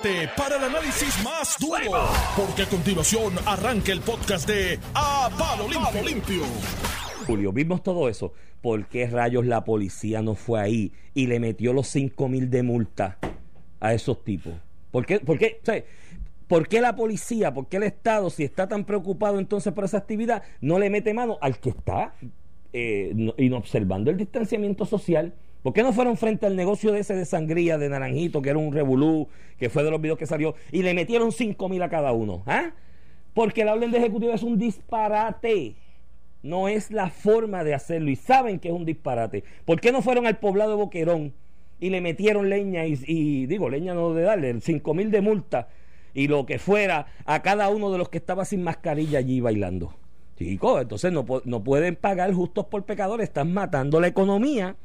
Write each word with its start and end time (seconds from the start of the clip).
prepárate 0.00 0.28
para 0.36 0.56
el 0.56 0.64
análisis 0.64 1.22
más 1.22 1.56
duro, 1.58 2.08
porque 2.36 2.62
a 2.62 2.66
continuación 2.66 3.34
arranca 3.46 3.92
el 3.92 4.00
podcast 4.00 4.48
de 4.48 4.78
A 4.94 5.30
Palo 5.38 5.68
Limpio. 5.68 6.42
Julio, 7.26 7.52
vimos 7.52 7.82
todo 7.82 8.08
eso. 8.08 8.32
¿Por 8.60 8.86
qué 8.86 9.06
rayos 9.06 9.46
la 9.46 9.64
policía 9.64 10.22
no 10.22 10.34
fue 10.34 10.60
ahí 10.60 10.92
y 11.14 11.26
le 11.26 11.38
metió 11.38 11.72
los 11.72 11.86
5 11.88 12.28
mil 12.28 12.50
de 12.50 12.62
multa 12.62 13.18
a 13.80 13.94
esos 13.94 14.24
tipos? 14.24 14.54
¿Por 14.90 15.06
qué, 15.06 15.20
por, 15.20 15.38
qué, 15.38 15.60
¿Por 16.46 16.68
qué 16.68 16.80
la 16.80 16.96
policía, 16.96 17.52
por 17.52 17.68
qué 17.68 17.76
el 17.76 17.82
Estado, 17.84 18.30
si 18.30 18.44
está 18.44 18.68
tan 18.68 18.84
preocupado 18.84 19.38
entonces 19.38 19.72
por 19.72 19.84
esa 19.84 19.98
actividad, 19.98 20.42
no 20.60 20.78
le 20.78 20.90
mete 20.90 21.12
mano 21.14 21.38
al 21.40 21.58
que 21.58 21.70
está 21.70 22.14
eh, 22.72 23.14
observando 23.52 24.10
el 24.10 24.16
distanciamiento 24.16 24.86
social? 24.86 25.34
¿Por 25.64 25.72
qué 25.72 25.82
no 25.82 25.94
fueron 25.94 26.18
frente 26.18 26.44
al 26.44 26.56
negocio 26.56 26.92
de 26.92 27.00
ese 27.00 27.16
de 27.16 27.24
sangría 27.24 27.78
de 27.78 27.88
Naranjito, 27.88 28.42
que 28.42 28.50
era 28.50 28.58
un 28.58 28.70
revolú, 28.70 29.28
que 29.58 29.70
fue 29.70 29.82
de 29.82 29.90
los 29.90 29.98
videos 29.98 30.18
que 30.18 30.26
salió, 30.26 30.54
y 30.70 30.82
le 30.82 30.92
metieron 30.92 31.32
5 31.32 31.70
mil 31.70 31.82
a 31.82 31.88
cada 31.88 32.12
uno? 32.12 32.42
¿Ah? 32.44 32.72
Porque 33.32 33.64
la 33.64 33.72
orden 33.72 33.90
de 33.90 33.96
ejecutivo 33.96 34.34
es 34.34 34.42
un 34.42 34.58
disparate. 34.58 35.76
No 36.42 36.68
es 36.68 36.90
la 36.90 37.08
forma 37.08 37.64
de 37.64 37.72
hacerlo. 37.72 38.10
Y 38.10 38.16
saben 38.16 38.58
que 38.58 38.68
es 38.68 38.74
un 38.74 38.84
disparate. 38.84 39.42
¿Por 39.64 39.80
qué 39.80 39.90
no 39.90 40.02
fueron 40.02 40.26
al 40.26 40.36
poblado 40.36 40.72
de 40.72 40.76
Boquerón 40.76 41.32
y 41.80 41.88
le 41.88 42.02
metieron 42.02 42.50
leña 42.50 42.84
y, 42.84 43.46
digo, 43.46 43.70
leña 43.70 43.94
no 43.94 44.12
de 44.12 44.22
darle, 44.22 44.60
5 44.60 44.92
mil 44.92 45.10
de 45.10 45.22
multa 45.22 45.68
y 46.12 46.28
lo 46.28 46.44
que 46.44 46.58
fuera 46.58 47.06
a 47.24 47.40
cada 47.40 47.70
uno 47.70 47.90
de 47.90 47.96
los 47.96 48.10
que 48.10 48.18
estaba 48.18 48.44
sin 48.44 48.62
mascarilla 48.62 49.18
allí 49.20 49.40
bailando? 49.40 49.94
Chicos, 50.36 50.82
entonces 50.82 51.10
no, 51.10 51.24
no 51.46 51.64
pueden 51.64 51.96
pagar 51.96 52.34
justos 52.34 52.66
por 52.66 52.84
pecadores. 52.84 53.28
Están 53.28 53.54
matando 53.54 53.98
la 53.98 54.08
economía 54.08 54.76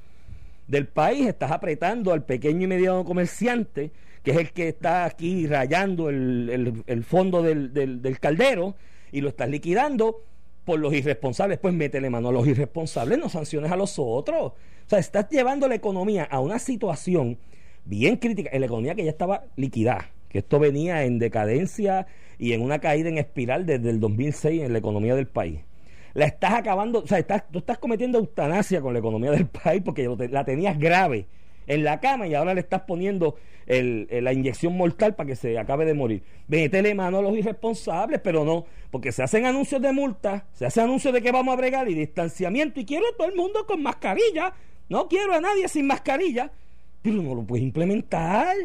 del 0.69 0.87
país, 0.87 1.27
estás 1.27 1.51
apretando 1.51 2.13
al 2.13 2.23
pequeño 2.23 2.63
y 2.63 2.67
mediano 2.67 3.03
comerciante, 3.03 3.91
que 4.23 4.31
es 4.31 4.37
el 4.37 4.51
que 4.51 4.69
está 4.69 5.03
aquí 5.05 5.47
rayando 5.47 6.09
el, 6.09 7.03
fondo 7.03 7.41
del, 7.41 7.73
del, 7.73 8.19
caldero, 8.19 8.75
y 9.11 9.21
lo 9.21 9.29
estás 9.29 9.49
liquidando 9.49 10.23
por 10.65 10.79
los 10.79 10.93
irresponsables. 10.93 11.57
Pues 11.57 11.73
métele 11.73 12.11
mano 12.11 12.29
a 12.29 12.31
los 12.31 12.47
irresponsables, 12.47 13.17
no 13.17 13.29
sanciones 13.29 13.71
a 13.71 13.75
los 13.75 13.97
otros. 13.97 14.39
O 14.41 14.55
sea, 14.85 14.99
estás 14.99 15.27
llevando 15.29 15.67
la 15.67 15.75
economía 15.75 16.23
a 16.25 16.39
una 16.39 16.59
situación 16.59 17.39
bien 17.85 18.17
crítica, 18.17 18.51
en 18.53 18.59
la 18.59 18.67
economía 18.67 18.93
que 18.93 19.03
ya 19.03 19.11
estaba 19.11 19.45
liquidada, 19.55 20.11
que 20.29 20.39
esto 20.39 20.59
venía 20.59 21.03
en 21.03 21.17
decadencia 21.17 22.05
y 22.37 22.53
en 22.53 22.61
una 22.61 22.77
caída 22.77 23.09
en 23.09 23.17
espiral 23.17 23.65
desde 23.65 23.89
el 23.89 23.99
2006 23.99 24.61
en 24.61 24.73
la 24.73 24.79
economía 24.79 25.15
del 25.15 25.27
país 25.27 25.61
la 26.13 26.25
estás 26.25 26.53
acabando, 26.53 26.99
o 26.99 27.07
sea, 27.07 27.19
estás, 27.19 27.43
tú 27.51 27.59
estás 27.59 27.77
cometiendo 27.77 28.17
eutanasia 28.17 28.81
con 28.81 28.93
la 28.93 28.99
economía 28.99 29.31
del 29.31 29.47
país 29.47 29.81
porque 29.83 30.07
la 30.29 30.43
tenías 30.43 30.77
grave 30.77 31.27
en 31.67 31.83
la 31.83 31.99
cama 31.99 32.27
y 32.27 32.33
ahora 32.33 32.53
le 32.53 32.61
estás 32.61 32.81
poniendo 32.81 33.35
la 33.67 34.33
inyección 34.33 34.75
mortal 34.75 35.13
para 35.13 35.27
que 35.27 35.35
se 35.35 35.57
acabe 35.59 35.85
de 35.85 35.93
morir. 35.93 36.23
Métele 36.47 36.95
mano 36.95 37.19
a 37.19 37.21
los 37.21 37.37
irresponsables, 37.37 38.19
pero 38.19 38.43
no, 38.43 38.65
porque 38.89 39.11
se 39.11 39.21
hacen 39.21 39.45
anuncios 39.45 39.79
de 39.79 39.93
multa, 39.93 40.47
se 40.53 40.65
hacen 40.65 40.85
anuncios 40.85 41.13
de 41.13 41.21
que 41.21 41.31
vamos 41.31 41.53
a 41.53 41.57
bregar 41.57 41.87
y 41.87 41.93
distanciamiento 41.93 42.79
y 42.79 42.85
quiero 42.85 43.05
a 43.07 43.15
todo 43.15 43.27
el 43.27 43.35
mundo 43.35 43.67
con 43.67 43.83
mascarilla, 43.83 44.53
no 44.89 45.07
quiero 45.07 45.33
a 45.33 45.41
nadie 45.41 45.67
sin 45.67 45.85
mascarilla, 45.85 46.51
pero 47.03 47.21
no 47.21 47.35
lo 47.35 47.43
puedes 47.43 47.63
implementar. 47.63 48.57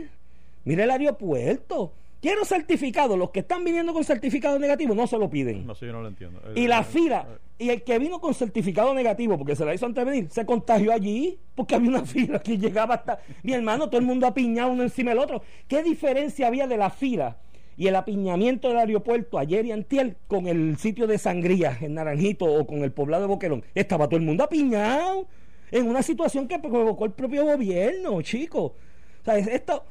Mira 0.65 0.84
el 0.84 0.91
aeropuerto 0.91 1.92
Quiero 2.25 2.47
certificado. 2.47 3.19
Los 3.19 3.33
que 3.33 3.41
están 3.41 3.64
viniendo 3.64 3.92
con 3.92 4.03
certificado 4.03 4.58
negativo 4.58 4.94
no 4.94 5.06
se 5.06 5.19
lo 5.19 5.28
piden. 5.28 5.67
No, 5.67 5.75
yo 5.75 5.92
no 5.92 6.00
lo 6.00 6.08
entiendo. 6.08 6.41
Y 6.55 6.66
la 6.66 6.83
fila, 6.83 7.27
y 7.58 7.69
el 7.69 7.83
que 7.83 7.98
vino 7.98 8.19
con 8.19 8.33
certificado 8.33 8.94
negativo, 8.94 9.36
porque 9.36 9.55
se 9.55 9.62
la 9.66 9.75
hizo 9.75 9.84
antes 9.84 10.03
de 10.03 10.11
venir, 10.11 10.31
se 10.31 10.47
contagió 10.47 10.91
allí, 10.94 11.39
porque 11.55 11.75
había 11.75 11.91
una 11.91 12.03
fila 12.06 12.39
que 12.39 12.56
llegaba 12.56 12.94
hasta. 12.94 13.19
Mi 13.42 13.53
hermano, 13.53 13.91
todo 13.91 14.00
el 14.00 14.06
mundo 14.06 14.27
apiñado 14.27 14.72
uno 14.72 14.84
encima 14.84 15.11
del 15.11 15.19
otro. 15.19 15.42
¿Qué 15.69 15.83
diferencia 15.83 16.47
había 16.47 16.66
de 16.66 16.78
la 16.78 16.89
fila 16.89 17.36
y 17.77 17.89
el 17.89 17.97
apiñamiento 17.97 18.69
del 18.69 18.78
aeropuerto 18.78 19.38
ayer 19.38 19.66
y 19.66 19.72
antier 19.72 20.16
con 20.27 20.47
el 20.47 20.78
sitio 20.78 21.06
de 21.06 21.19
Sangría 21.19 21.77
en 21.78 21.92
Naranjito 21.92 22.47
o 22.47 22.66
con 22.66 22.84
el 22.84 22.92
poblado 22.92 23.25
de 23.25 23.28
Boquerón? 23.28 23.65
Estaba 23.75 24.06
todo 24.09 24.16
el 24.16 24.25
mundo 24.25 24.44
apiñado 24.44 25.26
en 25.70 25.87
una 25.87 26.03
situación 26.03 26.49
que 26.49 26.59
provocó 26.59 27.04
el 27.04 27.12
propio 27.12 27.44
gobierno, 27.44 28.22
chicos. 28.22 28.72
O 28.72 29.25
sea, 29.26 29.37
esto 29.37 29.84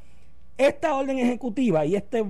esta 0.58 0.94
orden 0.94 1.18
ejecutiva 1.18 1.84
y 1.84 1.96
este 1.96 2.24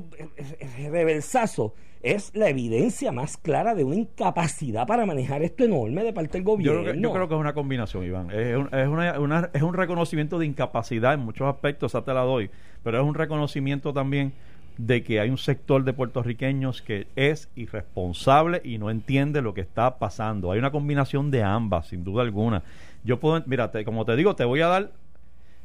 reversazo 0.91 1.75
es 2.05 2.31
la 2.35 2.51
evidencia 2.51 3.12
más 3.12 3.39
clara 3.39 3.75
de 3.75 3.83
una 3.83 3.97
incapacidad 3.97 4.87
para 4.87 5.07
manejar 5.07 5.43
esto 5.43 5.65
enorme 5.65 6.05
de 6.05 6.12
parte 6.12 6.33
del 6.35 6.45
gobierno. 6.45 6.93
Yo 6.93 7.12
creo 7.12 7.29
que, 7.29 7.35
es 7.35 7.41
una 7.41 7.55
combinación, 7.55 8.05
Iván. 8.05 8.31
Es 8.31 8.57
un, 8.57 8.69
es, 8.75 9.19
una, 9.19 9.51
es 9.53 9.62
un 9.62 9.73
reconocimiento 9.73 10.39
de 10.39 10.47
incapacidad 10.47 11.15
en 11.15 11.21
muchos 11.21 11.49
aspectos, 11.49 11.93
esa 11.93 12.05
te 12.05 12.12
la 12.12 12.21
doy, 12.21 12.51
pero 12.83 13.01
es 13.01 13.05
un 13.05 13.15
reconocimiento 13.15 13.95
también 13.95 14.35
de 14.77 15.03
que 15.03 15.21
hay 15.21 15.31
un 15.31 15.39
sector 15.39 15.85
de 15.85 15.93
puertorriqueños 15.93 16.83
que 16.83 17.06
es 17.17 17.49
irresponsable 17.55 18.61
y 18.65 18.77
no 18.79 18.91
entiende 18.91 19.41
lo 19.41 19.55
que 19.55 19.62
está 19.62 19.99
pasando. 19.99 20.53
Hay 20.53 20.59
una 20.59 20.73
combinación 20.73 21.31
de 21.31 21.43
ambas, 21.43 21.89
sin 21.89 22.05
duda 22.05 22.23
alguna. 22.23 22.62
Yo 23.03 23.19
puedo, 23.19 23.43
mira, 23.47 23.71
como 23.85 24.05
te 24.05 24.17
digo, 24.17 24.37
te 24.37 24.45
voy 24.45 24.61
a 24.61 24.67
dar 24.67 24.93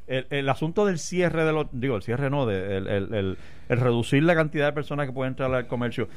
el, 0.10 0.50
asunto 0.50 0.86
del 0.86 1.00
cierre 1.00 1.46
de 1.46 1.54
los, 1.54 1.68
digo, 1.72 1.96
el 1.96 2.02
cierre 2.02 2.30
no, 2.30 2.46
de, 2.46 2.78
el, 2.78 2.88
el, 2.88 3.38
reducir 3.70 4.24
la 4.24 4.36
cantidad 4.36 4.66
de 4.66 4.74
personas 4.74 5.08
que 5.08 5.14
pueden 5.14 5.32
entrar 5.32 5.54
al 5.54 5.68
comercio, 5.68 6.10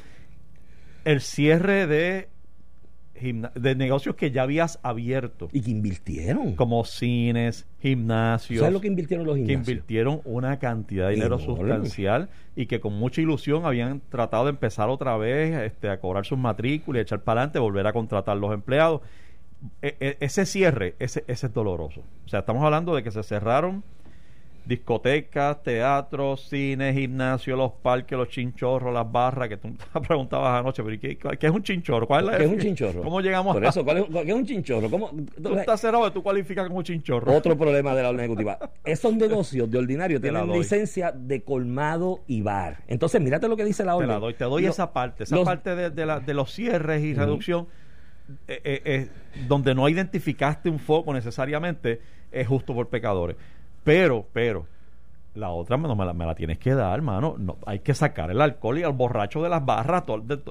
el 1.05 1.21
cierre 1.21 1.87
de 1.87 2.27
de 3.21 3.75
negocios 3.75 4.15
que 4.15 4.31
ya 4.31 4.43
habías 4.43 4.79
abierto. 4.83 5.47
Y 5.53 5.61
que 5.61 5.71
invirtieron. 5.71 6.55
Como 6.55 6.83
cines, 6.83 7.67
gimnasios. 7.79 8.59
¿Sabes 8.59 8.73
lo 8.73 8.81
que 8.81 8.87
invirtieron 8.87 9.25
los 9.25 9.35
gimnasios? 9.35 9.65
Que 9.65 9.71
invirtieron 9.71 10.21
una 10.25 10.59
cantidad 10.59 11.07
de 11.07 11.15
dinero 11.15 11.39
sustancial 11.39 12.29
y 12.55 12.65
que 12.65 12.79
con 12.79 12.93
mucha 12.93 13.21
ilusión 13.21 13.65
habían 13.65 14.01
tratado 14.09 14.45
de 14.45 14.49
empezar 14.51 14.89
otra 14.89 15.15
vez 15.17 15.57
este, 15.61 15.89
a 15.89 15.99
cobrar 15.99 16.25
sus 16.25 16.37
matrículas 16.37 16.99
y 16.99 17.03
echar 17.03 17.21
para 17.21 17.41
adelante, 17.41 17.59
volver 17.59 17.87
a 17.87 17.93
contratar 17.93 18.35
los 18.37 18.53
empleados. 18.53 19.01
E, 19.81 19.95
e, 19.99 20.17
ese 20.19 20.45
cierre, 20.45 20.95
ese, 20.99 21.23
ese 21.27 21.47
es 21.47 21.53
doloroso. 21.53 22.01
O 22.25 22.29
sea, 22.29 22.39
estamos 22.39 22.63
hablando 22.63 22.95
de 22.95 23.03
que 23.03 23.11
se 23.11 23.23
cerraron 23.23 23.83
discotecas, 24.65 25.61
teatros, 25.61 26.47
cines, 26.47 26.95
gimnasios, 26.95 27.57
los 27.57 27.71
parques, 27.73 28.17
los 28.17 28.29
chinchorros, 28.29 28.93
las 28.93 29.09
barras, 29.11 29.49
que 29.49 29.57
tú 29.57 29.69
preguntabas 30.07 30.59
anoche, 30.59 30.83
pero 30.83 30.99
¿qué, 30.99 31.17
qué 31.17 31.47
es 31.47 31.51
un 31.51 31.63
chinchorro? 31.63 32.07
¿Cuál 32.07 32.29
es, 32.29 32.37
¿Qué 32.37 32.43
es 32.45 32.51
un 32.51 32.59
chinchorro? 32.59 33.03
¿Cómo 33.03 33.21
llegamos 33.21 33.53
Por 33.53 33.65
eso, 33.65 33.83
¿cuál 33.83 33.97
es, 33.97 34.05
¿qué 34.05 34.29
es 34.29 34.35
un 34.35 34.45
chinchorro? 34.45 34.89
¿Cómo, 34.89 35.11
tú 35.41 35.55
estás 35.55 35.81
cerrado, 35.81 36.11
tú 36.11 36.23
cualificas 36.23 36.67
como 36.67 36.81
chinchorro. 36.81 37.35
Otro 37.35 37.57
problema 37.57 37.93
de 37.93 38.03
la 38.03 38.09
orden 38.09 38.21
ejecutiva. 38.21 38.57
Esos 38.85 39.13
negocios 39.15 39.69
de 39.69 39.77
ordinario 39.77 40.21
tienen 40.21 40.49
licencia 40.51 41.11
de 41.11 41.43
colmado 41.43 42.21
y 42.27 42.41
bar. 42.41 42.83
Entonces, 42.87 43.19
mírate 43.21 43.47
lo 43.47 43.57
que 43.57 43.65
dice 43.65 43.83
la 43.83 43.95
orden. 43.95 44.09
Te 44.09 44.13
la 44.13 44.19
doy, 44.19 44.33
te 44.33 44.45
doy 44.45 44.65
esa 44.65 44.93
parte, 44.93 45.23
esa 45.23 45.43
parte 45.43 45.75
de, 45.75 45.89
de, 45.89 46.05
la, 46.05 46.19
de, 46.19 46.33
los 46.33 46.53
cierres 46.53 47.03
y 47.03 47.13
reducción 47.13 47.67
eh, 48.47 48.61
eh, 48.63 48.81
eh, 48.85 49.09
donde 49.47 49.75
no 49.75 49.89
identificaste 49.89 50.69
un 50.69 50.79
foco 50.79 51.13
necesariamente, 51.13 52.01
es 52.31 52.47
justo 52.47 52.73
por 52.73 52.87
pecadores. 52.87 53.35
Pero, 53.83 54.25
pero, 54.31 54.65
la 55.35 55.49
otra 55.49 55.77
no 55.77 55.95
me 55.95 56.05
la, 56.05 56.13
me 56.13 56.25
la 56.25 56.33
tienes 56.33 56.57
que 56.57 56.73
dar, 56.73 56.93
hermano. 56.93 57.35
No, 57.37 57.57
hay 57.65 57.79
que 57.79 57.93
sacar 57.93 58.31
el 58.31 58.39
alcohol 58.39 58.79
y 58.79 58.83
al 58.83 58.93
borracho 58.93 59.43
de 59.43 59.49
las 59.49 59.65
barras 59.65 60.03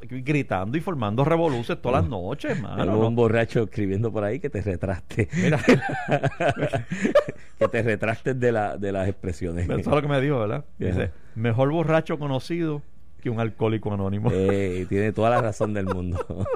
gritando 0.03 0.77
y 0.77 0.81
formando 0.81 1.25
revoluciones 1.25 1.81
todas 1.81 2.03
las 2.03 2.11
noches, 2.11 2.51
hermano. 2.57 2.99
un 2.99 3.17
borracho 3.17 3.63
escribiendo 3.63 4.13
por 4.13 4.25
ahí 4.25 4.39
que 4.39 4.51
te 4.51 4.61
retraste. 4.61 5.29
Mira. 5.35 5.59
que 7.59 7.69
te 7.69 7.83
retraste 7.83 8.35
de, 8.35 8.53
la, 8.53 8.77
de 8.77 8.93
las 8.93 9.09
expresiones. 9.09 9.67
Eso 9.67 9.79
es 9.79 9.87
lo 9.87 10.03
que 10.03 10.09
me 10.09 10.21
dijo, 10.21 10.41
¿verdad? 10.41 10.65
Dice, 10.79 11.11
mejor 11.37 11.73
borracho 11.73 12.19
conocido 12.19 12.83
que 13.23 13.31
un 13.31 13.41
alcohólico 13.41 13.95
anónimo. 13.95 14.31
tiene 14.31 15.13
toda 15.13 15.31
la 15.31 15.41
razón 15.41 15.73
del 15.73 15.87
mundo. 15.87 16.19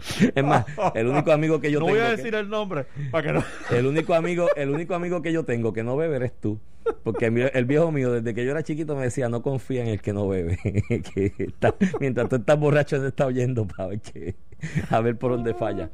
Es 0.34 0.44
más, 0.44 0.64
el 0.94 1.06
único 1.06 1.32
amigo 1.32 1.60
que 1.60 1.70
yo 1.70 1.78
tengo. 1.78 1.90
No 1.90 1.96
voy 1.96 2.04
a 2.04 2.10
decir 2.10 2.34
el 2.34 2.48
nombre 2.48 2.86
para 3.10 3.26
que 3.26 3.32
no. 3.32 3.44
El 3.70 3.86
único 3.86 4.14
amigo, 4.14 4.48
el 4.56 4.70
único 4.70 4.94
amigo 4.94 5.22
que 5.22 5.32
yo 5.32 5.44
tengo 5.44 5.72
que 5.72 5.82
no 5.82 5.96
bebe 5.96 6.16
eres 6.16 6.32
tú. 6.40 6.58
Porque 7.04 7.26
el, 7.26 7.64
viejo 7.66 7.92
mío, 7.92 8.10
desde 8.10 8.34
que 8.34 8.44
yo 8.44 8.50
era 8.50 8.62
chiquito, 8.62 8.96
me 8.96 9.02
decía: 9.02 9.28
no 9.28 9.42
confía 9.42 9.82
en 9.82 9.88
el 9.88 10.00
que 10.00 10.12
no 10.12 10.28
bebe. 10.28 10.58
que 11.14 11.32
mientras 12.00 12.28
tú 12.28 12.36
estás 12.36 12.58
borracho, 12.58 13.00
te 13.00 13.08
está 13.08 13.26
oyendo 13.26 13.66
para 13.66 13.88
ver 13.88 14.00
que, 14.00 14.34
a 14.88 15.00
ver 15.00 15.16
por 15.16 15.32
dónde 15.32 15.54
falla. 15.54 15.90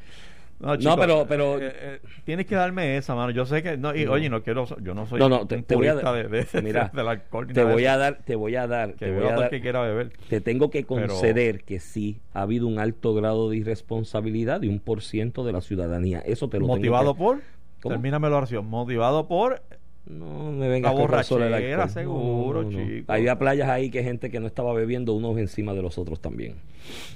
No, 0.58 0.97
pero, 0.97 1.26
pero 1.29 1.61
eh, 1.61 1.73
eh, 1.75 2.00
tienes 2.25 2.47
que 2.47 2.55
darme 2.55 2.97
esa 2.97 3.14
mano. 3.14 3.31
Yo 3.31 3.44
sé 3.44 3.62
que 3.62 3.76
no, 3.76 3.94
y, 3.94 4.06
oye, 4.06 4.31
no 4.31 4.43
quiero, 4.43 4.64
yo 4.81 4.94
no 4.94 5.06
soy 5.06 5.20
no, 5.20 5.29
no, 5.29 5.47
te, 5.47 5.62
voy 5.75 5.87
a 5.87 5.94
de, 5.94 6.29
de, 6.29 6.62
mira, 6.62 6.91
del 6.94 7.08
alcohol. 7.08 7.47
Te 7.53 7.62
voy 7.62 7.85
a 7.85 7.97
dar, 7.97 8.19
te 8.25 8.37
voy 8.37 8.56
a 8.56 8.67
dar, 8.67 8.94
que 8.94 9.06
te 9.06 9.12
voy 9.12 9.29
a 9.29 9.37
dar, 9.37 9.50
que 9.50 9.61
quiera 9.61 9.82
beber. 9.82 10.12
Te 10.29 10.41
tengo 10.41 10.70
que 10.70 10.85
conceder 10.85 11.62
que 11.64 11.79
sí 11.79 12.20
ha 12.32 12.43
habido 12.43 12.67
un 12.67 12.79
alto 12.79 13.14
grado 13.14 13.50
de 13.50 13.58
irresponsabilidad 13.58 14.61
de 14.61 14.69
un 14.69 14.81
por 14.81 15.03
ciento 15.03 15.44
de 15.44 15.53
la 15.53 15.61
ciudadanía. 15.61 16.20
Eso 16.20 16.49
te 16.49 16.58
lo 16.58 16.67
motivado 16.67 17.14
tengo 17.14 17.35
que... 17.37 17.43
por. 17.82 17.91
Termíname 17.93 18.31
la 18.31 18.38
oración. 18.38 18.67
Motivado 18.67 19.29
por 19.29 19.62
No 20.06 20.53
me 20.53 20.69
venga 20.69 20.88
La 20.91 20.94
el 20.94 21.00
borrachera, 21.00 21.56
alcohol. 21.56 21.91
seguro, 21.91 22.62
No, 22.62 22.70
no, 22.70 22.79
no. 22.79 22.87
chico. 22.87 23.12
Había 23.12 23.38
playas 23.38 23.69
ahí 23.69 23.91
que 23.91 24.03
gente 24.05 24.31
que 24.31 24.38
no 24.41 24.47
estaba 24.47 24.73
bebiendo 24.73 25.12
unos 25.14 25.37
encima 25.38 25.75
de 25.75 25.82
los 25.82 25.99
otros 25.99 26.20
también. 26.20 26.55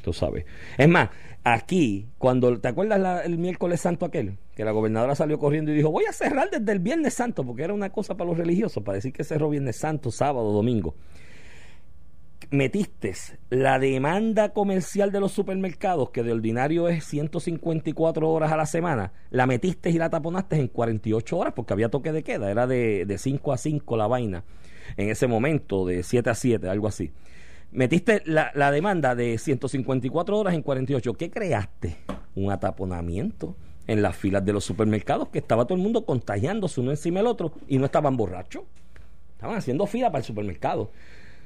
Tú 0.02 0.12
sabes. 0.12 0.44
Es 0.76 0.88
más, 0.88 1.10
aquí, 1.44 2.06
cuando, 2.18 2.58
¿te 2.60 2.66
acuerdas 2.68 2.98
la- 3.00 3.20
el 3.24 3.38
miércoles 3.38 3.80
santo 3.80 4.04
aquel? 4.06 4.38
Que 4.56 4.64
la 4.64 4.72
gobernadora 4.72 5.14
salió 5.14 5.38
corriendo 5.38 5.70
y 5.70 5.76
dijo, 5.76 5.90
voy 5.90 6.04
a 6.08 6.12
cerrar 6.12 6.50
desde 6.50 6.72
el 6.72 6.80
viernes 6.80 7.14
santo, 7.14 7.44
porque 7.44 7.62
era 7.62 7.72
una 7.74 7.90
cosa 7.90 8.16
para 8.16 8.28
los 8.30 8.38
religiosos, 8.38 8.82
para 8.82 8.96
decir 8.96 9.12
que 9.12 9.22
cerró 9.22 9.48
viernes 9.50 9.76
santo, 9.76 10.10
sábado, 10.10 10.50
domingo. 10.52 10.96
Metiste 12.52 13.14
la 13.48 13.78
demanda 13.78 14.52
comercial 14.52 15.12
de 15.12 15.20
los 15.20 15.30
supermercados, 15.30 16.10
que 16.10 16.24
de 16.24 16.32
ordinario 16.32 16.88
es 16.88 17.04
154 17.04 18.28
horas 18.28 18.50
a 18.50 18.56
la 18.56 18.66
semana, 18.66 19.12
la 19.30 19.46
metiste 19.46 19.90
y 19.90 19.98
la 19.98 20.10
taponaste 20.10 20.56
en 20.56 20.66
48 20.66 21.38
horas, 21.38 21.52
porque 21.54 21.74
había 21.74 21.90
toque 21.90 22.10
de 22.10 22.24
queda, 22.24 22.50
era 22.50 22.66
de, 22.66 23.06
de 23.06 23.18
5 23.18 23.52
a 23.52 23.56
5 23.56 23.96
la 23.96 24.08
vaina, 24.08 24.42
en 24.96 25.10
ese 25.10 25.28
momento, 25.28 25.86
de 25.86 26.02
7 26.02 26.28
a 26.28 26.34
7, 26.34 26.68
algo 26.68 26.88
así. 26.88 27.12
Metiste 27.70 28.20
la, 28.24 28.50
la 28.56 28.72
demanda 28.72 29.14
de 29.14 29.38
154 29.38 30.36
horas 30.36 30.54
en 30.54 30.62
48. 30.62 31.14
¿Qué 31.14 31.30
creaste? 31.30 31.98
Un 32.34 32.50
ataponamiento 32.50 33.54
en 33.86 34.02
las 34.02 34.16
filas 34.16 34.44
de 34.44 34.52
los 34.52 34.64
supermercados, 34.64 35.28
que 35.28 35.38
estaba 35.38 35.66
todo 35.66 35.76
el 35.76 35.82
mundo 35.82 36.04
contagiándose 36.04 36.80
uno 36.80 36.90
encima 36.90 37.20
del 37.20 37.28
otro 37.28 37.52
y 37.68 37.78
no 37.78 37.84
estaban 37.84 38.16
borrachos. 38.16 38.64
Estaban 39.34 39.56
haciendo 39.56 39.86
fila 39.86 40.10
para 40.10 40.18
el 40.18 40.24
supermercado. 40.24 40.90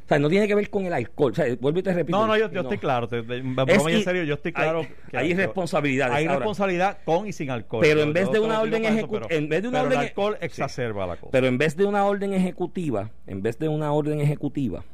O 0.04 0.06
sea, 0.08 0.18
no 0.18 0.28
tiene 0.28 0.46
que 0.46 0.54
ver 0.54 0.68
con 0.68 0.84
el 0.84 0.92
alcohol. 0.92 1.32
O 1.32 1.34
sea, 1.34 1.46
vuelvo 1.60 1.78
y 1.78 1.82
te 1.82 1.94
repito. 1.94 2.18
No, 2.18 2.26
no, 2.26 2.36
yo, 2.36 2.50
yo 2.52 2.60
estoy 2.60 2.76
claro. 2.76 3.08
Te, 3.08 3.22
te- 3.22 3.38
Es 3.38 3.82
y 3.88 3.92
en 3.92 4.04
serio, 4.04 4.24
yo 4.24 4.34
estoy 4.34 4.50
hay- 4.54 4.62
claro. 4.62 4.86
que 5.10 5.16
hay 5.16 5.30
irresponsabilidades. 5.30 6.14
Hay 6.14 6.24
Ahora- 6.26 6.38
responsabilidad 6.40 6.98
con 7.06 7.26
y 7.26 7.32
sin 7.32 7.50
alcohol. 7.50 7.80
Pero 7.82 8.02
en 8.02 8.12
vez 8.12 8.30
de 8.30 8.38
una 8.38 8.60
orden 8.60 8.82
digo 8.82 8.88
con 8.92 8.98
eso, 8.98 9.06
ejecu- 9.06 9.10
pero- 9.28 9.30
en 9.30 9.48
vez 9.48 9.62
de 9.62 9.68
una 9.68 9.82
orden 9.82 9.92
el 10.00 10.06
alcohol 10.06 10.36
Sí. 10.40 10.44
exacerba 10.46 11.06
la 11.06 11.16
cosa. 11.16 11.30
Pero 11.32 11.46
en 11.46 11.56
vez 11.56 11.76
de 11.76 11.86
una 11.86 12.04
orden 12.04 12.34
ejecutiva, 12.34 13.10
en 13.26 13.40
vez 13.42 13.58
de 13.58 13.68
una 13.68 13.92
orden 13.92 14.20
ejecutiva, 14.20 14.84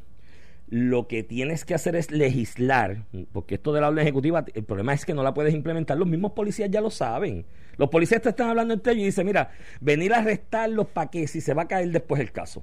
lo 0.69 1.09
que 1.09 1.25
tienes 1.25 1.65
que 1.65 1.75
hacer 1.75 1.97
es 1.97 2.13
legislar, 2.13 2.99
porque 3.33 3.57
esto 3.57 3.73
de 3.73 3.81
la 3.81 3.89
orden 3.89 4.03
ejecutiva, 4.03 4.45
el 4.55 4.63
problema 4.63 4.95
es 4.95 5.05
que 5.05 5.15
no 5.15 5.25
la 5.25 5.35
puedes 5.35 5.53
implementar, 5.53 5.97
los 5.99 6.07
mismos 6.07 6.31
policías 6.33 6.71
ya 6.71 6.81
lo 6.81 6.91
saben. 6.91 7.45
Los 7.77 7.89
policías 7.89 8.23
te 8.23 8.29
están 8.29 8.51
hablando 8.51 8.75
entre 8.75 8.93
ellos 8.93 9.03
y 9.03 9.07
dicen, 9.07 9.27
mira, 9.27 9.51
venir 9.81 10.15
a 10.15 10.19
arrestarlos 10.19 10.87
para 10.87 11.11
que 11.11 11.27
si 11.27 11.41
se 11.41 11.55
va 11.55 11.63
a 11.63 11.69
caer 11.69 11.91
después 11.91 12.21
el 12.21 12.31
caso. 12.31 12.63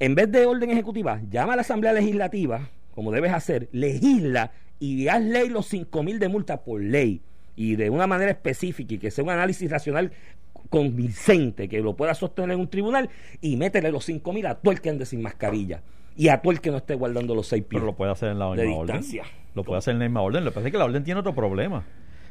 En 0.00 0.14
vez 0.14 0.32
de 0.32 0.46
orden 0.46 0.70
ejecutiva, 0.70 1.20
llama 1.30 1.52
a 1.52 1.56
la 1.56 1.60
Asamblea 1.62 1.92
Legislativa, 1.92 2.70
como 2.94 3.12
debes 3.12 3.34
hacer, 3.34 3.68
legisla 3.70 4.50
y 4.78 5.08
haz 5.08 5.20
ley 5.22 5.50
los 5.50 5.66
5 5.66 6.02
mil 6.02 6.18
de 6.18 6.28
multa 6.28 6.64
por 6.64 6.80
ley 6.80 7.20
y 7.54 7.76
de 7.76 7.90
una 7.90 8.06
manera 8.06 8.30
específica 8.30 8.94
y 8.94 8.98
que 8.98 9.10
sea 9.10 9.22
un 9.22 9.28
análisis 9.28 9.70
racional 9.70 10.10
convincente 10.70 11.68
que 11.68 11.80
lo 11.80 11.96
pueda 11.96 12.14
sostener 12.14 12.52
en 12.52 12.60
un 12.60 12.68
tribunal 12.68 13.10
y 13.42 13.58
métele 13.58 13.92
los 13.92 14.06
5 14.06 14.32
mil 14.32 14.46
a 14.46 14.54
todo 14.54 14.72
el 14.72 14.80
que 14.80 14.88
ande 14.88 15.04
sin 15.04 15.20
mascarilla 15.20 15.82
y 16.16 16.28
a 16.28 16.40
todo 16.40 16.52
el 16.52 16.62
que 16.62 16.70
no 16.70 16.78
esté 16.78 16.94
guardando 16.94 17.34
los 17.34 17.48
6 17.48 17.64
pies. 17.64 17.80
Pero 17.80 17.84
lo 17.84 17.94
puede 17.94 18.10
hacer 18.10 18.30
en 18.30 18.38
la 18.38 18.48
misma 18.48 18.76
orden. 18.76 19.02
Lo 19.54 19.64
puede 19.64 19.78
hacer 19.80 19.92
en 19.92 19.98
la 19.98 20.06
misma 20.06 20.22
orden. 20.22 20.44
Lo 20.46 20.50
que 20.50 20.54
pasa 20.54 20.68
es 20.68 20.72
que 20.72 20.78
la 20.78 20.86
orden 20.86 21.04
tiene 21.04 21.20
otro 21.20 21.34
problema. 21.34 21.84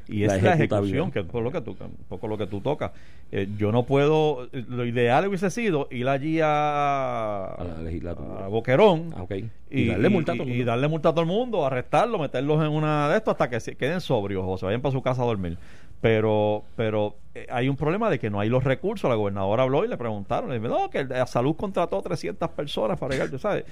Y 0.10 0.24
es 0.24 0.42
la 0.42 0.54
ejecución, 0.56 1.12
que 1.12 1.20
es 1.20 1.26
por 1.26 1.44
lo 1.44 1.52
que 1.52 1.62
tú, 1.62 1.78
un 1.80 1.92
poco 2.08 2.28
lo 2.28 2.38
que 2.38 2.48
tú 2.48 2.62
tocas. 2.62 2.92
Eh, 3.32 3.48
yo 3.58 3.72
no 3.72 3.84
puedo, 3.84 4.48
lo 4.52 4.86
ideal 4.86 5.28
hubiese 5.28 5.50
sido 5.52 5.88
ir 5.92 6.08
allí 6.08 6.40
a, 6.42 7.46
A 7.46 7.64
la 7.64 7.82
legislatura. 7.84 8.46
a 8.46 8.48
Boquerón 8.48 9.14
Ah. 9.16 9.26
Y 9.70 9.86
darle 9.88 10.10
multa 10.10 10.32
a 10.32 10.36
todo 10.36 10.44
el 10.44 10.50
y 10.50 10.54
mundo. 10.58 10.72
darle 10.72 10.88
multa 10.88 11.10
a 11.10 11.12
todo 11.12 11.22
el 11.22 11.28
mundo, 11.28 11.66
arrestarlo, 11.66 12.18
meterlos 12.18 12.64
en 12.66 12.72
una 12.72 13.08
de 13.10 13.18
estos 13.18 13.34
hasta 13.34 13.50
que 13.50 13.60
se 13.60 13.76
queden 13.76 14.02
sobrios 14.02 14.44
o 14.48 14.58
se 14.58 14.66
vayan 14.66 14.82
para 14.82 14.92
su 14.94 15.02
casa 15.04 15.22
a 15.22 15.26
dormir. 15.26 15.58
Pero 16.02 16.64
pero 16.76 17.16
eh, 17.36 17.46
hay 17.52 17.70
un 17.70 17.76
problema 17.76 18.10
de 18.10 18.18
que 18.20 18.30
no 18.30 18.40
hay 18.40 18.50
los 18.50 18.64
recursos. 18.64 19.10
La 19.10 19.16
gobernadora 19.16 19.64
habló 19.64 19.84
y 19.86 19.88
le 19.90 19.98
preguntaron. 19.98 20.50
Le 20.50 20.60
dijo, 20.60 20.70
no, 20.74 20.90
que 20.90 21.04
la 21.06 21.28
salud 21.28 21.56
contrató 21.56 22.02
300 22.02 22.50
personas 22.52 22.98
para 22.98 23.14
llegar, 23.14 23.30
tú 23.30 23.38
sabes. 23.38 23.66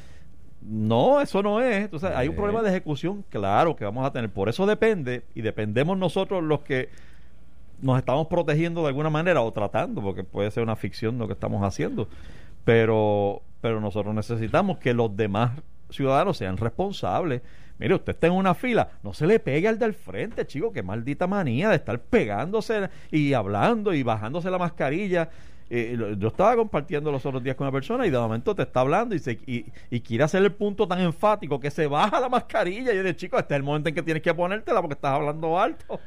No, 0.61 1.21
eso 1.21 1.41
no 1.43 1.61
es. 1.61 1.85
Entonces, 1.85 2.11
hay 2.13 2.27
un 2.27 2.35
problema 2.35 2.61
de 2.61 2.69
ejecución, 2.69 3.23
claro, 3.29 3.75
que 3.75 3.85
vamos 3.85 4.05
a 4.05 4.11
tener. 4.11 4.29
Por 4.29 4.49
eso 4.49 4.65
depende, 4.65 5.23
y 5.35 5.41
dependemos 5.41 5.97
nosotros 5.97 6.43
los 6.43 6.61
que 6.61 6.89
nos 7.81 7.97
estamos 7.97 8.27
protegiendo 8.27 8.81
de 8.81 8.87
alguna 8.87 9.09
manera 9.09 9.41
o 9.41 9.51
tratando, 9.51 10.01
porque 10.01 10.23
puede 10.23 10.49
ser 10.51 10.63
una 10.63 10.75
ficción 10.75 11.17
lo 11.17 11.27
que 11.27 11.33
estamos 11.33 11.63
haciendo. 11.63 12.07
Pero, 12.65 13.41
pero 13.61 13.79
nosotros 13.79 14.13
necesitamos 14.13 14.79
que 14.79 14.93
los 14.93 15.15
demás 15.15 15.51
ciudadanos 15.89 16.37
sean 16.37 16.57
responsables. 16.57 17.41
Mire, 17.79 17.93
usted 17.93 18.13
está 18.13 18.27
en 18.27 18.33
una 18.33 18.55
fila, 18.55 18.89
no 19.03 19.13
se 19.13 19.27
le 19.27 19.39
pegue 19.39 19.67
al 19.67 19.77
del 19.77 19.93
frente, 19.93 20.47
chico, 20.47 20.73
qué 20.73 20.81
maldita 20.81 21.27
manía 21.27 21.69
de 21.69 21.75
estar 21.75 21.99
pegándose 21.99 22.89
y 23.11 23.33
hablando 23.33 23.93
y 23.93 24.01
bajándose 24.01 24.49
la 24.49 24.57
mascarilla. 24.57 25.29
Eh, 25.69 25.95
lo- 25.97 26.13
yo 26.13 26.29
estaba 26.29 26.55
compartiendo 26.55 27.11
los 27.11 27.25
otros 27.25 27.43
días 27.43 27.55
con 27.57 27.65
una 27.67 27.73
persona 27.73 28.07
y 28.07 28.09
de 28.09 28.17
momento 28.17 28.55
te 28.55 28.61
está 28.63 28.79
hablando 28.79 29.13
y, 29.15 29.19
se, 29.19 29.33
y, 29.45 29.65
y 29.89 29.99
quiere 29.99 30.23
hacer 30.23 30.41
el 30.43 30.53
punto 30.53 30.87
tan 30.87 30.99
enfático 31.01 31.59
que 31.59 31.69
se 31.71 31.87
baja 31.87 32.19
la 32.21 32.29
mascarilla 32.29 32.93
y 32.93 32.95
yo 32.95 33.03
digo, 33.03 33.15
chico, 33.17 33.37
este 33.37 33.53
es 33.53 33.57
el 33.57 33.63
momento 33.63 33.89
en 33.89 33.95
que 33.95 34.01
tienes 34.01 34.23
que 34.23 34.33
ponértela 34.33 34.79
porque 34.81 34.93
estás 34.93 35.11
hablando 35.11 35.59
alto. 35.59 35.99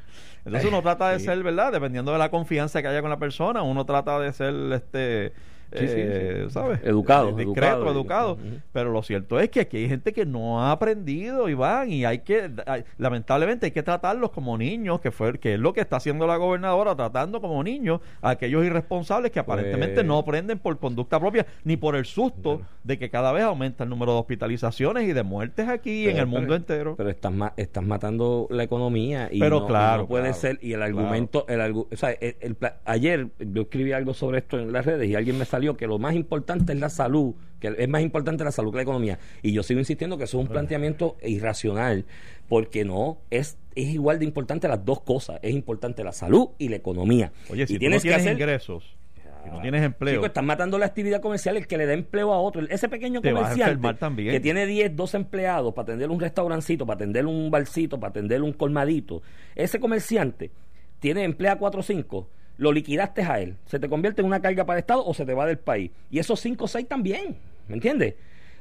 Entonces 0.44 0.68
uno 0.70 0.80
trata 0.80 1.10
de 1.10 1.18
Sí. 1.18 1.26
ser, 1.26 1.42
¿verdad? 1.42 1.72
Dependiendo 1.72 2.10
de 2.12 2.18
la 2.18 2.30
confianza 2.30 2.80
que 2.80 2.88
haya 2.88 3.02
con 3.02 3.10
la 3.10 3.18
persona, 3.18 3.62
uno 3.62 3.84
trata 3.84 4.18
de 4.18 4.32
ser, 4.32 4.54
este, 4.72 5.32
Sí, 5.72 5.84
eh, 5.88 6.42
sí. 6.46 6.50
¿sabes? 6.52 6.80
Educado, 6.82 7.30
Eh, 7.30 7.44
discreto, 7.44 7.90
educado. 7.90 8.38
Pero 8.72 8.90
lo 8.92 9.02
cierto 9.02 9.38
es 9.38 9.48
que 9.50 9.60
aquí 9.60 9.76
hay 9.78 9.88
gente 9.88 10.12
que 10.12 10.26
no 10.26 10.60
ha 10.62 10.72
aprendido, 10.72 11.48
Iván, 11.48 11.90
y 11.92 12.04
hay 12.04 12.20
que, 12.20 12.50
hay- 12.66 12.84
lamentablemente 12.98 13.66
hay 13.66 13.72
que 13.72 13.82
tratarlos 13.82 14.30
como 14.30 14.56
niños, 14.58 15.00
que 15.00 15.10
fue 15.10 15.38
que 15.38 15.54
es 15.54 15.60
lo 15.60 15.72
que 15.72 15.80
está 15.80 15.96
haciendo 15.96 16.26
la 16.26 16.36
gobernadora, 16.36 16.96
tratando 16.96 17.40
como 17.40 17.62
niños 17.62 18.00
a 18.22 18.30
aquellos 18.30 18.64
irresponsables 18.64 19.30
que 19.30 19.38
aparentemente 19.38 19.94
Pues- 19.96 20.06
no 20.06 20.18
aprenden 20.18 20.58
por 20.58 20.78
conducta 20.78 21.20
propia, 21.20 21.46
ni 21.64 21.76
por 21.76 21.94
el 21.94 22.04
susto 22.04 22.62
de 22.82 22.98
que 22.98 23.10
cada 23.10 23.30
vez 23.32 23.44
aumenta 23.44 23.84
el 23.84 23.90
número 23.90 24.12
de 24.14 24.18
hospitalizaciones 24.20 25.08
y 25.08 25.12
de 25.12 25.22
muertes 25.22 25.68
aquí 25.68 26.08
en 26.08 26.16
el 26.16 26.26
mundo 26.26 26.46
pero- 26.48 26.54
entero. 26.56 26.94
Pero 26.96 27.10
estás, 27.10 27.32
ma- 27.32 27.52
estás 27.56 27.84
matando 27.84 28.46
la 28.50 28.62
economía 28.64 29.28
y 29.30 29.38
Pero 29.38 29.60
no, 29.60 29.66
claro, 29.66 30.02
no 30.02 30.08
puede 30.08 30.24
claro, 30.24 30.36
ser. 30.38 30.58
Y 30.62 30.72
el 30.72 30.78
claro. 30.80 30.98
argumento, 30.98 31.44
el 31.48 31.60
argu- 31.60 31.86
o 31.92 31.96
sea, 31.96 32.10
el- 32.10 32.56
ayer 32.84 33.28
yo 33.38 33.62
escribí 33.62 33.92
algo 33.92 34.14
sobre 34.14 34.38
esto 34.38 34.58
en 34.58 34.72
las 34.72 34.84
redes 34.84 35.08
y 35.08 35.14
alguien 35.14 35.38
me 35.38 35.44
salió 35.44 35.59
que 35.76 35.86
lo 35.86 35.98
más 35.98 36.14
importante 36.14 36.72
es 36.72 36.80
la 36.80 36.88
salud, 36.90 37.34
que 37.58 37.74
es 37.78 37.88
más 37.88 38.02
importante 38.02 38.42
la 38.44 38.52
salud 38.52 38.70
que 38.70 38.76
la 38.76 38.82
economía. 38.82 39.18
Y 39.42 39.52
yo 39.52 39.62
sigo 39.62 39.80
insistiendo 39.80 40.16
que 40.18 40.24
eso 40.24 40.38
es 40.38 40.42
un 40.46 40.50
planteamiento 40.50 41.16
irracional, 41.22 42.04
porque 42.48 42.84
no, 42.84 43.18
es, 43.30 43.58
es 43.74 43.88
igual 43.88 44.18
de 44.18 44.24
importante 44.24 44.66
las 44.68 44.84
dos 44.84 45.00
cosas. 45.02 45.38
Es 45.42 45.54
importante 45.54 46.02
la 46.04 46.12
salud 46.12 46.50
y 46.58 46.68
la 46.68 46.76
economía. 46.76 47.32
Oye, 47.50 47.66
si 47.66 47.74
y 47.74 47.78
tú 47.78 47.84
no 47.84 47.90
tienes 47.90 48.02
que 48.02 48.14
hacer- 48.14 48.32
ingresos, 48.32 48.96
si 49.44 49.50
no 49.50 49.60
tienes 49.62 49.82
empleo, 49.82 50.14
Chicos, 50.16 50.26
están 50.26 50.44
matando 50.44 50.76
la 50.78 50.84
actividad 50.86 51.20
comercial, 51.22 51.56
el 51.56 51.66
que 51.66 51.78
le 51.78 51.86
da 51.86 51.94
empleo 51.94 52.32
a 52.32 52.38
otro. 52.40 52.62
Ese 52.68 52.88
pequeño 52.90 53.22
comerciante 53.22 53.94
también. 53.94 54.32
que 54.32 54.40
tiene 54.40 54.66
10, 54.66 54.94
12 54.96 55.16
empleados 55.16 55.72
para 55.72 55.84
atender 55.84 56.10
un 56.10 56.20
restaurancito, 56.20 56.84
para 56.84 56.96
atender 56.96 57.24
un 57.24 57.50
barcito, 57.50 57.98
para 57.98 58.10
atender 58.10 58.42
un 58.42 58.52
colmadito. 58.52 59.22
Ese 59.54 59.80
comerciante 59.80 60.50
tiene 60.98 61.24
emplea 61.24 61.56
4 61.56 61.80
o 61.80 61.82
5, 61.82 62.28
lo 62.56 62.72
liquidaste 62.72 63.22
a 63.22 63.40
él. 63.40 63.56
Se 63.66 63.78
te 63.78 63.88
convierte 63.88 64.20
en 64.20 64.26
una 64.26 64.40
carga 64.40 64.64
para 64.64 64.78
el 64.78 64.82
Estado 64.82 65.04
o 65.04 65.14
se 65.14 65.24
te 65.24 65.34
va 65.34 65.46
del 65.46 65.58
país. 65.58 65.90
Y 66.10 66.18
esos 66.18 66.40
5 66.40 66.64
o 66.64 66.68
6 66.68 66.88
también. 66.88 67.36
¿Me 67.68 67.74
entiendes? 67.74 68.14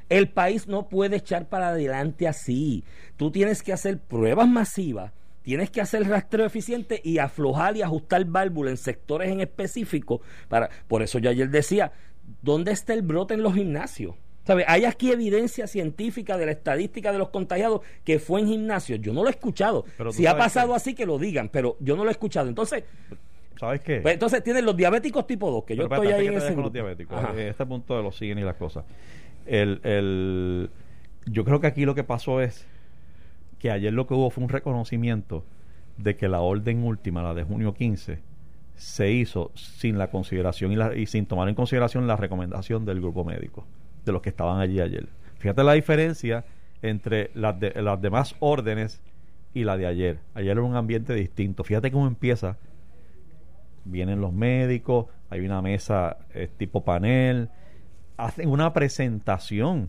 El 0.08 0.28
país 0.28 0.66
no 0.66 0.88
puede 0.88 1.16
echar 1.16 1.48
para 1.48 1.68
adelante 1.68 2.26
así. 2.26 2.84
Tú 3.16 3.30
tienes 3.30 3.62
que 3.62 3.72
hacer 3.72 3.98
pruebas 3.98 4.48
masivas 4.48 5.12
Tienes 5.42 5.70
que 5.70 5.80
hacer 5.80 6.06
rastreo 6.06 6.44
eficiente 6.44 7.00
y 7.02 7.18
aflojar 7.18 7.76
y 7.76 7.82
ajustar 7.82 8.24
válvulas 8.26 8.72
en 8.72 8.76
sectores 8.76 9.30
en 9.30 9.40
específico. 9.40 10.20
Para, 10.48 10.68
por 10.86 11.02
eso 11.02 11.18
yo 11.18 11.30
ayer 11.30 11.48
decía, 11.48 11.92
¿dónde 12.42 12.72
está 12.72 12.92
el 12.92 13.02
brote 13.02 13.34
en 13.34 13.42
los 13.42 13.54
gimnasios? 13.54 14.14
¿Sabe? 14.46 14.64
Hay 14.68 14.84
aquí 14.84 15.10
evidencia 15.10 15.66
científica 15.66 16.36
de 16.36 16.46
la 16.46 16.52
estadística 16.52 17.10
de 17.10 17.18
los 17.18 17.30
contagiados 17.30 17.80
que 18.04 18.18
fue 18.18 18.40
en 18.40 18.48
gimnasios. 18.48 19.00
Yo 19.00 19.14
no 19.14 19.22
lo 19.22 19.28
he 19.28 19.32
escuchado. 19.32 19.84
Pero 19.96 20.12
si 20.12 20.26
ha 20.26 20.36
pasado 20.36 20.70
que- 20.70 20.76
así, 20.76 20.94
que 20.94 21.06
lo 21.06 21.18
digan, 21.18 21.48
pero 21.48 21.76
yo 21.80 21.96
no 21.96 22.04
lo 22.04 22.10
he 22.10 22.12
escuchado. 22.12 22.48
Entonces, 22.48 22.84
¿sabes 23.60 23.80
qué? 23.80 24.00
pues, 24.00 24.14
entonces 24.14 24.42
tienen 24.42 24.64
los 24.64 24.76
diabéticos 24.76 25.26
tipo 25.26 25.50
2, 25.50 25.64
que 25.64 25.76
yo 25.76 25.82
Pero 25.88 25.94
estoy 25.94 26.06
espérate, 26.08 26.22
ahí 26.28 26.34
en 26.34 26.38
ese 26.38 26.54
con 26.54 26.64
los 26.64 26.72
grupo. 26.72 26.72
diabéticos, 26.74 27.16
Ajá. 27.18 27.40
este 27.40 27.66
punto 27.66 27.96
de 27.96 28.02
los 28.02 28.16
siguen 28.16 28.38
y 28.38 28.42
las 28.42 28.56
cosas. 28.56 28.84
El, 29.46 29.80
el, 29.84 30.70
yo 31.26 31.44
creo 31.44 31.60
que 31.60 31.66
aquí 31.68 31.84
lo 31.84 31.94
que 31.94 32.04
pasó 32.04 32.40
es 32.40 32.66
que 33.58 33.70
ayer 33.70 33.92
lo 33.92 34.06
que 34.06 34.14
hubo 34.14 34.30
fue 34.30 34.42
un 34.44 34.50
reconocimiento 34.50 35.44
de 35.98 36.16
que 36.16 36.28
la 36.28 36.40
orden 36.40 36.82
última, 36.84 37.22
la 37.22 37.34
de 37.34 37.42
junio 37.44 37.74
15, 37.74 38.18
se 38.76 39.10
hizo 39.12 39.50
sin 39.54 39.98
la 39.98 40.10
consideración 40.10 40.72
y, 40.72 40.76
la- 40.76 40.96
y 40.96 41.06
sin 41.06 41.26
tomar 41.26 41.48
en 41.48 41.54
consideración 41.54 42.06
la 42.06 42.16
recomendación 42.16 42.86
del 42.86 43.00
grupo 43.00 43.24
médico, 43.24 43.66
de 44.06 44.12
los 44.12 44.22
que 44.22 44.30
estaban 44.30 44.60
allí 44.60 44.80
ayer. 44.80 45.06
Fíjate 45.38 45.62
la 45.62 45.74
diferencia 45.74 46.44
entre 46.80 47.30
las, 47.34 47.60
de- 47.60 47.82
las 47.82 48.00
demás 48.00 48.34
órdenes 48.40 49.02
y 49.52 49.64
la 49.64 49.76
de 49.76 49.86
ayer. 49.86 50.18
Ayer 50.34 50.52
era 50.52 50.62
un 50.62 50.76
ambiente 50.76 51.12
distinto. 51.14 51.64
Fíjate 51.64 51.90
cómo 51.90 52.06
empieza 52.06 52.56
vienen 53.90 54.20
los 54.20 54.32
médicos, 54.32 55.06
hay 55.28 55.40
una 55.40 55.60
mesa 55.62 56.18
eh, 56.34 56.48
tipo 56.56 56.84
panel, 56.84 57.48
hacen 58.16 58.48
una 58.48 58.72
presentación 58.72 59.88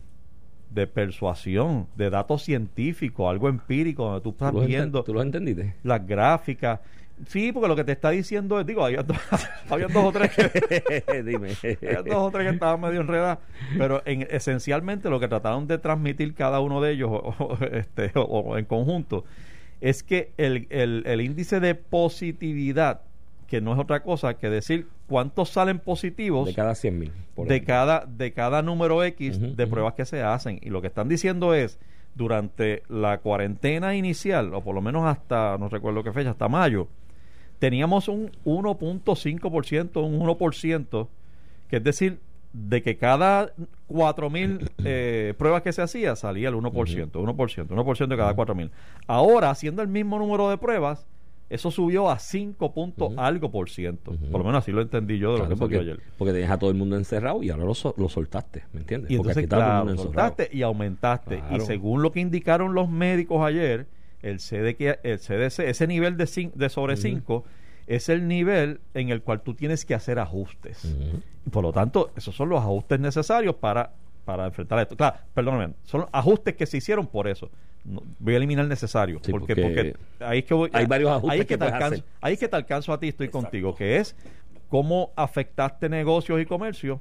de 0.70 0.86
persuasión, 0.86 1.86
de 1.96 2.08
datos 2.10 2.42
científicos, 2.42 3.28
algo 3.30 3.48
empírico, 3.48 4.04
donde 4.04 4.20
tú 4.22 4.30
estás 4.30 4.50
¿Tú 4.52 4.56
los 4.58 4.64
enten- 4.64 4.68
viendo 4.68 5.04
¿Tú 5.04 5.12
los 5.14 5.22
entendiste? 5.24 5.74
las 5.82 6.06
gráficas. 6.06 6.80
Sí, 7.26 7.52
porque 7.52 7.68
lo 7.68 7.76
que 7.76 7.84
te 7.84 7.92
está 7.92 8.08
diciendo 8.10 8.58
es, 8.58 8.66
digo, 8.66 8.84
había, 8.84 9.02
dos, 9.02 9.18
había 9.70 9.86
dos 9.88 10.04
o 10.06 10.12
tres 10.12 10.30
que, 10.34 11.22
Dime. 11.22 11.50
había 11.86 12.02
dos 12.02 12.16
o 12.16 12.30
tres 12.30 12.48
que 12.48 12.54
estaban 12.54 12.80
medio 12.80 13.02
enredadas, 13.02 13.38
pero 13.76 14.02
en, 14.06 14.26
esencialmente 14.30 15.10
lo 15.10 15.20
que 15.20 15.28
trataron 15.28 15.66
de 15.66 15.76
transmitir 15.78 16.34
cada 16.34 16.60
uno 16.60 16.80
de 16.80 16.92
ellos 16.92 17.10
o, 17.12 17.34
o, 17.38 17.58
este, 17.66 18.10
o, 18.14 18.22
o 18.22 18.56
en 18.58 18.64
conjunto 18.64 19.24
es 19.82 20.02
que 20.02 20.32
el, 20.38 20.66
el, 20.70 21.02
el 21.06 21.20
índice 21.20 21.60
de 21.60 21.74
positividad, 21.74 23.02
que 23.52 23.60
no 23.60 23.74
es 23.74 23.78
otra 23.78 24.02
cosa 24.02 24.38
que 24.38 24.48
decir 24.48 24.88
cuántos 25.06 25.50
salen 25.50 25.78
positivos 25.78 26.46
De 26.46 26.54
cada 26.54 26.74
100 26.74 26.98
mil. 26.98 27.12
de 27.36 27.62
cada, 27.62 28.06
de 28.06 28.32
cada 28.32 28.62
número 28.62 29.04
X 29.04 29.38
de 29.58 29.66
pruebas 29.66 29.92
que 29.92 30.06
se 30.06 30.22
hacen. 30.22 30.58
Y 30.62 30.70
lo 30.70 30.80
que 30.80 30.86
están 30.86 31.06
diciendo 31.06 31.52
es, 31.52 31.78
durante 32.14 32.82
la 32.88 33.18
cuarentena 33.18 33.94
inicial, 33.94 34.54
o 34.54 34.62
por 34.62 34.74
lo 34.74 34.80
menos 34.80 35.04
hasta, 35.04 35.58
no 35.58 35.68
recuerdo 35.68 36.02
qué 36.02 36.14
fecha, 36.14 36.30
hasta 36.30 36.48
mayo, 36.48 36.88
teníamos 37.58 38.08
un 38.08 38.32
1.5%, 38.46 40.02
un 40.02 40.18
1%, 40.18 41.08
que 41.68 41.76
es 41.76 41.84
decir, 41.84 42.20
de 42.54 42.82
que 42.82 42.96
cada 42.96 43.52
4.000 43.90 44.70
eh, 44.86 45.34
pruebas 45.36 45.60
que 45.60 45.74
se 45.74 45.82
hacía, 45.82 46.16
salía 46.16 46.48
el 46.48 46.54
1%, 46.54 46.72
1%, 47.10 47.66
1% 47.66 48.06
de 48.06 48.16
cada 48.16 48.34
4.000. 48.34 48.70
Ahora, 49.06 49.50
haciendo 49.50 49.82
el 49.82 49.88
mismo 49.88 50.18
número 50.18 50.48
de 50.48 50.56
pruebas, 50.56 51.06
eso 51.54 51.70
subió 51.70 52.10
a 52.10 52.18
5 52.18 52.72
punto 52.72 53.06
Ujú. 53.06 53.20
algo 53.20 53.50
por 53.50 53.68
ciento. 53.70 54.12
Por 54.30 54.40
lo 54.40 54.44
menos 54.46 54.62
así 54.62 54.72
lo 54.72 54.80
entendí 54.82 55.18
yo 55.18 55.34
de 55.34 55.38
lo 55.40 55.48
que 55.50 55.56
porque, 55.56 55.78
ayer. 55.78 56.00
porque 56.18 56.32
tenías 56.32 56.50
a 56.50 56.58
todo 56.58 56.70
el 56.70 56.76
mundo 56.76 56.96
encerrado 56.96 57.42
y 57.42 57.50
ahora 57.50 57.64
lo, 57.64 57.74
lo 57.96 58.08
soltaste, 58.08 58.64
¿me 58.72 58.80
entiendes? 58.80 59.10
Y 59.10 59.16
porque 59.16 59.30
entonces, 59.32 59.48
claro, 59.48 59.90
encerrado. 59.90 60.02
soltaste 60.04 60.48
y 60.56 60.62
aumentaste. 60.62 61.38
Claro. 61.38 61.56
Y 61.56 61.60
según 61.66 62.02
lo 62.02 62.10
que 62.12 62.20
indicaron 62.20 62.74
los 62.74 62.88
médicos 62.88 63.44
ayer, 63.44 63.86
el, 64.22 64.40
CD 64.40 64.76
el 65.02 65.18
CDC, 65.18 65.60
ese 65.68 65.86
nivel 65.86 66.16
de, 66.16 66.24
cin- 66.24 66.52
de 66.54 66.68
sobre 66.68 66.94
Ujú. 66.94 67.02
5 67.02 67.44
es 67.88 68.08
el 68.08 68.28
nivel 68.28 68.80
en 68.94 69.10
el 69.10 69.22
cual 69.22 69.42
tú 69.42 69.54
tienes 69.54 69.84
que 69.84 69.94
hacer 69.94 70.18
ajustes. 70.20 70.96
Y 71.44 71.50
por 71.50 71.64
lo 71.64 71.72
tanto, 71.72 72.10
esos 72.16 72.34
son 72.34 72.48
los 72.48 72.60
ajustes 72.60 73.00
necesarios 73.00 73.56
para, 73.56 73.92
para 74.24 74.46
enfrentar 74.46 74.78
esto. 74.80 74.96
Claro, 74.96 75.16
perdóname, 75.34 75.74
son 75.84 76.06
ajustes 76.12 76.54
que 76.56 76.66
se 76.66 76.78
hicieron 76.78 77.06
por 77.06 77.28
eso. 77.28 77.50
No, 77.84 78.02
voy 78.18 78.34
a 78.34 78.36
eliminar 78.36 78.66
necesario. 78.66 79.20
Sí, 79.22 79.32
porque, 79.32 79.56
porque 79.56 79.94
porque 79.94 80.24
ahí 80.24 80.38
es 80.40 80.44
que 80.44 80.54
voy, 80.54 80.70
hay 80.72 80.86
varios 80.86 81.10
ajustes 81.10 81.30
ahí 81.32 81.40
es 81.40 81.46
que, 81.46 81.54
que 81.54 81.58
te 81.58 81.64
alcanzo, 81.64 81.94
hacer. 81.94 82.04
ahí 82.20 82.32
es 82.34 82.38
que 82.38 82.48
te 82.48 82.56
alcanzo 82.56 82.92
a 82.92 83.00
ti, 83.00 83.08
estoy 83.08 83.26
Exacto. 83.26 83.46
contigo, 83.46 83.74
que 83.74 83.96
es 83.96 84.14
cómo 84.68 85.10
afectaste 85.16 85.88
negocios 85.88 86.40
y 86.40 86.46
comercios 86.46 87.00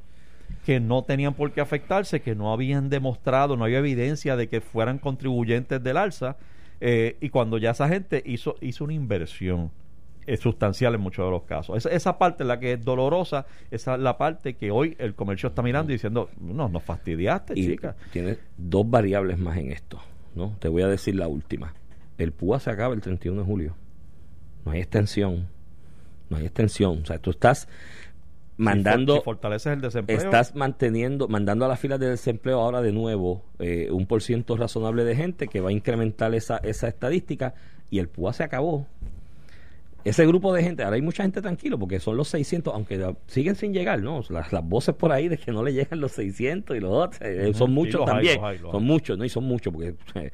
que 0.66 0.80
no 0.80 1.04
tenían 1.04 1.34
por 1.34 1.52
qué 1.52 1.62
afectarse, 1.62 2.22
que 2.22 2.36
no 2.36 2.52
habían 2.52 2.90
demostrado, 2.90 3.56
no 3.56 3.64
había 3.64 3.80
evidencia 3.80 4.36
de 4.36 4.50
que 4.50 4.62
fueran 4.62 4.98
contribuyentes 4.98 5.82
del 5.82 5.98
alza, 5.98 6.38
eh, 6.82 7.18
y 7.22 7.30
cuando 7.30 7.58
ya 7.58 7.72
esa 7.72 7.88
gente 7.88 8.22
hizo, 8.26 8.56
hizo 8.60 8.84
una 8.84 8.94
inversión 8.94 9.72
eh, 10.28 10.38
sustancial 10.38 10.96
en 10.96 11.02
muchos 11.02 11.26
de 11.26 11.32
los 11.32 11.44
casos. 11.44 11.78
Esa, 11.78 11.90
esa 11.90 12.18
parte 12.18 12.44
es 12.44 12.48
la 12.48 12.60
que 12.60 12.74
es 12.74 12.84
dolorosa, 12.84 13.46
esa 13.72 13.96
es 13.96 14.02
la 14.02 14.18
parte 14.18 14.56
que 14.56 14.72
hoy 14.72 14.96
el 15.00 15.16
comercio 15.16 15.50
está 15.50 15.62
mirando 15.62 15.92
y 15.92 15.96
diciendo, 15.96 16.30
no, 16.40 16.70
nos 16.70 16.84
fastidiaste, 16.84 17.54
Y 17.56 17.68
chica. 17.68 17.96
tienes 18.12 18.38
dos 18.58 18.90
variables 18.90 19.38
más 19.40 19.58
en 19.58 19.72
esto, 19.72 20.00
¿no? 20.36 20.56
Te 20.60 20.68
voy 20.68 20.84
a 20.84 20.88
decir 20.88 21.16
la 21.16 21.28
última. 21.28 21.74
El 22.18 22.32
PUA 22.34 22.60
se 22.60 22.70
acaba 22.70 22.94
el 22.94 23.02
31 23.02 23.42
de 23.42 23.48
julio. 23.48 23.76
No 24.66 24.72
hay 24.72 24.82
extensión. 24.82 25.48
No 26.30 26.38
hay 26.38 26.46
extensión. 26.46 27.02
O 27.02 27.06
sea, 27.06 27.18
tú 27.18 27.32
estás 27.32 27.68
mandando... 28.58 29.16
Si 29.16 29.22
fortaleces 29.22 29.74
el 29.74 29.82
desempleo, 29.82 30.18
Estás 30.18 30.56
manteniendo, 30.56 31.28
mandando 31.28 31.66
a 31.66 31.68
las 31.68 31.80
filas 31.80 32.00
de 32.00 32.10
desempleo 32.10 32.60
ahora 32.60 32.82
de 32.82 32.92
nuevo 32.92 33.44
eh, 33.60 33.90
un 33.92 34.06
por 34.06 34.22
ciento 34.22 34.56
razonable 34.56 35.04
de 35.04 35.16
gente 35.16 35.48
que 35.48 35.62
va 35.62 35.70
a 35.70 35.74
incrementar 35.74 36.34
esa, 36.36 36.58
esa 36.58 36.88
estadística 36.88 37.56
y 37.90 38.00
el 38.00 38.08
PUA 38.08 38.34
se 38.34 38.44
acabó. 38.44 38.88
Ese 40.04 40.26
grupo 40.26 40.54
de 40.54 40.64
gente, 40.64 40.84
ahora 40.84 40.96
hay 40.96 41.02
mucha 41.02 41.24
gente 41.24 41.42
tranquilo 41.42 41.78
porque 41.78 42.00
son 42.00 42.18
los 42.18 42.28
600, 42.30 42.74
aunque 42.74 43.14
siguen 43.28 43.56
sin 43.56 43.74
llegar, 43.74 44.02
¿no? 44.02 44.22
Las, 44.30 44.52
las 44.52 44.64
voces 44.64 44.96
por 44.96 45.12
ahí 45.12 45.28
de 45.28 45.38
que 45.38 45.52
no 45.52 45.64
le 45.64 45.74
llegan 45.74 46.00
los 46.00 46.14
600 46.14 46.76
y 46.76 46.80
los 46.80 46.92
otros, 46.92 47.22
eh, 47.22 47.52
son 47.54 47.72
muchos 47.72 48.02
hay, 48.02 48.08
también. 48.08 48.44
hay, 48.44 48.58
son 48.58 48.84
muchos, 48.84 49.18
¿no? 49.18 49.26
Y 49.26 49.30
son 49.30 49.44
muchos 49.44 49.74
porque 49.74 49.96
eh, 50.16 50.32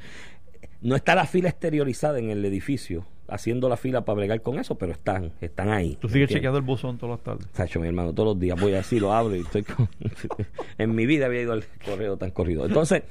no 0.81 0.95
está 0.95 1.15
la 1.15 1.25
fila 1.25 1.50
exteriorizada 1.50 2.19
en 2.19 2.29
el 2.29 2.43
edificio 2.45 3.05
haciendo 3.27 3.67
la 3.69 3.77
fila 3.77 4.05
para 4.05 4.15
bregar 4.15 4.41
con 4.41 4.57
eso, 4.57 4.75
pero 4.75 4.93
están, 4.93 5.33
están 5.41 5.69
ahí. 5.69 5.97
tú 6.00 6.07
sigues 6.09 6.29
chequeando 6.29 6.57
el 6.57 6.63
buzón 6.63 6.97
todas 6.97 7.17
las 7.17 7.24
tardes. 7.24 7.47
Sacho, 7.53 7.79
mi 7.79 7.88
hermano, 7.88 8.13
todos 8.13 8.36
los 8.36 8.39
días 8.39 8.59
voy 8.59 8.74
así, 8.74 9.00
lo 9.00 9.13
abro 9.13 9.36
y 9.36 9.41
estoy 9.41 9.63
con... 9.63 9.89
en 10.77 10.95
mi 10.95 11.05
vida 11.05 11.25
había 11.25 11.41
ido 11.41 11.53
al 11.53 11.65
correo 11.86 12.17
tan 12.17 12.31
corrido. 12.31 12.65
Entonces, 12.65 13.03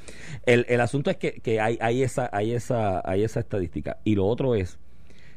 el, 0.47 0.65
el 0.69 0.81
asunto 0.81 1.11
es 1.11 1.17
que, 1.17 1.33
que 1.33 1.61
hay, 1.61 1.79
hay, 1.81 2.03
esa, 2.03 2.31
hay, 2.33 2.53
esa, 2.53 3.03
hay 3.09 3.25
esa 3.25 3.41
estadística. 3.41 3.99
Y 4.05 4.15
lo 4.15 4.27
otro 4.27 4.55
es 4.55 4.79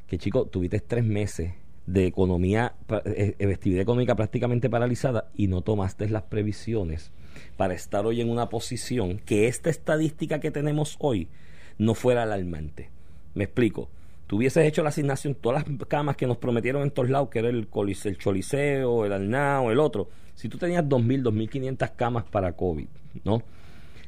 que, 0.09 0.17
chico, 0.17 0.45
tuviste 0.45 0.79
tres 0.79 1.03
meses 1.05 1.53
de 1.85 2.05
economía, 2.05 2.73
pra- 2.87 3.01
eh, 3.05 3.35
eh, 3.39 3.53
actividad 3.53 3.81
económica 3.81 4.15
prácticamente 4.15 4.69
paralizada 4.69 5.29
y 5.35 5.47
no 5.47 5.61
tomaste 5.61 6.09
las 6.09 6.23
previsiones 6.23 7.11
para 7.57 7.73
estar 7.73 8.05
hoy 8.05 8.21
en 8.21 8.29
una 8.29 8.49
posición 8.49 9.19
que 9.19 9.47
esta 9.47 9.69
estadística 9.69 10.39
que 10.39 10.51
tenemos 10.51 10.97
hoy 10.99 11.29
no 11.77 11.93
fuera 11.95 12.23
alarmante. 12.23 12.89
Me 13.33 13.45
explico. 13.45 13.89
Tú 14.27 14.37
hubieses 14.37 14.65
hecho 14.67 14.83
la 14.83 14.89
asignación, 14.89 15.33
todas 15.33 15.63
las 15.67 15.87
camas 15.87 16.15
que 16.15 16.27
nos 16.27 16.37
prometieron 16.37 16.83
en 16.83 16.91
todos 16.91 17.09
lados, 17.09 17.29
que 17.29 17.39
era 17.39 17.49
el, 17.49 17.67
el 18.05 18.17
Choliseo, 18.17 19.05
el 19.05 19.13
Alnao, 19.13 19.71
el 19.71 19.79
otro. 19.79 20.09
Si 20.35 20.49
tú 20.49 20.57
tenías 20.59 20.83
2.000, 20.85 21.23
2.500 21.23 21.91
camas 21.95 22.25
para 22.25 22.51
COVID, 22.53 22.87
¿no? 23.23 23.41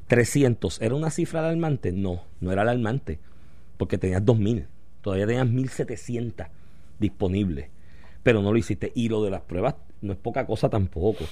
300, 0.07 0.81
¿era 0.81 0.93
una 0.93 1.09
cifra 1.09 1.39
alarmante? 1.39 1.91
No, 1.91 2.21
no 2.39 2.51
era 2.51 2.61
alarmante, 2.61 3.19
porque 3.77 3.97
tenías 3.97 4.23
2.000, 4.23 4.65
todavía 5.01 5.27
tenías 5.27 5.47
1.700 5.47 6.47
disponibles, 6.99 7.69
pero 8.23 8.41
no 8.41 8.51
lo 8.51 8.57
hiciste. 8.57 8.91
Y 8.95 9.09
lo 9.09 9.23
de 9.23 9.31
las 9.31 9.41
pruebas 9.41 9.75
no 10.01 10.13
es 10.13 10.19
poca 10.19 10.45
cosa 10.45 10.69
tampoco. 10.69 11.25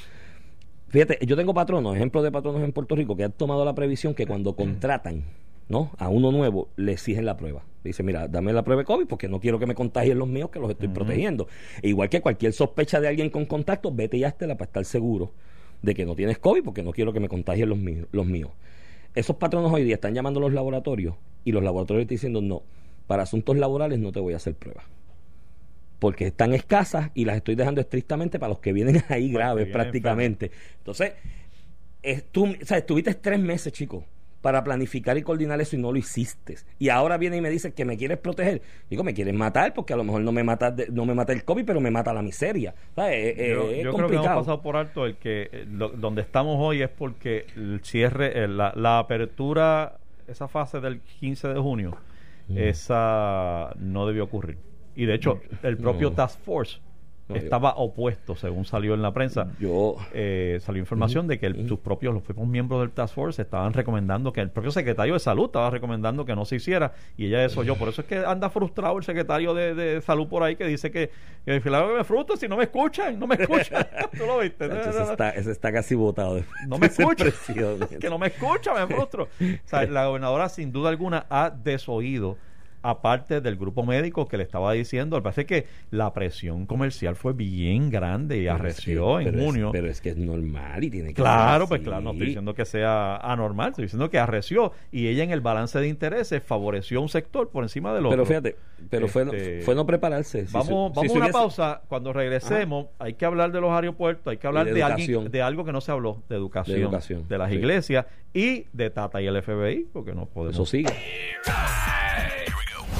Fíjate, 0.89 1.19
yo 1.25 1.35
tengo 1.35 1.53
patronos, 1.53 1.95
ejemplos 1.95 2.23
de 2.23 2.31
patronos 2.31 2.63
en 2.63 2.71
Puerto 2.71 2.95
Rico 2.95 3.15
que 3.15 3.23
han 3.23 3.31
tomado 3.31 3.63
la 3.63 3.75
previsión 3.75 4.15
que 4.15 4.25
cuando 4.25 4.55
contratan 4.55 5.23
¿no? 5.67 5.91
a 5.99 6.09
uno 6.09 6.31
nuevo 6.31 6.69
le 6.75 6.93
exigen 6.93 7.25
la 7.25 7.37
prueba. 7.37 7.63
Dice, 7.83 8.03
mira, 8.03 8.27
dame 8.27 8.51
la 8.51 8.63
prueba 8.63 8.81
de 8.81 8.85
COVID 8.85 9.05
porque 9.05 9.29
no 9.29 9.39
quiero 9.39 9.59
que 9.59 9.67
me 9.67 9.75
contagien 9.75 10.17
los 10.17 10.27
míos 10.27 10.49
que 10.49 10.59
los 10.59 10.69
estoy 10.69 10.89
protegiendo. 10.89 11.47
E 11.81 11.89
igual 11.89 12.09
que 12.09 12.21
cualquier 12.21 12.53
sospecha 12.53 12.99
de 12.99 13.07
alguien 13.07 13.29
con 13.29 13.45
contacto, 13.45 13.91
vete 13.91 14.17
y 14.17 14.23
háztela 14.23 14.55
para 14.55 14.67
estar 14.67 14.85
seguro 14.85 15.31
de 15.81 15.93
que 15.93 16.05
no 16.05 16.15
tienes 16.15 16.39
COVID 16.39 16.63
porque 16.63 16.83
no 16.83 16.91
quiero 16.91 17.13
que 17.13 17.19
me 17.19 17.29
contagien 17.29 17.69
los 17.69 17.77
míos. 17.77 18.07
Los 18.11 18.25
míos. 18.25 18.49
Esos 19.13 19.35
patronos 19.37 19.71
hoy 19.71 19.83
día 19.83 19.95
están 19.95 20.13
llamando 20.13 20.39
a 20.39 20.43
los 20.43 20.53
laboratorios 20.53 21.15
y 21.45 21.51
los 21.51 21.63
laboratorios 21.63 22.01
están 22.01 22.15
diciendo, 22.15 22.41
no, 22.41 22.63
para 23.09 23.23
asuntos 23.23 23.57
laborales 23.57 23.97
no 23.97 24.11
te 24.11 24.19
voy 24.19 24.33
a 24.33 24.35
hacer 24.35 24.53
pruebas. 24.53 24.85
Porque 25.97 26.27
están 26.27 26.53
escasas 26.53 27.09
y 27.15 27.25
las 27.25 27.37
estoy 27.37 27.55
dejando 27.55 27.81
estrictamente 27.81 28.37
para 28.37 28.49
los 28.51 28.59
que 28.59 28.71
vienen 28.71 29.03
ahí 29.09 29.31
graves 29.31 29.65
vienen 29.65 29.73
prácticamente. 29.73 30.51
Entonces, 30.77 31.13
es- 32.03 32.23
tú, 32.31 32.45
o 32.45 32.65
sea, 32.65 32.77
estuviste 32.77 33.15
tres 33.15 33.39
meses, 33.39 33.73
chico, 33.73 34.05
para 34.41 34.63
planificar 34.63 35.17
y 35.17 35.23
coordinar 35.23 35.59
eso 35.59 35.75
y 35.75 35.79
no 35.79 35.91
lo 35.91 35.97
hiciste. 35.97 36.55
Y 36.77 36.89
ahora 36.89 37.17
viene 37.17 37.37
y 37.37 37.41
me 37.41 37.49
dice 37.49 37.73
que 37.73 37.83
me 37.83 37.97
quieres 37.97 38.19
proteger. 38.19 38.61
Digo, 38.91 39.03
me 39.03 39.15
quieres 39.15 39.33
matar 39.33 39.73
porque 39.73 39.93
a 39.93 39.97
lo 39.97 40.03
mejor 40.03 40.21
no 40.21 40.31
me 40.31 40.43
mata, 40.43 40.69
de- 40.69 40.87
no 40.91 41.05
me 41.07 41.15
mata 41.15 41.33
el 41.33 41.43
COVID, 41.43 41.65
pero 41.65 41.81
me 41.81 41.89
mata 41.89 42.13
la 42.13 42.21
miseria. 42.21 42.75
Eh, 43.11 43.35
yo 43.55 43.71
es 43.71 43.83
yo 43.83 43.91
creo 43.97 44.07
que 44.07 44.13
hemos 44.15 44.25
pasado 44.41 44.61
por 44.61 44.77
alto 44.77 45.05
el 45.07 45.15
que 45.17 45.49
eh, 45.51 45.65
lo- 45.69 45.89
donde 45.89 46.21
estamos 46.21 46.57
hoy 46.59 46.83
es 46.83 46.89
porque 46.89 47.47
el 47.55 47.81
cierre, 47.83 48.43
eh, 48.43 48.47
la, 48.47 48.71
la 48.75 48.99
apertura, 48.99 49.97
esa 50.27 50.47
fase 50.47 50.79
del 50.79 50.99
15 51.01 51.47
de 51.47 51.59
junio, 51.59 51.97
Mm. 52.49 52.57
esa 52.57 53.73
no 53.77 54.05
debió 54.07 54.25
ocurrir. 54.25 54.57
Y 54.95 55.05
de 55.05 55.13
hecho, 55.15 55.39
el 55.63 55.77
propio 55.77 56.09
No. 56.09 56.15
Task 56.15 56.39
Force 56.41 56.79
estaba 57.37 57.75
opuesto, 57.77 58.35
según 58.35 58.65
salió 58.65 58.93
en 58.93 59.01
la 59.01 59.13
prensa. 59.13 59.47
Yo, 59.59 59.95
Eh, 60.13 60.59
salió 60.61 60.79
información 60.79 61.27
de 61.27 61.37
que 61.39 61.45
el- 61.47 61.67
sus 61.67 61.79
propios, 61.79 62.13
los 62.13 62.23
propios 62.23 62.47
miembros 62.47 62.81
del 62.81 62.91
Task 62.91 63.13
Force 63.13 63.41
estaban 63.41 63.73
recomendando 63.73 64.33
que 64.33 64.41
el 64.41 64.49
propio 64.49 64.71
secretario 64.71 65.13
de 65.13 65.19
salud 65.19 65.45
estaba 65.45 65.69
recomendando 65.69 66.25
que 66.25 66.35
no 66.35 66.45
se 66.45 66.55
hiciera 66.55 66.93
y 67.17 67.27
ella 67.27 67.43
eso 67.45 67.63
yo. 67.63 67.75
Por 67.75 67.89
eso 67.89 68.01
es 68.01 68.07
que 68.07 68.17
anda 68.17 68.49
frustrado 68.49 68.97
el 68.97 69.03
secretario 69.03 69.53
de, 69.53 69.75
de 69.75 70.01
salud 70.01 70.27
por 70.27 70.43
ahí 70.43 70.55
que 70.55 70.65
dice 70.65 70.91
que, 70.91 71.11
que 71.45 71.59
me 71.61 72.03
frustro 72.03 72.35
si 72.37 72.47
no 72.47 72.57
me 72.57 72.63
escuchan, 72.63 73.19
no 73.19 73.27
me 73.27 73.35
escuchan. 73.35 73.87
Tú 74.17 74.25
lo 74.25 74.39
viste. 74.39 74.65
ese, 74.65 75.03
está, 75.03 75.29
ese 75.31 75.51
está 75.51 75.71
casi 75.71 75.95
votado. 75.95 76.41
No 76.67 76.77
me 76.77 76.87
escucha. 76.87 77.25
que 77.99 78.09
no 78.09 78.17
me 78.17 78.27
escucha, 78.27 78.73
me 78.73 78.87
frustro. 78.93 79.23
O 79.39 79.67
sea, 79.67 79.85
la 79.85 80.05
gobernadora 80.07 80.49
sin 80.49 80.71
duda 80.71 80.89
alguna 80.89 81.25
ha 81.29 81.49
desoído 81.49 82.37
aparte 82.81 83.41
del 83.41 83.55
grupo 83.57 83.83
médico 83.83 84.27
que 84.27 84.37
le 84.37 84.43
estaba 84.43 84.71
diciendo, 84.73 85.15
al 85.15 85.23
parece 85.23 85.45
que 85.45 85.65
la 85.91 86.13
presión 86.13 86.65
comercial 86.65 87.15
fue 87.15 87.33
bien 87.33 87.89
grande 87.89 88.37
y 88.37 88.41
Pero 88.43 88.53
es 88.55 88.59
arreció 88.59 89.17
que- 89.17 89.23
en 89.23 89.29
pero 89.31 89.39
es- 89.39 89.45
junio. 89.45 89.69
pero 89.71 89.87
es 89.87 90.01
que 90.01 90.09
es 90.09 90.17
normal 90.17 90.83
y 90.83 90.89
tiene 90.89 91.09
que 91.09 91.15
Claro, 91.21 91.65
ser 91.65 91.69
pues 91.69 91.81
claro, 91.81 92.01
no 92.01 92.11
estoy 92.11 92.27
diciendo 92.27 92.53
que 92.53 92.65
sea 92.65 93.17
anormal, 93.17 93.69
estoy 93.69 93.85
diciendo 93.85 94.09
que 94.09 94.19
arreció 94.19 94.71
y 94.91 95.07
ella 95.07 95.23
en 95.23 95.31
el 95.31 95.41
balance 95.41 95.77
de 95.79 95.87
intereses 95.87 96.41
favoreció 96.43 96.99
a 96.99 97.01
un 97.01 97.09
sector 97.09 97.49
por 97.49 97.63
encima 97.63 97.93
del 97.93 98.05
otro. 98.05 98.11
Pero 98.17 98.25
fíjate, 98.25 98.55
pero 98.89 99.07
fue, 99.07 99.25
no- 99.25 99.33
Este, 99.33 99.61
fue 99.61 99.75
no 99.75 99.85
prepararse. 99.85 100.47
Si 100.47 100.53
Vamos, 100.53 100.67
se- 100.67 100.73
vamos 100.73 100.99
si 101.01 101.07
a 101.07 101.11
una 101.11 101.19
hubiese- 101.25 101.31
pausa. 101.33 101.81
Cuando 101.87 102.13
regresemos, 102.13 102.87
hay 102.99 103.13
que 103.15 103.25
hablar 103.25 103.51
de 103.51 103.61
los 103.61 103.71
aeropuertos, 103.71 104.31
hay 104.31 104.37
que 104.37 104.47
hablar 104.47 104.65
de 104.65 104.73
de, 104.73 104.83
alguien, 104.83 105.31
de 105.31 105.41
algo 105.41 105.65
que 105.65 105.71
no 105.71 105.81
se 105.81 105.91
habló, 105.91 106.23
de 106.29 106.35
educación, 106.35 106.77
De 106.77 106.83
educación, 106.83 107.25
las 107.29 107.49
sí. 107.49 107.55
iglesias 107.55 108.05
y 108.33 108.65
de 108.73 108.89
Tata 108.89 109.21
y 109.21 109.27
el 109.27 109.35
FBI, 109.41 109.87
porque 109.91 110.13
no 110.13 110.25
podemos. 110.25 110.55
Eso 110.55 110.65
sigue. 110.65 110.89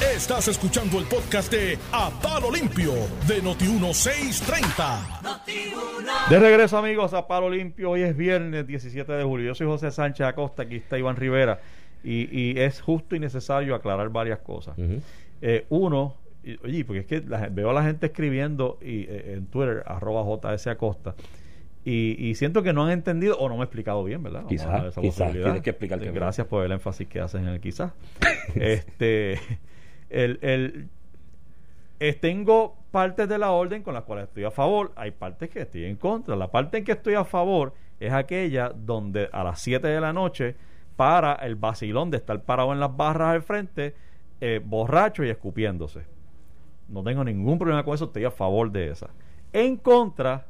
Estás 0.02 0.48
escuchando 0.48 0.98
el 1.00 1.06
podcast 1.06 1.52
de 1.52 1.78
A 1.92 2.10
Palo 2.22 2.50
Limpio 2.52 2.94
de 3.28 3.42
Noti1630. 3.44 6.30
De 6.30 6.40
regreso, 6.40 6.78
amigos, 6.78 7.14
a 7.14 7.28
Palo 7.28 7.50
Limpio. 7.50 7.92
Hoy 7.92 8.02
es 8.04 8.16
viernes 8.16 8.66
17 8.66 9.12
de 9.12 9.24
julio. 9.24 9.48
Yo 9.48 9.56
soy 9.56 9.68
José 9.68 9.92
Sánchez 9.92 10.26
Acosta, 10.28 10.64
aquí 10.64 10.78
está 10.78 10.98
Iván 10.98 11.16
Rivera. 11.18 11.60
Y, 12.04 12.30
y 12.38 12.58
es 12.60 12.82
justo 12.82 13.16
y 13.16 13.20
necesario 13.20 13.76
aclarar 13.76 14.10
varias 14.10 14.40
cosas. 14.40 14.76
Eh, 15.42 15.66
uno, 15.70 16.16
y- 16.44 16.58
oye, 16.66 16.86
porque 16.86 17.00
es 17.02 17.06
que 17.06 17.22
la- 17.22 17.48
veo 17.50 17.70
a 17.70 17.74
la 17.74 17.84
gente 17.84 18.06
escribiendo 18.08 18.78
y, 18.82 19.02
eh, 19.04 19.34
en 19.36 19.46
Twitter, 19.48 19.84
arroba 19.86 20.24
JS 20.24 20.68
Acosta. 20.68 21.16
Y, 21.84 22.16
y 22.26 22.36
siento 22.36 22.64
que 22.64 22.72
no 22.74 22.86
han 22.86 22.92
entendido 22.92 23.38
o 23.38 23.50
no 23.50 23.56
me 23.56 23.62
he 23.62 23.66
explicado 23.66 24.04
bien, 24.04 24.22
¿verdad? 24.24 24.46
Quizás, 24.48 24.68
quizás, 24.96 24.98
posibilidad. 25.04 25.46
tienes 25.46 25.62
que 25.62 25.70
explicarte 25.72 26.04
bien. 26.06 26.16
Gracias 26.16 26.48
por 26.48 26.66
el 26.66 26.72
énfasis 26.72 27.08
que 27.08 27.20
haces 27.20 27.42
en 27.42 27.48
el 27.48 27.60
quizás. 27.60 27.92
este, 28.56 29.40
el, 30.10 30.40
el, 30.42 30.90
eh, 32.00 32.14
tengo 32.14 32.78
partes 32.92 33.28
de 33.28 33.38
la 33.38 33.52
orden 33.52 33.84
con 33.84 33.94
las 33.94 34.04
cuales 34.04 34.28
estoy 34.28 34.46
a 34.46 34.52
favor, 34.52 34.94
hay 34.96 35.12
partes 35.12 35.50
que 35.50 35.62
estoy 35.62 35.86
en 35.86 35.96
contra. 35.96 36.36
La 36.36 36.50
parte 36.50 36.78
en 36.78 36.86
que 36.86 36.94
estoy 36.94 37.16
a 37.16 37.26
favor 37.26 37.74
es 38.00 38.14
aquella 38.14 38.70
donde 38.70 39.30
a 39.32 39.44
las 39.44 39.60
7 39.62 39.88
de 39.88 40.02
la 40.02 40.14
noche 40.14 40.56
para 40.96 41.34
el 41.34 41.56
vacilón 41.56 42.10
de 42.10 42.18
estar 42.18 42.42
parado 42.44 42.74
en 42.74 42.80
las 42.80 42.96
barras 42.96 43.36
al 43.36 43.42
frente, 43.42 43.96
eh, 44.42 44.62
borracho 44.64 45.24
y 45.24 45.30
escupiéndose. 45.30 46.06
No 46.88 47.04
tengo 47.04 47.24
ningún 47.24 47.60
problema 47.60 47.84
con 47.84 47.94
eso, 47.94 48.06
estoy 48.06 48.26
a 48.26 48.32
favor 48.32 48.72
de 48.72 48.90
esa. 48.90 49.10
En 49.54 49.78
contra 49.78 50.48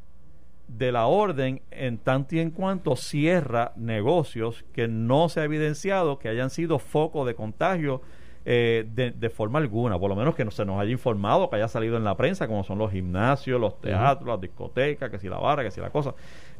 de 0.68 0.92
la 0.92 1.08
orden 1.08 1.62
en 1.72 1.98
tanto 1.98 2.36
y 2.36 2.40
en 2.40 2.52
cuanto 2.52 2.96
cierra 2.96 3.74
negocios 3.76 4.64
que 4.72 4.88
no 4.88 5.28
se 5.28 5.40
ha 5.40 5.44
evidenciado 5.44 6.20
que 6.20 6.30
hayan 6.30 6.52
sido 6.52 6.78
foco 6.78 7.26
de 7.26 7.34
contagio 7.34 8.02
eh, 8.46 8.86
de, 8.94 9.12
de 9.12 9.30
forma 9.30 9.60
alguna, 9.60 10.00
por 10.00 10.10
lo 10.10 10.16
menos 10.16 10.36
que 10.36 10.46
no 10.46 10.52
se 10.52 10.66
nos 10.66 10.80
haya 10.80 10.92
informado, 10.92 11.50
que 11.50 11.58
haya 11.58 11.68
salido 11.68 11.98
en 11.98 12.04
la 12.04 12.16
prensa, 12.16 12.48
como 12.48 12.64
son 12.64 12.78
los 12.80 12.92
gimnasios, 12.92 13.60
los 13.60 13.80
teatros, 13.82 14.28
las 14.28 14.42
discotecas, 14.42 15.10
que 15.10 15.20
si 15.20 15.28
la 15.30 15.38
barra, 15.38 15.64
que 15.64 15.72
si 15.72 15.82
la 15.82 15.90
cosa, 15.92 16.14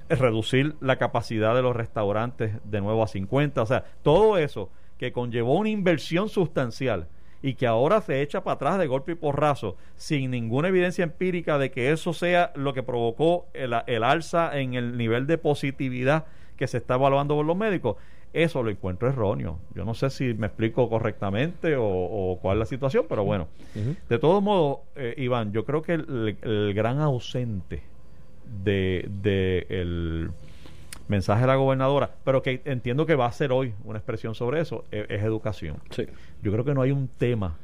Eh, 0.10 0.16
reducir 0.16 0.76
la 0.82 0.98
capacidad 0.98 1.54
de 1.54 1.62
los 1.62 1.76
restaurantes 1.76 2.54
de 2.64 2.82
nuevo 2.82 3.04
a 3.04 3.08
50, 3.08 3.62
o 3.62 3.66
sea, 3.68 3.84
todo 4.02 4.38
eso 4.40 4.70
que 4.98 5.12
conllevó 5.12 5.54
una 5.56 5.70
inversión 5.70 6.30
sustancial 6.30 7.08
y 7.44 7.54
que 7.54 7.68
ahora 7.68 8.02
se 8.02 8.22
echa 8.22 8.44
para 8.44 8.56
atrás 8.56 8.80
de 8.80 8.88
golpe 8.88 9.12
y 9.12 9.16
porrazo 9.16 9.78
sin 9.96 10.32
ninguna 10.32 10.70
evidencia 10.70 11.04
empírica 11.04 11.58
de 11.60 11.70
que 11.70 11.92
eso 11.92 12.12
sea 12.14 12.52
lo 12.56 12.74
que 12.74 12.82
provocó 12.84 13.46
el, 13.54 13.74
el 13.86 14.04
alza 14.04 14.60
en 14.60 14.74
el 14.74 14.98
nivel 14.98 15.28
de 15.28 15.38
positividad 15.38 16.26
que 16.58 16.68
se 16.68 16.78
está 16.78 16.96
evaluando 16.96 17.36
por 17.36 17.46
los 17.46 17.56
médicos, 17.56 17.96
eso 18.34 18.62
lo 18.64 18.70
encuentro 18.70 19.08
erróneo. 19.10 19.60
Yo 19.76 19.86
no 19.86 19.94
sé 19.94 20.10
si 20.10 20.34
me 20.34 20.48
explico 20.48 20.90
correctamente 20.90 21.76
o, 21.76 21.86
o 21.86 22.40
cuál 22.42 22.58
es 22.58 22.60
la 22.60 22.66
situación, 22.66 23.06
pero 23.10 23.24
bueno. 23.24 23.48
De 24.10 24.20
todos 24.20 24.42
modos, 24.44 24.80
eh, 24.96 25.14
Iván, 25.18 25.52
yo 25.52 25.66
creo 25.66 25.82
que 25.82 25.94
el, 25.94 26.38
el 26.42 26.74
gran 26.74 27.00
ausente 27.00 27.82
de, 28.64 29.08
de 29.22 29.66
el 29.70 30.30
mensaje 31.08 31.42
de 31.42 31.48
la 31.48 31.56
gobernadora, 31.56 32.12
pero 32.24 32.42
que 32.44 32.62
entiendo 32.66 33.06
que 33.06 33.16
va 33.16 33.26
a 33.26 33.32
ser 33.32 33.52
hoy 33.52 33.74
una 33.84 33.98
expresión 33.98 34.36
sobre 34.36 34.62
eso, 34.62 34.86
e- 34.92 35.08
es 35.10 35.24
educación. 35.24 35.78
Sí. 35.90 36.06
Yo 36.44 36.52
creo 36.52 36.64
que 36.64 36.74
no 36.76 36.82
hay 36.84 36.92
un 36.92 37.08
tema. 37.08 37.58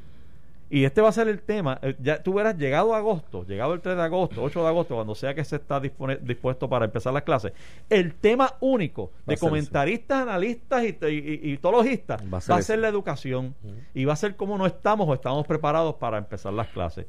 Y 0.68 0.84
este 0.84 1.00
va 1.00 1.10
a 1.10 1.12
ser 1.12 1.28
el 1.28 1.42
tema. 1.42 1.78
eh, 1.84 1.96
Ya 2.00 2.24
tú 2.24 2.34
hubieras 2.34 2.58
llegado 2.58 2.96
a 2.96 2.98
agosto, 2.98 3.46
llegado 3.46 3.74
el 3.76 3.82
3 3.82 3.96
de 3.98 4.02
agosto, 4.02 4.42
8 4.42 4.62
de 4.64 4.68
agosto, 4.68 4.96
cuando 4.96 5.14
sea 5.14 5.36
que 5.36 5.44
se 5.44 5.58
está 5.58 5.80
dispone- 5.80 6.18
dispuesto 6.22 6.68
para 6.68 6.86
empezar 6.86 7.14
las 7.14 7.22
clases. 7.24 7.54
El 7.90 8.16
tema 8.16 8.56
único 8.62 9.12
de 9.28 9.36
comentaristas, 9.50 10.24
analistas 10.24 10.84
y, 10.84 10.98
y, 11.08 11.52
y- 11.54 11.58
tologistas 11.58 12.22
Va 12.24 12.40
va 12.56 12.60
a 12.60 12.62
ser 12.64 12.80
la 12.80 12.88
educación. 12.88 13.54
Y 13.94 14.06
va 14.06 14.14
a 14.14 14.16
ser 14.16 14.36
como 14.36 14.58
no 14.58 14.66
estamos 14.66 15.08
o 15.08 15.14
estamos 15.14 15.46
preparados 15.46 15.96
para 15.96 16.18
empezar 16.18 16.52
las 16.54 16.68
clases. 16.70 17.06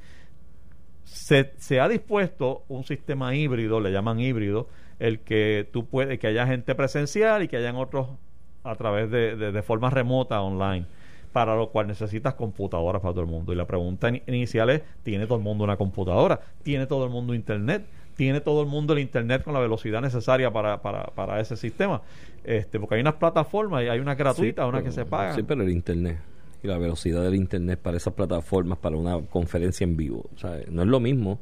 Se, 1.04 1.52
se 1.56 1.80
ha 1.80 1.88
dispuesto 1.88 2.64
un 2.68 2.84
sistema 2.84 3.34
híbrido, 3.34 3.80
le 3.80 3.90
llaman 3.92 4.20
híbrido, 4.20 4.68
el 4.98 5.20
que 5.20 5.68
tú 5.72 5.86
puedes, 5.86 6.18
que 6.18 6.26
haya 6.26 6.46
gente 6.46 6.74
presencial 6.74 7.42
y 7.42 7.48
que 7.48 7.56
hayan 7.56 7.76
otros 7.76 8.08
a 8.64 8.74
través 8.74 9.10
de, 9.10 9.36
de, 9.36 9.52
de 9.52 9.62
forma 9.62 9.88
remota 9.90 10.40
online 10.42 10.86
para 11.36 11.54
lo 11.54 11.68
cual 11.68 11.86
necesitas 11.86 12.32
computadoras 12.32 13.02
para 13.02 13.12
todo 13.12 13.20
el 13.20 13.26
mundo. 13.30 13.52
Y 13.52 13.56
la 13.56 13.66
pregunta 13.66 14.08
in- 14.08 14.22
inicial 14.26 14.70
es, 14.70 14.80
¿tiene 15.02 15.26
todo 15.26 15.36
el 15.36 15.44
mundo 15.44 15.64
una 15.64 15.76
computadora? 15.76 16.40
¿Tiene 16.62 16.86
todo 16.86 17.04
el 17.04 17.10
mundo 17.10 17.34
internet? 17.34 17.84
¿Tiene 18.16 18.40
todo 18.40 18.62
el 18.62 18.68
mundo 18.68 18.94
el 18.94 19.00
internet 19.00 19.42
con 19.42 19.52
la 19.52 19.60
velocidad 19.60 20.00
necesaria 20.00 20.50
para, 20.50 20.80
para, 20.80 21.02
para 21.14 21.38
ese 21.38 21.54
sistema? 21.58 22.00
Este, 22.42 22.80
porque 22.80 22.94
hay 22.94 23.02
unas 23.02 23.16
plataformas 23.16 23.84
y 23.84 23.88
hay 23.88 23.98
unas 23.98 24.16
gratuitas, 24.16 24.64
Sí, 24.64 24.68
unas 24.70 24.82
que 24.82 24.90
se 24.92 25.04
pagan. 25.04 25.34
Sí, 25.34 25.42
pero 25.42 25.62
el 25.62 25.68
internet 25.68 26.16
y 26.62 26.68
la 26.68 26.78
velocidad 26.78 27.22
del 27.22 27.34
internet 27.34 27.80
para 27.82 27.98
esas 27.98 28.14
plataformas, 28.14 28.78
para 28.78 28.96
una 28.96 29.20
conferencia 29.26 29.84
en 29.84 29.94
vivo, 29.94 30.24
no 30.70 30.80
es 30.80 30.88
lo 30.88 31.00
mismo. 31.00 31.38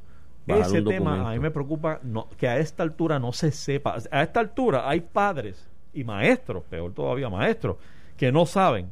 Ese 0.48 0.80
un 0.80 0.87
tema 0.87 1.30
a 1.30 1.35
mí 1.35 1.38
me 1.38 1.52
preocupa 1.52 2.00
no, 2.02 2.26
que 2.37 2.48
a 2.48 2.59
esta 2.59 2.83
altura 2.83 3.20
no 3.20 3.33
se 3.33 3.52
sepa. 3.52 3.94
A 4.11 4.22
esta 4.24 4.40
altura 4.40 4.88
hay 4.88 5.02
padres 5.02 5.70
y 5.92 6.02
maestros, 6.02 6.64
peor 6.68 6.92
todavía 6.92 7.30
maestros, 7.30 7.76
que 8.16 8.33
no 8.33 8.44
saben 8.44 8.90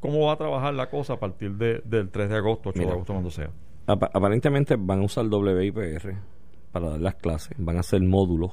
cómo 0.00 0.26
va 0.26 0.32
a 0.32 0.36
trabajar 0.36 0.74
la 0.74 0.88
cosa 0.90 1.14
a 1.14 1.20
partir 1.20 1.52
de, 1.52 1.80
del 1.84 2.10
3 2.10 2.28
de 2.30 2.36
agosto, 2.36 2.70
8 2.70 2.80
de 2.80 2.90
agosto, 2.90 3.12
cuando 3.12 3.30
sea. 3.30 3.50
Apa- 3.86 4.10
aparentemente 4.12 4.76
van 4.78 5.00
a 5.00 5.04
usar 5.04 5.26
WIPR 5.26 6.14
para 6.72 6.90
dar 6.90 7.00
las 7.00 7.14
clases, 7.16 7.56
van 7.58 7.76
a 7.76 7.80
hacer 7.80 8.00
módulos 8.02 8.52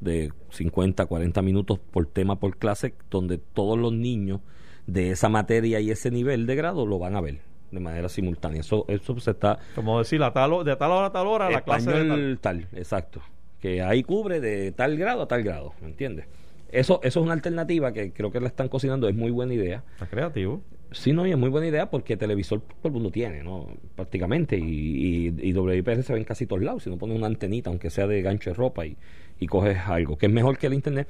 de 0.00 0.32
50, 0.50 1.06
40 1.06 1.42
minutos 1.42 1.78
por 1.78 2.06
tema 2.06 2.38
por 2.40 2.56
clase, 2.56 2.94
donde 3.10 3.38
todos 3.38 3.78
los 3.78 3.92
niños 3.92 4.40
de 4.86 5.10
esa 5.10 5.28
materia 5.28 5.78
y 5.80 5.90
ese 5.90 6.10
nivel 6.10 6.46
de 6.46 6.56
grado 6.56 6.84
lo 6.86 6.98
van 6.98 7.14
a 7.14 7.20
ver 7.20 7.40
de 7.70 7.80
manera 7.80 8.08
simultánea. 8.08 8.60
Eso, 8.60 8.84
eso 8.88 9.18
se 9.20 9.30
está 9.30 9.58
Como 9.76 9.98
decir, 10.00 10.22
a 10.22 10.32
tal, 10.32 10.64
de 10.64 10.74
tal 10.76 10.90
hora 10.90 11.06
a 11.06 11.12
tal 11.12 11.26
hora, 11.28 11.48
la 11.50 11.60
clase 11.62 11.90
de 11.92 12.08
tal. 12.08 12.38
tal, 12.40 12.68
exacto. 12.72 13.20
Que 13.60 13.80
ahí 13.80 14.02
cubre 14.02 14.40
de 14.40 14.72
tal 14.72 14.96
grado 14.98 15.22
a 15.22 15.28
tal 15.28 15.44
grado, 15.44 15.72
¿me 15.80 15.86
entiendes? 15.86 16.26
Eso, 16.72 17.00
eso 17.02 17.20
es 17.20 17.24
una 17.24 17.34
alternativa 17.34 17.92
que 17.92 18.12
creo 18.12 18.32
que 18.32 18.40
la 18.40 18.48
están 18.48 18.68
cocinando, 18.68 19.08
es 19.08 19.14
muy 19.14 19.30
buena 19.30 19.54
idea. 19.54 19.84
Está 19.94 20.06
creativo. 20.06 20.62
Sí, 20.90 21.12
no, 21.12 21.26
y 21.26 21.30
es 21.30 21.38
muy 21.38 21.48
buena 21.48 21.66
idea 21.66 21.88
porque 21.90 22.16
televisor 22.18 22.60
todo 22.60 22.88
el 22.88 22.92
mundo 22.92 23.10
tiene, 23.10 23.42
¿no? 23.42 23.66
Prácticamente. 23.94 24.58
Y, 24.58 25.28
y, 25.28 25.48
y 25.50 25.52
WIPR 25.54 26.02
se 26.02 26.12
ve 26.12 26.18
en 26.18 26.24
casi 26.24 26.46
todos 26.46 26.62
lados. 26.62 26.82
Si 26.82 26.90
no 26.90 26.98
pones 26.98 27.16
una 27.16 27.26
antenita, 27.28 27.70
aunque 27.70 27.88
sea 27.90 28.06
de 28.06 28.20
gancho 28.20 28.50
de 28.50 28.54
ropa, 28.54 28.84
y, 28.84 28.96
y 29.40 29.46
coges 29.46 29.78
algo, 29.86 30.18
que 30.18 30.26
es 30.26 30.32
mejor 30.32 30.58
que 30.58 30.66
el 30.66 30.74
Internet, 30.74 31.08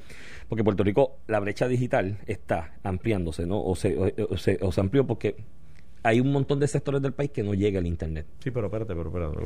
porque 0.49 0.63
Puerto 0.63 0.85
Rico, 0.85 1.19
la 1.27 1.41
brecha 1.41 1.67
digital 1.67 2.19
está 2.27 2.75
ampliándose, 2.85 3.45
¿no? 3.47 3.61
O 3.63 3.75
se, 3.75 3.97
o, 3.99 4.09
o 4.31 4.37
se, 4.37 4.59
o 4.63 4.71
se 4.71 4.81
amplió 4.81 5.05
porque 5.07 5.35
hay 6.05 6.21
un 6.21 6.31
montón 6.33 6.59
de 6.61 6.67
sectores 6.69 7.03
del 7.03 7.13
país 7.13 7.31
que 7.31 7.43
no 7.43 7.53
llega 7.55 7.79
el 7.81 7.87
Internet. 7.87 8.27
Sí, 8.39 8.51
pero 8.53 8.67
espérate, 8.67 8.95
pero 8.95 9.09
espérate. 9.09 9.37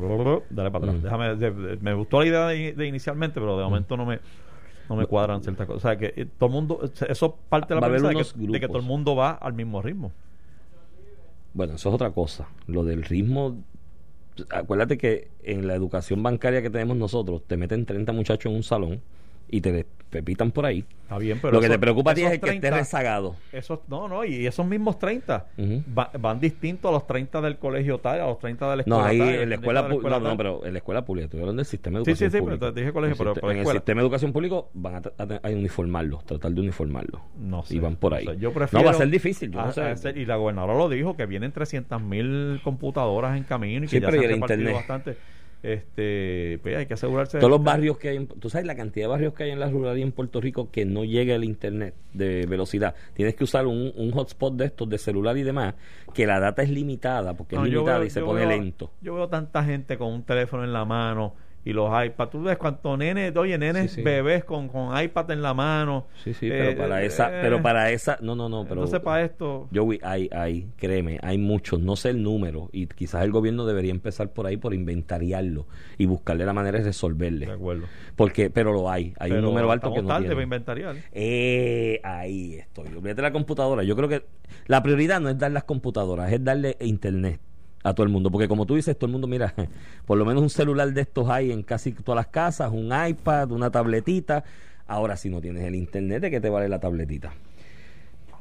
Dale 0.51 0.71
para 0.71 0.85
atrás. 0.85 0.95
Mm. 0.99 1.03
Déjame, 1.03 1.35
de- 1.35 1.51
de- 1.51 1.77
me 1.77 1.93
gustó 1.95 2.19
la 2.21 2.25
idea 2.27 2.47
de, 2.47 2.73
de 2.73 2.87
inicialmente, 2.87 3.39
pero 3.39 3.57
de 3.57 3.63
momento 3.63 3.97
no 3.97 4.05
me 4.05 4.19
no 4.89 4.95
me 4.95 5.05
cuadran 5.05 5.43
ciertas 5.43 5.67
cosas. 5.67 5.83
O 5.83 5.87
sea, 5.87 5.97
que 5.97 6.13
eh, 6.15 6.27
todo 6.37 6.47
el 6.47 6.53
mundo, 6.53 6.91
eso 7.07 7.37
parte 7.49 7.73
de 7.73 7.81
la 7.81 7.87
premisa 7.87 8.09
de 8.09 8.15
que, 8.15 8.51
de 8.51 8.59
que 8.59 8.67
todo 8.67 8.79
el 8.79 8.85
mundo 8.85 9.15
va 9.15 9.31
al 9.31 9.53
mismo 9.53 9.81
ritmo. 9.81 10.11
Bueno, 11.53 11.75
eso 11.75 11.89
es 11.89 11.95
otra 11.95 12.11
cosa. 12.11 12.47
Lo 12.67 12.83
del 12.83 13.03
ritmo. 13.03 13.57
Acuérdate 14.51 14.97
que 14.97 15.29
en 15.43 15.67
la 15.67 15.73
educación 15.73 16.21
bancaria 16.21 16.61
que 16.61 16.69
tenemos 16.69 16.95
nosotros, 16.97 17.41
te 17.47 17.57
meten 17.57 17.85
30 17.85 18.13
muchachos 18.13 18.51
en 18.51 18.55
un 18.57 18.63
salón 18.63 19.01
y 19.49 19.61
te 19.61 19.85
pepitan 20.09 20.51
por 20.51 20.65
ahí. 20.65 20.85
Está 21.03 21.17
bien, 21.17 21.37
pero 21.41 21.53
Lo 21.53 21.59
que 21.59 21.65
esos- 21.67 21.75
te 21.75 21.79
preocupa 21.79 22.11
a 22.11 22.13
ti 22.15 22.21
es 22.21 22.29
que 22.29 22.35
esté 22.35 22.47
30 22.47 22.69
rezagado. 22.71 23.35
Esos, 23.51 23.79
no, 23.87 24.07
no, 24.09 24.23
y 24.25 24.45
esos 24.45 24.65
mismos 24.65 24.99
30 24.99 25.47
Ujú. 25.57 25.81
va- 25.97 26.11
van 26.19 26.39
distintos 26.39 26.89
a 26.89 26.91
los 26.93 27.07
30 27.07 27.39
del 27.41 27.57
colegio 27.57 27.97
tal, 27.99 28.19
a 28.21 28.25
los 28.27 28.39
30 28.39 28.69
de 28.69 28.75
la 28.77 28.81
escuela 28.83 29.01
No, 29.03 29.05
ahí 29.07 29.19
tal, 29.19 29.29
en 29.29 29.49
la 29.49 29.55
escuela 29.55 29.83
de 29.83 29.89
pública. 29.89 30.19
No, 30.19 30.37
pero 30.37 30.65
en 30.65 30.73
la 30.73 30.77
escuela 30.79 31.05
pública. 31.05 31.25
Estoy 31.25 31.39
hablando 31.41 31.59
del 31.61 31.65
sistema 31.65 31.99
de 31.99 32.05
Sí, 32.05 32.11
educación 32.11 32.31
sí, 32.31 32.37
sí, 32.37 32.41
pero 32.43 32.57
público. 32.57 32.73
te 32.73 32.79
dije 32.81 32.93
colegio, 32.93 33.11
El 33.13 33.17
pero- 33.17 33.31
en 33.51 33.51
el 33.55 33.57
escuela. 33.61 33.79
sistema 33.79 34.01
de 34.01 34.05
educación 34.05 34.33
público 34.33 34.69
van 34.73 34.95
a, 34.95 35.01
a- 35.17 35.47
a 35.47 35.49
uniformarlo, 35.49 36.19
tratar 36.25 36.51
de 36.51 36.61
uniformarlo. 36.61 37.21
No 37.37 37.63
sé. 37.63 37.75
Y 37.75 37.79
van 37.79 37.95
por 37.95 38.13
ahí. 38.13 38.25
no 38.25 38.33
yo 38.33 38.53
va 38.53 38.65
a 38.91 38.93
ser 38.93 39.09
difícil. 39.09 39.51
Yo 39.51 39.61
no 39.61 39.71
sé. 39.71 40.13
y 40.15 40.25
la 40.25 40.35
gobernadora 40.37 40.77
lo 40.77 40.89
dijo, 40.89 41.15
que 41.17 41.25
vienen 41.25 41.51
300 41.51 42.01
mil 42.01 42.59
computadoras 42.63 43.37
en 43.37 43.43
camino 43.43 43.79
y 43.85 43.87
que 43.87 43.95
Sí, 43.97 43.99
ya 44.01 44.07
pero 44.09 44.21
se 44.21 44.27
han 44.27 44.33
repartido 44.41 44.73
bastante. 44.73 45.17
Este, 45.63 46.59
pues 46.61 46.77
hay 46.77 46.85
que 46.85 46.93
asegurarse. 46.93 47.37
de 47.37 47.41
Todos 47.41 47.51
los 47.51 47.63
barrios 47.63 47.97
que 47.97 48.09
hay, 48.09 48.17
en- 48.17 48.27
tú 48.27 48.49
sabes 48.49 48.65
la 48.67 48.75
cantidad 48.75 49.05
de 49.05 49.09
barrios 49.09 49.33
que 49.33 49.43
hay 49.43 49.51
en 49.51 49.59
la 49.59 49.69
ruralidad 49.69 50.05
en 50.07 50.11
Puerto 50.11 50.39
Rico 50.41 50.69
que 50.71 50.85
no 50.85 51.03
llega 51.03 51.35
el 51.35 51.43
internet 51.43 51.93
de 52.13 52.45
velocidad. 52.47 52.95
Tienes 53.13 53.35
que 53.35 53.43
usar 53.43 53.67
un, 53.67 53.91
un 53.95 54.11
hotspot 54.11 54.53
de 54.55 54.65
estos 54.65 54.89
de 54.89 54.97
celular 54.97 55.37
y 55.37 55.43
demás, 55.43 55.75
que 56.13 56.25
la 56.25 56.39
data 56.39 56.61
es 56.63 56.69
limitada, 56.69 57.33
porque 57.35 57.55
No, 57.55 57.65
es 57.65 57.71
limitada 57.71 57.99
veo- 57.99 58.07
y 58.07 58.09
se 58.09 58.21
pone 58.21 58.41
veo- 58.45 58.49
lento. 58.49 58.91
Yo 59.01 59.15
veo 59.15 59.27
tanta 59.29 59.63
gente 59.63 59.97
con 59.97 60.13
un 60.13 60.23
teléfono 60.23 60.63
en 60.63 60.73
la 60.73 60.85
mano 60.85 61.33
y 61.69 61.73
los 61.73 61.89
iPads. 62.05 62.31
Tú 62.31 62.41
ves 62.43 62.57
cuánto 62.57 62.95
nenes, 62.95 63.35
oye, 63.35 63.57
nenes, 63.57 63.91
Sí, 63.91 63.95
sí. 63.97 64.01
bebés 64.01 64.43
con, 64.45 64.69
con 64.69 64.97
iPad 65.01 65.31
en 65.31 65.41
la 65.41 65.53
mano. 65.53 66.07
Sí, 66.23 66.33
sí, 66.33 66.47
Eh, 66.47 66.51
pero 66.75 66.77
para 66.77 67.03
eh, 67.03 67.05
esa, 67.07 67.27
eh, 67.29 67.39
pero 67.41 67.61
para 67.61 67.91
esa, 67.91 68.17
no, 68.21 68.35
no, 68.35 68.47
no, 68.47 68.63
pero 68.63 68.75
Entonces, 68.81 68.99
para 69.01 69.23
esto. 69.25 69.67
yo 69.71 69.85
vi, 69.85 69.99
hay, 70.01 70.29
hay, 70.31 70.69
créeme, 70.77 71.19
hay 71.21 71.37
muchos, 71.37 71.79
no 71.81 71.95
sé 71.95 72.09
el 72.11 72.23
número, 72.23 72.69
y 72.71 72.87
quizás 72.87 73.23
el 73.23 73.31
gobierno 73.31 73.65
debería 73.65 73.91
empezar 73.91 74.31
por 74.31 74.47
ahí 74.47 74.57
por 74.57 74.73
inventariarlo 74.73 75.67
y 75.97 76.05
buscarle 76.05 76.45
la 76.45 76.53
manera 76.53 76.77
de 76.77 76.85
resolverle. 76.85 77.45
De 77.47 77.51
acuerdo. 77.51 77.85
Porque, 78.15 78.49
pero 78.49 78.71
lo 78.71 78.89
hay, 78.89 79.13
hay 79.19 79.31
un 79.31 79.37
Pero 79.37 79.47
número 79.47 79.71
alto 79.71 79.93
que 79.93 80.01
no 80.01 80.07
tarde 80.07 80.21
tiene. 80.21 80.35
para 80.35 80.43
inventariar. 80.43 80.95
Eh, 81.11 81.99
ahí 82.03 82.55
estoy. 82.55 82.87
Olvídate 82.87 83.21
la 83.21 83.31
computadora. 83.31 83.83
Yo 83.83 83.95
creo 83.95 84.07
que 84.07 84.23
la 84.67 84.81
prioridad 84.81 85.19
no 85.19 85.29
es 85.29 85.37
dar 85.37 85.51
las 85.51 85.65
computadoras, 85.65 86.31
es 86.31 86.43
darle 86.43 86.77
internet 86.79 87.39
a 87.89 87.93
todo 87.93 88.05
el 88.05 88.11
mundo. 88.11 88.31
Porque 88.31 88.47
como 88.47 88.65
tú 88.65 88.75
dices, 88.75 88.97
todo 88.97 89.07
el 89.07 89.11
mundo, 89.11 89.27
mira, 89.27 89.53
por 90.05 90.17
lo 90.17 90.25
menos 90.25 90.43
un 90.43 90.49
celular 90.49 90.91
de 90.91 91.01
estos 91.01 91.29
hay 91.29 91.51
en 91.51 91.63
casi 91.63 91.91
todas 91.91 92.17
las 92.17 92.27
casas, 92.27 92.71
un 92.71 92.91
iPad, 92.91 93.51
una 93.51 93.69
tabletita. 93.69 94.43
Ahora, 94.87 95.17
si 95.17 95.29
no 95.29 95.41
tienes 95.41 95.63
el 95.63 95.75
internet, 95.75 96.21
¿de 96.21 96.31
qué 96.31 96.39
te 96.39 96.49
vale 96.49 96.69
la 96.69 96.79
tabletita? 96.79 97.33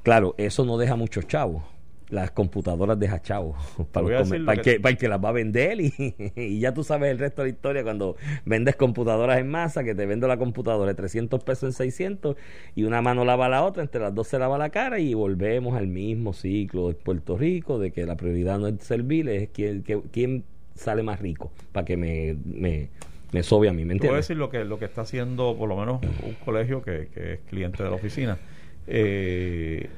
Claro, 0.03 0.35
eso 0.39 0.65
no 0.65 0.79
deja 0.79 0.95
muchos 0.95 1.27
chavos. 1.27 1.63
Las 2.09 2.31
computadoras 2.31 2.99
deja 3.01 3.21
chavos 3.21 3.57
para, 3.91 4.07
para 4.45 4.53
el 4.55 4.63
que- 4.63 4.75
que, 4.75 4.81
para 4.81 4.91
el 4.93 4.97
que 4.99 5.09
las 5.09 5.25
va 5.25 5.31
a 5.31 5.33
vender 5.33 5.81
y, 5.81 5.93
y 6.37 6.61
ya 6.61 6.73
tú 6.73 6.85
sabes 6.85 7.11
el 7.11 7.19
resto 7.19 7.43
de 7.43 7.49
la 7.49 7.55
historia 7.55 7.83
cuando 7.83 8.17
vendes 8.45 8.77
computadoras 8.77 9.39
en 9.39 9.49
masa, 9.49 9.83
que 9.83 9.95
te 9.97 10.07
vendo 10.07 10.29
la 10.29 10.37
computadora 10.37 10.89
de 10.93 10.95
300 10.95 11.43
pesos 11.43 11.65
en 11.65 11.73
600 11.73 12.37
y 12.77 12.85
una 12.85 13.03
mano 13.03 13.25
lava 13.25 13.49
la 13.49 13.65
otra, 13.65 13.83
entre 13.83 14.01
las 14.01 14.15
dos 14.15 14.29
se 14.29 14.39
lava 14.39 14.57
la 14.57 14.71
cara 14.71 15.01
y 15.01 15.15
volvemos 15.15 15.75
al 15.77 15.89
mismo 15.89 16.33
ciclo 16.33 16.89
de 16.89 16.95
Puerto 16.95 17.37
Rico, 17.37 17.79
de 17.81 17.91
que 17.91 18.07
la 18.07 18.17
prioridad 18.17 18.59
no 18.61 18.69
es 18.69 18.77
servir, 18.85 19.29
es 19.29 19.49
quién, 19.49 19.83
quién 20.13 20.45
sale 20.77 21.03
más 21.03 21.21
rico, 21.21 21.51
para 21.73 21.85
que 21.85 21.97
me, 21.97 22.37
me, 22.45 22.89
me 23.33 23.43
sobe 23.43 23.69
a 23.69 23.73
mí, 23.73 23.85
¿me 23.85 23.95
Te 23.97 24.07
voy 24.07 24.15
a 24.15 24.19
entiendes? 24.19 24.29
decir 24.29 24.37
lo 24.37 24.49
que, 24.49 24.65
lo 24.65 24.79
que 24.79 24.85
está 24.85 25.01
haciendo, 25.01 25.57
por 25.59 25.69
lo 25.69 25.77
menos, 25.77 26.01
un 26.23 26.35
colegio 26.45 26.83
que, 26.83 27.09
que 27.13 27.33
es 27.33 27.41
cliente 27.49 27.83
de 27.83 27.91
la 27.91 27.97
oficina. 27.97 28.39
Eh, 28.87 29.89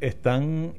están 0.00 0.72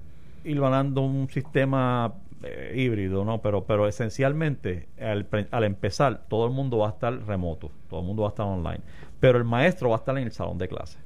hilvanando 0.47 1.01
un 1.01 1.29
sistema 1.29 2.13
eh, 2.43 2.73
híbrido, 2.75 3.25
¿no? 3.25 3.41
Pero, 3.41 3.65
pero 3.65 3.87
esencialmente, 3.87 4.87
al, 4.99 5.27
al 5.51 5.63
empezar, 5.63 6.25
todo 6.27 6.45
el 6.45 6.53
mundo 6.53 6.77
va 6.79 6.87
a 6.87 6.91
estar 6.91 7.25
remoto, 7.25 7.71
todo 7.89 8.01
el 8.01 8.05
mundo 8.05 8.23
va 8.23 8.29
a 8.29 8.31
estar 8.31 8.45
online. 8.45 8.81
Pero 9.19 9.37
el 9.37 9.43
maestro 9.43 9.89
va 9.89 9.95
a 9.95 9.99
estar 9.99 10.17
en 10.17 10.25
el 10.25 10.31
salón 10.31 10.57
de 10.57 10.67
clase. 10.67 10.99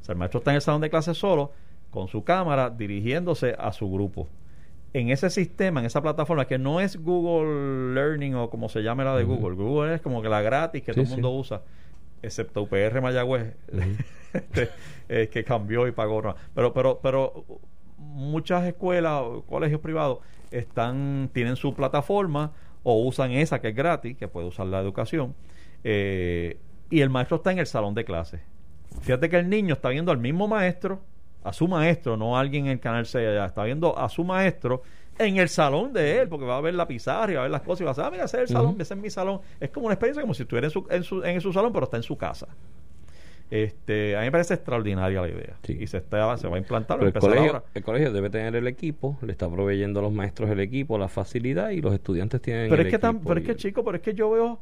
O 0.00 0.04
sea, 0.04 0.12
el 0.12 0.18
maestro 0.18 0.38
está 0.38 0.50
en 0.50 0.56
el 0.56 0.62
salón 0.62 0.80
de 0.82 0.90
clase 0.90 1.14
solo, 1.14 1.52
con 1.90 2.08
su 2.08 2.22
cámara, 2.24 2.68
dirigiéndose 2.70 3.56
a 3.58 3.72
su 3.72 3.90
grupo. 3.90 4.28
En 4.92 5.10
ese 5.10 5.30
sistema, 5.30 5.80
en 5.80 5.86
esa 5.86 6.02
plataforma, 6.02 6.46
que 6.46 6.58
no 6.58 6.80
es 6.80 7.02
Google 7.02 7.94
Learning 7.94 8.34
o 8.34 8.50
como 8.50 8.68
se 8.68 8.82
llame 8.82 9.04
la 9.04 9.16
de. 9.16 9.24
Google, 9.24 9.56
Google 9.56 9.94
es 9.94 10.00
como 10.00 10.22
que 10.22 10.28
la 10.28 10.42
gratis 10.42 10.82
que 10.82 10.92
Sí, 10.92 11.00
todo 11.00 11.04
el 11.04 11.10
mundo 11.10 11.30
sí. 11.30 11.36
usa, 11.40 11.62
excepto 12.22 12.62
UPR 12.62 13.00
Mayagüez, 13.00 13.54
este, 14.32 14.70
eh, 15.08 15.28
que 15.32 15.44
cambió 15.44 15.86
y 15.86 15.92
pagó. 15.92 16.34
Pero, 16.54 16.72
pero, 16.72 17.00
pero 17.02 17.44
muchas 17.98 18.64
escuelas 18.64 19.22
o 19.22 19.42
colegios 19.42 19.80
privados 19.80 20.18
están 20.50 21.30
tienen 21.32 21.56
su 21.56 21.74
plataforma 21.74 22.52
o 22.82 23.02
usan 23.02 23.32
esa 23.32 23.60
que 23.60 23.68
es 23.68 23.74
gratis, 23.74 24.16
que 24.16 24.28
puede 24.28 24.46
usar 24.46 24.66
la 24.66 24.80
educación, 24.80 25.34
eh, 25.82 26.58
y 26.88 27.00
el 27.00 27.10
maestro 27.10 27.38
está 27.38 27.50
en 27.52 27.58
el 27.58 27.66
salón 27.66 27.94
de 27.94 28.04
clases. 28.04 28.40
Fíjate 29.00 29.28
que 29.28 29.38
el 29.38 29.48
niño 29.48 29.74
está 29.74 29.88
viendo 29.88 30.12
al 30.12 30.18
mismo 30.18 30.46
maestro, 30.46 31.00
a 31.42 31.52
su 31.52 31.66
maestro, 31.68 32.16
no 32.16 32.36
a 32.36 32.40
alguien 32.40 32.66
en 32.66 32.72
el 32.72 32.80
canal 32.80 33.06
6 33.06 33.28
allá, 33.28 33.46
está 33.46 33.64
viendo 33.64 33.98
a 33.98 34.08
su 34.08 34.24
maestro 34.24 34.82
en 35.18 35.38
el 35.38 35.48
salón 35.48 35.92
de 35.92 36.20
él, 36.20 36.28
porque 36.28 36.44
va 36.44 36.58
a 36.58 36.60
ver 36.60 36.74
la 36.74 36.86
pizarra 36.86 37.32
y 37.32 37.34
va 37.34 37.40
a 37.40 37.44
ver 37.44 37.50
las 37.50 37.62
cosas 37.62 37.80
y 37.80 37.84
va 37.84 37.90
a 37.90 37.94
decir, 37.94 38.04
ah, 38.04 38.10
mira, 38.10 38.24
ese 38.24 38.36
es 38.36 38.42
el 38.42 38.48
salón, 38.48 38.72
Ujú. 38.72 38.82
ese 38.82 38.94
es 38.94 39.00
mi 39.00 39.10
salón. 39.10 39.40
Es 39.58 39.70
como 39.70 39.86
una 39.86 39.94
experiencia 39.94 40.22
como 40.22 40.34
si 40.34 40.42
estuviera 40.42 40.66
en 40.66 40.70
su, 40.70 40.86
en 40.90 41.02
su, 41.02 41.24
en 41.24 41.40
su 41.40 41.52
salón, 41.52 41.72
pero 41.72 41.84
está 41.84 41.96
en 41.96 42.02
su 42.02 42.16
casa. 42.16 42.48
Este, 43.50 44.16
a 44.16 44.20
mí 44.20 44.26
me 44.26 44.32
parece 44.32 44.54
extraordinaria 44.54 45.20
la 45.22 45.28
idea. 45.28 45.56
Sí. 45.62 45.76
Y 45.80 45.86
se, 45.86 45.98
está, 45.98 46.36
se 46.36 46.48
va 46.48 46.56
a 46.56 46.58
implantar, 46.58 46.98
Pero 46.98 47.08
el 47.08 47.14
colegio, 47.14 47.46
ahora. 47.52 47.64
el 47.74 47.84
colegio 47.84 48.12
debe 48.12 48.28
tener 48.30 48.56
el 48.56 48.66
equipo, 48.66 49.18
le 49.22 49.32
está 49.32 49.48
proveyendo 49.48 50.00
a 50.00 50.02
los 50.02 50.12
maestros 50.12 50.50
el 50.50 50.60
equipo, 50.60 50.98
la 50.98 51.08
facilidad 51.08 51.70
y 51.70 51.80
los 51.80 51.94
estudiantes 51.94 52.40
tienen 52.42 52.68
Pero 52.68 52.82
el 52.82 52.88
es 52.88 52.92
que, 52.92 52.98
tan- 52.98 53.20
pero 53.20 53.38
es 53.40 53.46
que 53.46 53.54
chico, 53.56 53.84
pero 53.84 53.96
es 53.98 54.02
que 54.02 54.14
yo 54.14 54.30
veo 54.30 54.60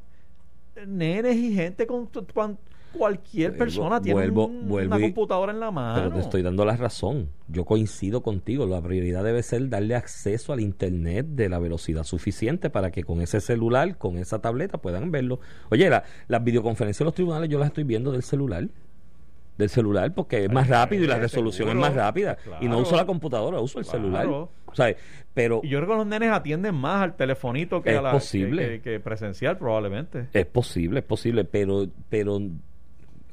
nenes 0.87 1.37
y 1.37 1.55
gente 1.55 1.87
con, 1.87 2.09
cualquier 2.97 3.51
Vuelvo- 3.51 3.59
persona 3.59 4.01
tiene 4.01 4.21
vuelvo- 4.21 4.47
un- 4.47 4.69
vuelvo 4.69 4.95
una 4.97 4.99
y- 5.05 5.09
computadora 5.13 5.53
en 5.53 5.61
la 5.61 5.71
mano. 5.71 5.95
Pero 5.97 6.13
te 6.15 6.21
estoy 6.21 6.43
dando 6.43 6.65
la 6.65 6.77
razón. 6.77 7.29
Yo 7.49 7.65
coincido 7.65 8.23
contigo. 8.23 8.67
La 8.67 8.81
prioridad 8.81 9.23
debe 9.25 9.43
ser 9.43 9.69
darle 9.69 9.95
acceso 9.95 10.53
al 10.53 10.61
Internet 10.61 11.27
de 11.27 11.49
la 11.49 11.59
velocidad 11.59 12.05
suficiente 12.05 12.71
para 12.71 12.91
que 12.91 13.05
con 13.05 13.21
ese 13.21 13.41
celular, 13.41 13.99
con 13.99 14.17
esa 14.19 14.41
tableta, 14.41 14.79
puedan 14.79 15.11
verlo. 15.11 15.41
Oye, 15.71 15.91
la- 15.91 16.05
las 16.29 16.43
videoconferencias 16.43 17.01
de 17.01 17.05
los 17.05 17.15
tribunales 17.15 17.49
yo 17.51 17.59
las 17.59 17.69
estoy 17.69 17.85
viendo 17.85 18.13
del 18.13 18.23
celular. 18.23 18.67
Del 19.57 19.69
celular 19.69 20.13
porque 20.13 20.45
es 20.47 20.51
más 20.53 20.67
rápido 20.67 21.05
y 21.05 21.07
la 21.07 21.17
resolución 21.19 21.69
es 21.69 21.77
más 21.77 21.95
rápida. 21.95 22.37
Y 22.61 22.67
no 22.67 22.79
uso 22.79 22.97
la 22.97 23.07
computadora, 23.07 23.61
uso 23.61 23.79
el 23.79 23.85
Claro. 23.85 23.99
celular. 24.01 24.49
¿Sabes? 24.73 24.97
Pero 25.33 25.61
Y 25.63 25.69
yo 25.69 25.79
creo 25.79 25.91
que 25.91 25.97
los 25.99 26.07
nenes 26.09 26.33
atienden 26.33 26.75
más 26.75 27.03
al 27.03 27.15
telefonito 27.17 27.81
que 27.81 27.93
Es 27.93 27.99
a 27.99 28.03
la 28.03 28.11
posible. 28.11 28.63
que, 28.65 28.71
que- 28.81 28.91
que 28.95 29.01
presencial 29.01 29.57
probablemente. 29.57 30.27
Es 30.33 30.47
posible, 30.47 30.99
es 31.01 31.05
posible, 31.07 31.45
pero, 31.45 31.87
pero, 32.09 32.41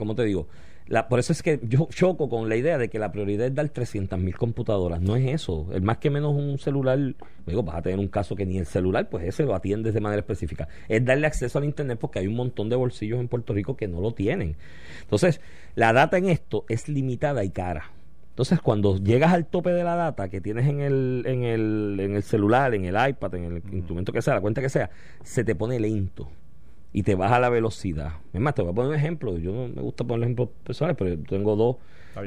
¿cómo 0.02 0.16
te 0.16 0.24
digo? 0.24 0.48
La, 0.88 1.08
por 1.08 1.20
eso 1.20 1.32
es 1.32 1.44
que 1.44 1.60
yo 1.62 1.88
choco 1.92 2.28
con 2.28 2.50
la 2.50 2.56
idea 2.56 2.80
de 2.80 2.90
que 2.90 2.98
la 2.98 3.12
prioridad 3.12 3.46
es 3.46 3.54
dar 3.54 3.70
300 3.70 4.20
mil 4.20 4.36
computadoras. 4.36 5.00
No 5.00 5.16
es 5.16 5.32
eso. 5.32 5.68
El 5.74 5.84
más 5.84 6.00
que 6.00 6.10
menos 6.10 6.34
un 6.34 6.58
celular, 6.58 6.98
digo, 7.46 7.62
vas 7.62 7.76
a 7.76 7.82
tener 7.84 8.00
un 8.00 8.08
caso 8.08 8.36
que 8.36 8.48
ni 8.48 8.58
el 8.58 8.66
celular, 8.66 9.08
pues 9.08 9.24
ese 9.26 9.44
lo 9.44 9.54
atiendes 9.54 9.94
de 9.94 10.02
manera 10.02 10.20
específica. 10.20 10.68
Es 10.90 11.06
darle 11.06 11.28
acceso 11.28 11.60
al 11.60 11.66
Internet 11.66 12.00
porque 12.02 12.18
hay 12.18 12.26
un 12.26 12.36
montón 12.36 12.68
de 12.68 12.76
bolsillos 12.76 13.20
en 13.20 13.28
Puerto 13.28 13.54
Rico 13.54 13.78
que 13.78 13.88
no 13.88 14.02
lo 14.02 14.14
tienen. 14.16 14.58
Entonces, 15.02 15.40
la 15.76 15.94
data 15.94 16.18
en 16.18 16.26
esto 16.26 16.66
es 16.68 16.90
limitada 16.90 17.44
y 17.44 17.52
cara. 17.52 17.92
Entonces, 18.30 18.60
cuando 18.60 18.98
llegas 18.98 19.34
al 19.34 19.46
tope 19.46 19.70
de 19.70 19.84
la 19.84 19.96
data 19.96 20.30
que 20.30 20.42
tienes 20.42 20.68
en 20.68 20.80
el, 20.80 21.24
en 21.28 21.44
el, 21.44 22.00
en 22.00 22.16
el 22.16 22.24
celular, 22.24 22.74
en 22.74 22.86
el 22.86 22.96
iPad, 23.10 23.36
en 23.36 23.44
el 23.46 23.64
instrumento 23.72 24.12
que 24.12 24.24
sea, 24.24 24.34
la 24.34 24.42
cuenta 24.42 24.62
que 24.62 24.70
sea, 24.70 24.90
se 25.24 25.44
te 25.44 25.54
pone 25.54 25.80
lento 25.80 26.28
y 26.94 27.04
te 27.04 27.16
baja 27.16 27.40
la 27.40 27.50
velocidad. 27.50 28.14
Es 28.34 28.42
más, 28.42 28.54
te 28.54 28.62
voy 28.62 28.72
a 28.72 28.76
poner 28.76 28.90
un 28.92 28.96
ejemplo. 28.98 29.38
Yo 29.38 29.52
no 29.52 29.68
me 29.68 29.82
gusta 29.82 30.04
poner 30.04 30.24
ejemplos 30.24 30.50
personales, 30.64 30.98
pero 30.98 31.12
yo 31.12 31.24
tengo 31.24 31.56
dos 31.56 31.78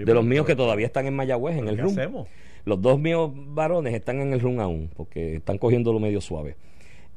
de 0.05 0.15
los 0.15 0.25
míos 0.25 0.47
que 0.47 0.57
todavía 0.57 0.87
están 0.87 1.07
en 1.07 1.15
Mayagüez, 1.15 1.59
en 1.59 1.69
el 1.69 1.77
¿Qué 1.77 1.83
room. 1.83 1.93
hacemos? 1.93 2.29
Los 2.65 2.81
dos 2.81 2.99
míos 2.99 3.31
varones 3.35 3.93
están 3.93 4.21
en 4.21 4.33
el 4.33 4.41
room 4.41 4.61
aún, 4.61 4.91
porque 4.97 5.37
están 5.37 5.59
cogiendo 5.59 5.93
lo 5.93 6.01
medio 6.01 6.21
suave. 6.21 6.57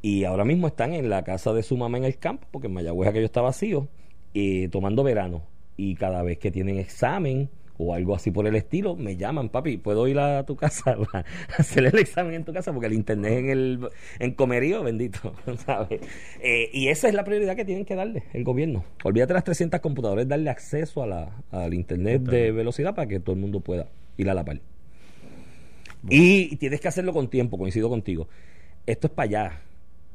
Y 0.02 0.26
ahora 0.26 0.44
mismo 0.44 0.68
están 0.68 0.94
en 0.94 1.10
la 1.10 1.24
casa 1.24 1.54
de 1.54 1.64
su 1.64 1.78
mamá 1.78 1.98
en 1.98 2.04
el 2.04 2.18
campo, 2.18 2.48
porque 2.52 2.68
en 2.68 2.74
Mayagüez 2.74 3.10
aquello 3.10 3.26
está 3.26 3.42
vacío, 3.42 3.88
y 4.34 4.68
tomando 4.68 5.04
verano. 5.04 5.44
Y 5.78 5.96
cada 5.96 6.22
vez 6.24 6.38
que 6.40 6.52
tienen 6.52 6.78
examen 6.80 7.50
o 7.78 7.94
algo 7.94 8.16
así 8.16 8.32
por 8.32 8.48
el 8.48 8.56
estilo, 8.56 8.96
me 8.96 9.18
llaman, 9.18 9.50
papi, 9.50 9.78
¿puedo 9.78 10.08
ir 10.08 10.20
a 10.20 10.46
tu 10.46 10.56
casa 10.56 10.98
a 11.14 11.24
hacer 11.58 11.86
el 11.86 12.00
examen 12.00 12.34
en 12.34 12.44
tu 12.44 12.54
casa? 12.54 12.72
Porque 12.74 12.88
el 12.88 12.94
internet 12.94 13.40
en 13.40 13.50
el 13.50 13.90
en 14.20 14.32
comerío, 14.34 14.84
bendito, 14.84 15.34
¿sabes? 15.66 16.02
Eh, 16.42 16.70
y 16.74 16.88
esa 16.88 17.08
es 17.08 17.14
la 17.14 17.24
prioridad 17.24 17.56
que 17.56 17.66
tienen 17.66 17.86
que 17.86 17.96
darle 17.96 18.24
el 18.34 18.44
gobierno. 18.44 18.84
Olvídate 19.04 19.34
las 19.34 19.44
300 19.44 19.80
computadoras, 19.80 20.28
darle 20.28 20.50
acceso 20.50 21.04
a 21.04 21.08
la, 21.08 21.44
al 21.52 21.74
internet 21.74 22.24
de 22.24 22.52
velocidad 22.52 22.96
para 22.96 23.08
que 23.08 23.20
todo 23.20 23.36
el 23.36 23.42
mundo 23.42 23.60
pueda 23.60 23.88
ir 24.18 24.30
a 24.30 24.34
la 24.34 24.44
par. 24.44 24.60
Y 26.10 26.56
tienes 26.58 26.80
que 26.80 26.88
hacerlo 26.88 27.14
con 27.14 27.30
tiempo, 27.30 27.58
coincido 27.58 27.90
contigo. 27.90 28.28
Esto 28.86 29.08
es 29.08 29.14
para 29.14 29.26
allá. 29.26 29.62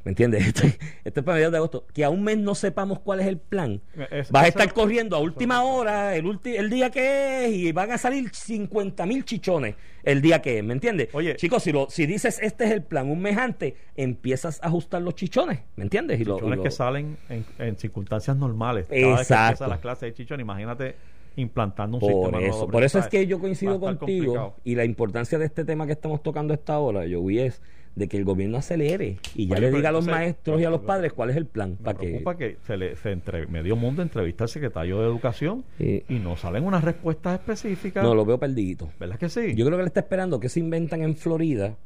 ¿Me 0.04 0.10
entiendes? 0.10 0.44
Esto, 0.48 0.66
esto 1.04 1.20
es 1.20 1.24
para 1.24 1.34
mediados 1.36 1.52
de 1.52 1.58
agosto. 1.58 1.86
Que 1.94 2.04
a 2.04 2.10
un 2.10 2.24
mes 2.24 2.36
no 2.38 2.54
sepamos 2.56 2.98
cuál 3.00 3.20
es 3.20 3.26
el 3.26 3.38
plan. 3.38 3.80
Es- 4.10 4.30
Vas 4.32 4.44
a 4.44 4.48
estar 4.48 4.72
corriendo 4.72 5.16
a 5.16 5.20
última 5.20 5.62
hora, 5.62 6.16
el, 6.16 6.24
ulti- 6.24 6.56
el 6.58 6.68
día 6.70 6.90
que 6.90 7.46
es, 7.46 7.52
y 7.52 7.72
van 7.72 7.90
a 7.92 7.98
salir 7.98 8.28
50 8.34 9.06
mil 9.06 9.24
chichones 9.24 9.76
el 10.02 10.20
día 10.20 10.42
que 10.42 10.58
es. 10.58 10.64
¿Me 10.64 10.72
entiendes? 10.72 11.08
Oye. 11.12 11.36
Chicos, 11.36 11.62
si, 11.62 11.70
lo, 11.70 11.88
si 11.88 12.06
dices 12.06 12.40
este 12.42 12.64
es 12.64 12.70
el 12.72 12.82
plan 12.82 13.08
un 13.08 13.20
mes 13.20 13.38
antes, 13.38 13.74
empiezas 13.96 14.60
a 14.62 14.66
ajustar 14.66 15.00
los 15.02 15.14
chichones. 15.14 15.60
¿Me 15.76 15.84
entiendes? 15.84 16.20
Y 16.20 16.24
lo- 16.24 16.34
y 16.34 16.38
chichones 16.38 16.56
lo- 16.58 16.62
que 16.64 16.70
salen 16.72 17.16
en, 17.28 17.44
en 17.58 17.76
circunstancias 17.76 18.36
normales. 18.36 18.86
Cada 18.88 19.00
vez 19.00 19.16
que 19.16 19.20
Exacto. 19.22 19.44
empieza 19.64 19.68
la 19.68 19.80
clase 19.80 20.06
de 20.06 20.14
chichón, 20.14 20.40
imagínate 20.40 20.96
implantando 21.36 21.96
un 21.96 22.00
Por 22.00 22.10
sistema 22.10 22.38
nuevo, 22.38 22.46
eso, 22.50 22.58
porque, 22.60 22.72
por 22.72 22.84
eso 22.84 22.98
es 22.98 23.06
que 23.08 23.26
yo 23.26 23.38
coincido 23.38 23.78
contigo 23.80 24.24
complicado. 24.34 24.54
y 24.64 24.74
la 24.74 24.84
importancia 24.84 25.38
de 25.38 25.44
este 25.46 25.64
tema 25.64 25.86
que 25.86 25.92
estamos 25.92 26.22
tocando 26.22 26.52
a 26.52 26.56
esta 26.56 26.78
hora, 26.78 27.06
yo 27.06 27.22
vi 27.24 27.38
es 27.40 27.60
de 27.94 28.08
que 28.08 28.16
el 28.16 28.24
gobierno 28.24 28.56
acelere 28.56 29.18
y 29.34 29.46
ya 29.48 29.56
Oye, 29.56 29.60
le 29.70 29.70
diga 29.76 29.90
a 29.90 29.92
los 29.92 30.04
entonces- 30.06 30.22
maestros 30.24 30.60
y 30.62 30.64
a 30.64 30.70
los 30.70 30.80
padres 30.80 31.12
cuál 31.12 31.28
es 31.28 31.36
el 31.36 31.44
plan 31.44 31.72
Me 31.72 31.76
para 31.84 31.98
que 31.98 32.06
preocupa 32.06 32.36
que 32.38 32.56
se 32.66 32.76
le 32.78 32.96
se 32.96 33.10
entre, 33.12 33.46
medio 33.48 33.76
mundo 33.76 34.00
entrevista 34.00 34.44
al 34.44 34.48
secretario 34.48 34.98
de 35.00 35.06
Educación 35.06 35.62
y 35.78 36.02
no 36.18 36.36
salen 36.36 36.64
unas 36.64 36.82
respuestas 36.84 37.34
específicas. 37.34 38.02
no 38.02 38.14
lo 38.14 38.24
veo 38.24 38.38
perdidito. 38.38 38.88
¿Verdad 38.98 39.18
que 39.18 39.28
sí? 39.28 39.54
Yo 39.54 39.66
creo 39.66 39.76
que 39.76 39.82
él 39.82 39.88
está 39.88 40.00
esperando 40.00 40.40
que 40.40 40.48
se 40.48 40.60
inventan 40.60 41.02
en 41.02 41.16
Florida 41.16 41.76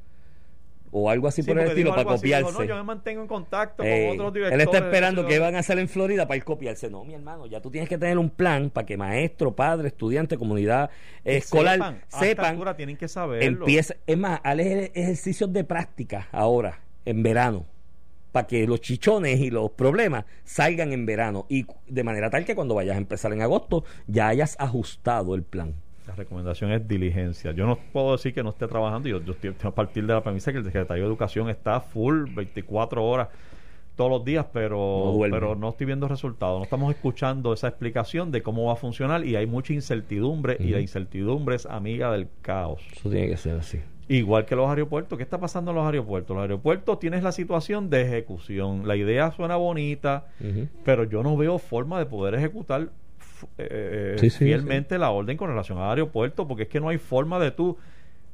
o 0.98 1.10
algo 1.10 1.28
así 1.28 1.42
Sí, 1.42 1.48
por 1.48 1.58
el 1.58 1.68
estilo 1.68 1.90
para 1.90 2.02
así, 2.02 2.16
copiarse. 2.20 2.52
no, 2.52 2.64
yo 2.64 2.74
me 2.76 2.82
mantengo 2.82 3.22
en 3.22 3.28
contacto 3.28 3.82
Eh, 3.84 4.06
con 4.08 4.14
otros 4.20 4.28
él 4.28 4.32
directores. 4.34 4.64
está 4.66 4.78
esperando 4.78 5.26
que 5.26 5.38
van 5.38 5.54
a 5.56 5.58
hacer 5.58 5.78
en 5.78 5.88
Florida 5.88 6.26
para 6.26 6.36
ir 6.38 6.44
copiarse. 6.44 6.88
No, 6.90 7.04
mi 7.04 7.14
hermano, 7.14 7.46
ya 7.46 7.60
tú 7.60 7.70
tienes 7.70 7.88
que 7.88 7.98
tener 7.98 8.18
un 8.18 8.30
plan 8.30 8.70
para 8.70 8.86
que 8.86 8.96
maestro, 8.96 9.54
padre, 9.54 9.88
estudiante, 9.88 10.36
comunidad 10.38 10.90
que 11.22 11.36
escolar 11.36 11.74
sepan, 11.74 11.94
a 11.94 11.98
esta 11.98 12.18
sepan 12.18 12.50
altura 12.52 12.76
tienen 12.76 12.96
que 12.96 13.08
saberlo. 13.08 13.46
empieza, 13.64 13.94
es 14.06 14.16
más, 14.18 14.40
hazle 14.42 14.92
ejercicios 14.94 15.52
de 15.52 15.64
práctica 15.64 16.28
ahora, 16.32 16.80
en 17.04 17.22
verano, 17.22 17.66
para 18.32 18.46
que 18.46 18.66
los 18.66 18.80
chichones 18.80 19.40
y 19.40 19.50
los 19.50 19.70
problemas 19.70 20.24
salgan 20.44 20.92
en 20.92 21.06
verano 21.06 21.46
y 21.48 21.66
de 21.86 22.04
manera 22.04 22.28
tal 22.30 22.44
que 22.44 22.54
cuando 22.54 22.74
vayas 22.74 22.94
a 22.96 22.98
empezar 22.98 23.32
en 23.32 23.40
agosto 23.42 23.84
ya 24.06 24.28
hayas 24.28 24.56
ajustado 24.58 25.34
el 25.34 25.42
plan. 25.42 25.74
La 26.06 26.14
recomendación 26.14 26.70
es 26.72 26.86
diligencia. 26.86 27.52
Yo 27.52 27.66
no 27.66 27.78
puedo 27.92 28.12
decir 28.12 28.32
que 28.32 28.42
no 28.42 28.50
esté 28.50 28.68
trabajando. 28.68 29.08
Yo, 29.08 29.20
yo 29.22 29.32
estoy 29.32 29.54
a 29.62 29.70
partir 29.70 30.06
de 30.06 30.14
la 30.14 30.22
premisa 30.22 30.52
que 30.52 30.58
el 30.58 30.64
secretario 30.64 31.02
de 31.02 31.08
Educación 31.08 31.50
está 31.50 31.80
full 31.80 32.26
24 32.34 33.04
horas 33.04 33.28
todos 33.96 34.10
los 34.10 34.24
días, 34.24 34.46
pero 34.52 35.12
no, 35.12 35.20
pero 35.30 35.56
no 35.56 35.70
estoy 35.70 35.86
viendo 35.86 36.06
resultados. 36.06 36.58
No 36.58 36.64
estamos 36.64 36.94
escuchando 36.94 37.52
esa 37.52 37.68
explicación 37.68 38.30
de 38.30 38.42
cómo 38.42 38.66
va 38.66 38.74
a 38.74 38.76
funcionar 38.76 39.24
y 39.24 39.36
hay 39.36 39.46
mucha 39.46 39.72
incertidumbre 39.72 40.56
y 40.60 40.68
la 40.68 40.80
incertidumbre 40.80 41.56
es 41.56 41.66
amiga 41.66 42.12
del 42.12 42.28
caos. 42.42 42.82
Eso 42.92 43.10
tiene 43.10 43.28
que 43.28 43.36
ser 43.36 43.56
así. 43.56 43.80
Igual 44.08 44.44
que 44.44 44.54
los 44.54 44.68
aeropuertos. 44.68 45.16
¿Qué 45.16 45.24
está 45.24 45.40
pasando 45.40 45.72
en 45.72 45.78
los 45.78 45.86
aeropuertos? 45.86 46.36
Los 46.36 46.42
aeropuertos 46.42 47.00
tienes 47.00 47.24
la 47.24 47.32
situación 47.32 47.90
de 47.90 48.02
ejecución. 48.02 48.86
La 48.86 48.94
idea 48.96 49.32
suena 49.32 49.56
bonita, 49.56 50.26
pero 50.84 51.04
yo 51.04 51.22
no 51.22 51.36
veo 51.36 51.58
forma 51.58 51.98
de 51.98 52.06
poder 52.06 52.34
ejecutar 52.34 52.90
eh, 53.58 54.16
eh, 54.20 54.30
fielmente 54.30 54.98
la 54.98 55.10
orden 55.10 55.36
con 55.36 55.48
relación 55.48 55.78
al 55.78 55.90
aeropuerto, 55.90 56.46
porque 56.46 56.64
es 56.64 56.68
que 56.68 56.80
no 56.80 56.88
hay 56.88 56.98
forma 56.98 57.38
de 57.38 57.50
tú. 57.50 57.76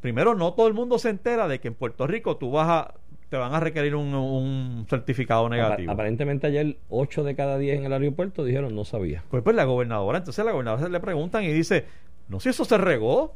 Primero, 0.01 0.35
no 0.35 0.55
todo 0.55 0.67
el 0.69 0.75
mundo 0.75 0.99
se 0.99 1.11
entera 1.11 1.47
de 1.49 1.61
que 1.61 1.69
en 1.69 1.75
Puerto 1.75 2.07
Rico 2.07 2.37
tú 2.37 2.51
vas 2.51 2.69
a 2.69 2.95
te 3.33 3.39
van 3.39 3.55
a 3.55 3.61
requerir 3.61 3.95
un, 3.95 4.85
certificado 4.91 5.49
negativo. 5.49 5.91
Aparentemente 5.91 6.49
ayer 6.49 6.77
8 6.91 7.25
de 7.25 7.35
cada 7.35 7.57
10 7.57 7.79
en 7.79 7.87
el 7.87 7.93
aeropuerto 7.95 8.45
dijeron 8.45 8.77
no 8.77 8.85
sabía. 8.85 9.25
Pues 9.31 9.43
pues 9.43 9.57
la 9.57 9.65
gobernadora, 9.65 10.19
entonces 10.19 10.45
la 10.45 10.53
gobernadora 10.53 10.87
le 10.91 11.01
preguntan 11.01 11.43
y 11.45 11.49
dice, 11.49 11.87
no 12.29 12.41
sé 12.41 12.45
si 12.45 12.49
eso 12.51 12.67
se 12.67 12.77
regó. 12.77 13.35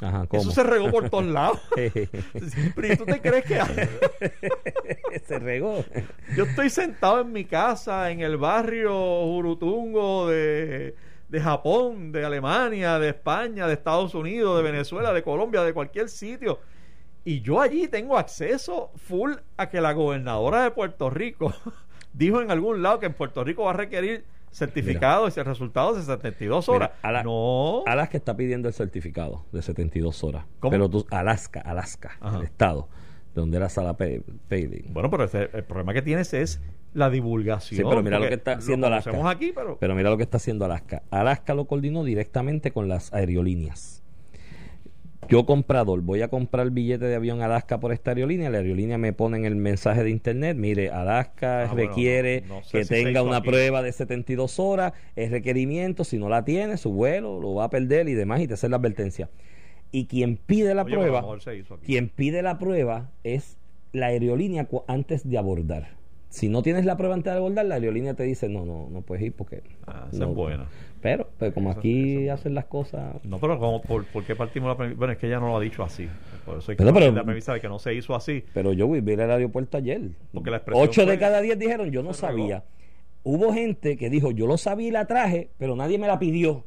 Ajá, 0.00 0.26
Eso 0.30 0.50
se 0.50 0.62
regó 0.62 0.90
por 0.90 1.08
todos 1.10 1.26
lados. 1.26 1.60
Pero 1.74 2.96
¿tú 2.96 3.04
te 3.06 3.20
crees 3.20 3.44
que 3.44 3.60
se 5.26 5.38
regó? 5.38 5.84
Yo 6.36 6.44
estoy 6.44 6.70
sentado 6.70 7.20
en 7.20 7.32
mi 7.32 7.44
casa 7.44 8.10
en 8.10 8.20
el 8.20 8.36
barrio 8.36 8.92
Jurutungo 8.92 10.28
de, 10.28 10.94
de 11.28 11.40
Japón, 11.40 12.12
de 12.12 12.24
Alemania, 12.24 12.98
de 12.98 13.10
España, 13.10 13.66
de 13.66 13.74
Estados 13.74 14.14
Unidos, 14.14 14.56
de 14.56 14.62
Venezuela, 14.62 15.12
de 15.12 15.22
Colombia, 15.22 15.62
de 15.62 15.72
cualquier 15.72 16.08
sitio 16.08 16.60
y 17.26 17.40
yo 17.40 17.60
allí 17.60 17.88
tengo 17.88 18.16
acceso 18.16 18.92
full 18.94 19.32
a 19.56 19.68
que 19.68 19.80
la 19.80 19.92
gobernadora 19.92 20.62
de 20.62 20.70
Puerto 20.70 21.10
Rico 21.10 21.52
dijo 22.12 22.40
en 22.40 22.52
algún 22.52 22.84
lado 22.84 23.00
que 23.00 23.06
en 23.06 23.14
Puerto 23.14 23.42
Rico 23.42 23.64
va 23.64 23.70
a 23.70 23.74
requerir 23.74 24.24
certificado 24.56 25.28
y 25.28 25.30
resultados 25.30 25.96
de 25.96 26.02
72 26.02 26.68
horas. 26.68 26.90
no. 27.24 27.82
Alaska 27.86 28.16
está 28.16 28.36
pidiendo 28.36 28.68
el 28.68 28.74
certificado 28.74 29.44
de 29.52 29.60
72 29.60 30.24
horas. 30.24 30.46
Pero 30.70 30.88
tú, 30.88 31.06
Alaska, 31.10 31.60
Alaska, 31.60 32.18
el 32.34 32.42
estado, 32.42 32.88
donde 33.34 33.58
era 33.58 33.68
Sala 33.68 33.96
Palin. 33.96 34.24
Bueno, 34.88 35.10
pero 35.10 35.24
el 35.24 35.64
problema 35.64 35.92
que 35.92 36.02
tienes 36.02 36.32
es 36.32 36.60
la 36.94 37.10
divulgación. 37.10 37.76
Sí, 37.76 37.84
pero 37.86 38.02
mira 38.02 38.18
lo 38.18 38.28
que 38.28 38.34
está 38.34 38.52
haciendo 38.52 38.86
Alaska. 38.86 39.30
Aquí, 39.30 39.52
pero... 39.54 39.76
pero 39.78 39.94
mira 39.94 40.08
lo 40.08 40.16
que 40.16 40.22
está 40.22 40.38
haciendo 40.38 40.64
Alaska. 40.64 41.02
Alaska 41.10 41.52
lo 41.54 41.66
coordinó 41.66 42.02
directamente 42.04 42.70
con 42.70 42.88
las 42.88 43.12
aerolíneas 43.12 44.02
yo 45.28 45.46
comprador 45.46 46.00
voy 46.02 46.22
a 46.22 46.28
comprar 46.28 46.70
billete 46.70 47.04
de 47.04 47.14
avión 47.14 47.42
Alaska 47.42 47.80
por 47.80 47.92
esta 47.92 48.10
aerolínea, 48.10 48.50
la 48.50 48.58
aerolínea 48.58 48.98
me 48.98 49.12
pone 49.12 49.36
en 49.38 49.44
el 49.44 49.56
mensaje 49.56 50.04
de 50.04 50.10
internet, 50.10 50.56
mire, 50.56 50.90
Alaska 50.90 51.62
ah, 51.64 51.74
requiere 51.74 52.44
que 52.70 52.84
tenga 52.84 53.22
una 53.22 53.42
prueba 53.42 53.82
de 53.82 53.92
72 53.92 54.58
horas, 54.58 54.92
es 55.14 55.30
requerimiento, 55.30 56.04
si 56.04 56.18
no 56.18 56.28
la 56.28 56.44
tiene, 56.44 56.76
su 56.76 56.92
vuelo 56.92 57.40
lo 57.40 57.54
va 57.54 57.64
a 57.64 57.70
perder 57.70 58.08
y 58.08 58.14
demás 58.14 58.40
y 58.40 58.48
te 58.48 58.54
hace 58.54 58.68
la 58.68 58.76
advertencia. 58.76 59.28
Y 59.92 60.06
quien 60.06 60.36
pide 60.36 60.74
la 60.74 60.84
prueba, 60.84 61.24
quien 61.84 62.08
pide 62.08 62.42
la 62.42 62.58
prueba 62.58 63.10
es 63.22 63.56
la 63.92 64.06
aerolínea 64.06 64.68
antes 64.88 65.28
de 65.28 65.38
abordar. 65.38 65.96
Si 66.28 66.48
no 66.48 66.62
tienes 66.62 66.84
la 66.84 66.96
prueba 66.96 67.14
antes 67.14 67.32
de 67.32 67.38
abordar, 67.38 67.64
la 67.66 67.76
aerolínea 67.76 68.14
te 68.14 68.24
dice, 68.24 68.48
no, 68.48 68.66
no, 68.66 68.88
no 68.90 69.00
puedes 69.00 69.24
ir 69.24 69.32
porque... 69.32 69.62
Ah, 69.86 70.08
no, 70.12 70.28
es 70.28 70.34
buena. 70.34 70.66
Pero, 71.06 71.28
pues 71.38 71.54
como 71.54 71.70
aquí 71.70 72.28
hacen 72.28 72.52
las 72.52 72.64
cosas... 72.64 73.24
No, 73.24 73.38
pero 73.38 73.60
como, 73.60 73.80
por, 73.80 74.04
qué 74.24 74.34
partimos 74.34 74.70
la 74.70 74.76
premisa? 74.76 74.98
Bueno, 74.98 75.12
es 75.12 75.18
que 75.20 75.28
ella 75.28 75.38
no 75.38 75.46
lo 75.46 75.56
ha 75.56 75.60
dicho 75.60 75.84
así. 75.84 76.08
Por 76.44 76.58
eso 76.58 76.72
hay 76.72 76.76
que 76.76 76.82
pero, 76.82 77.12
la 77.12 77.22
premisa 77.22 77.52
de 77.54 77.60
que 77.60 77.68
no 77.68 77.78
se 77.78 77.94
hizo 77.94 78.16
así. 78.16 78.42
Pero 78.52 78.72
yo 78.72 78.90
vi 78.90 79.12
el 79.12 79.20
aeropuerto 79.20 79.76
ayer. 79.76 80.00
Porque 80.34 80.50
la 80.50 80.60
Ocho 80.72 81.06
de 81.06 81.16
cada 81.16 81.40
diez 81.40 81.56
dijeron, 81.60 81.92
yo 81.92 82.02
no 82.02 82.12
sabía. 82.12 82.64
Hubo 83.22 83.52
gente 83.52 83.96
que 83.96 84.10
dijo, 84.10 84.32
yo 84.32 84.48
lo 84.48 84.58
sabía 84.58 84.88
y 84.88 84.90
la 84.90 85.06
traje, 85.06 85.50
pero 85.58 85.76
nadie 85.76 85.96
me 85.96 86.08
la 86.08 86.18
pidió. 86.18 86.64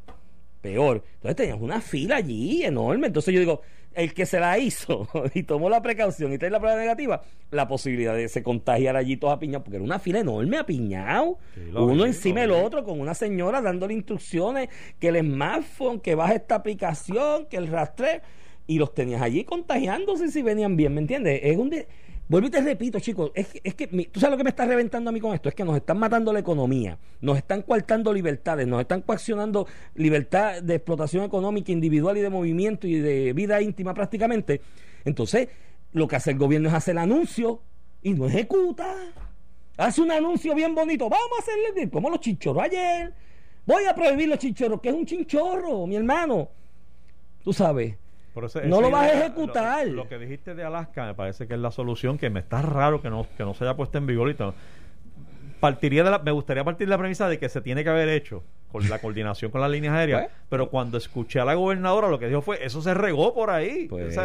Peor. 0.62 1.04
Entonces 1.16 1.36
tenías 1.36 1.58
una 1.60 1.82
fila 1.82 2.16
allí 2.16 2.64
enorme. 2.64 3.08
Entonces 3.08 3.34
yo 3.34 3.42
digo, 3.42 3.62
el 3.94 4.14
que 4.14 4.26
se 4.26 4.40
la 4.40 4.58
hizo 4.58 5.08
y 5.34 5.44
tomó 5.44 5.70
la 5.70 5.82
precaución 5.82 6.34
y 6.34 6.38
trae 6.38 6.52
la 6.52 6.60
prueba 6.60 6.78
negativa, 6.78 7.22
la 7.52 7.68
posibilidad 7.68 8.16
de 8.16 8.30
se 8.30 8.44
contagiar 8.44 8.96
allí 8.96 9.18
todos 9.18 9.34
apiñados, 9.34 9.64
porque 9.64 9.78
era 9.78 9.86
una 9.86 10.00
fila 10.00 10.20
enorme 10.20 10.58
apiñado, 10.58 11.38
uno 11.74 12.06
encima 12.06 12.42
del 12.42 12.52
otro, 12.52 12.84
con 12.84 13.00
una 13.00 13.14
señora 13.14 13.62
dándole 13.62 13.94
instrucciones 13.94 14.70
que 15.00 15.10
el 15.10 15.20
smartphone, 15.20 16.00
que 16.00 16.16
baje 16.16 16.36
esta 16.36 16.56
aplicación, 16.56 17.46
que 17.48 17.58
el 17.58 17.68
rastreo, 17.68 18.22
y 18.68 18.78
los 18.78 18.94
tenías 18.94 19.22
allí 19.22 19.44
contagiándose 19.44 20.30
si 20.30 20.44
venían 20.44 20.78
bien, 20.78 20.94
¿me 20.94 21.02
entiendes? 21.02 21.40
Es 21.44 21.58
un... 21.58 21.74
Vuelvo 22.30 22.48
y 22.48 22.52
te 22.52 22.62
repito, 22.62 23.00
chicos, 23.00 23.32
es, 23.34 23.48
que 23.48 23.88
tú 23.88 24.20
sabes 24.20 24.34
lo 24.34 24.38
que 24.38 24.44
me 24.44 24.52
está 24.52 24.64
reventando 24.64 25.10
a 25.10 25.14
mí 25.14 25.20
con 25.20 25.34
esto, 25.34 25.50
es 25.50 25.56
que 25.56 25.66
nos 25.66 25.76
están 25.76 25.98
matando 25.98 26.32
la 26.32 26.38
economía, 26.38 27.00
nos 27.22 27.38
están 27.38 27.64
coartando 27.64 28.14
libertades, 28.14 28.68
nos 28.68 28.82
están 28.82 29.02
coaccionando 29.02 29.66
libertad 29.96 30.62
de 30.62 30.76
explotación 30.76 31.24
económica 31.24 31.72
individual 31.72 32.18
y 32.18 32.22
de 32.22 32.30
movimiento 32.30 32.86
y 32.86 33.00
de 33.00 33.34
vida 33.34 33.60
íntima 33.64 33.96
prácticamente. 33.96 34.62
Entonces, 35.06 35.48
lo 35.92 36.08
que 36.08 36.18
hace 36.18 36.30
el 36.30 36.38
gobierno 36.38 36.70
es 36.70 36.76
hacer 36.76 36.92
el 36.92 37.00
anuncio 37.00 37.64
y 38.04 38.14
no 38.14 38.28
ejecuta. 38.28 38.96
Hace 39.78 40.02
un 40.02 40.12
anuncio 40.12 40.54
bien 40.54 40.76
bonito, 40.76 41.10
vamos 41.10 41.40
a 41.40 41.42
hacerle 41.42 41.90
como 41.90 42.12
los 42.12 42.20
chinchorros 42.20 42.62
ayer. 42.62 43.12
Voy 43.66 43.86
a 43.86 43.96
prohibir 43.96 44.30
los 44.30 44.38
chinchorros, 44.38 44.80
que 44.82 44.90
es 44.90 44.96
un 44.96 45.08
chinchorro, 45.08 45.88
mi 45.88 45.96
hermano. 45.96 46.48
Tú 47.44 47.54
sabes 47.54 47.96
no 48.66 48.82
lo 48.82 48.92
vas 48.92 49.12
a 49.12 49.20
ejecutar. 49.20 49.88
Lo, 49.88 50.08
que 50.08 50.18
dijiste 50.18 50.56
de 50.56 50.64
Alaska 50.64 51.06
me 51.06 51.14
parece 51.14 51.48
que 51.48 51.54
es 51.54 51.60
la 51.60 51.72
solución, 51.72 52.18
que 52.18 52.30
me 52.30 52.40
está 52.40 52.62
raro 52.62 53.02
que 53.02 53.10
no, 53.10 53.28
que 53.38 53.44
no 53.44 53.54
se 53.54 53.64
haya 53.64 53.76
puesto 53.76 53.98
en 53.98 54.08
vigor. 54.08 54.36
Partiría 55.60 56.04
de 56.04 56.12
la, 56.12 56.20
me 56.20 56.32
gustaría 56.32 56.64
partir 56.64 56.88
de 56.88 56.92
la 56.92 56.98
premisa 56.98 57.28
de 57.28 57.38
que 57.38 57.50
se 57.50 57.62
tiene 57.62 57.84
que 57.84 57.90
haber 57.90 58.10
hecho 58.10 58.44
con 58.72 58.88
la 58.88 59.00
coordinación 59.00 59.52
con 59.52 59.62
las 59.62 59.70
líneas 59.70 59.94
aéreas. 59.96 60.22
Pues, 60.24 60.34
pero 60.50 60.70
cuando 60.70 60.98
escuché 60.98 61.40
a 61.40 61.46
la 61.46 61.56
gobernadora, 61.56 62.08
lo 62.08 62.20
que 62.20 62.28
dijo 62.28 62.42
fue: 62.42 62.64
Eso 62.64 62.82
se 62.82 62.94
regó 62.94 63.34
por 63.34 63.50
ahí. 63.50 63.88
Pues, 63.90 64.16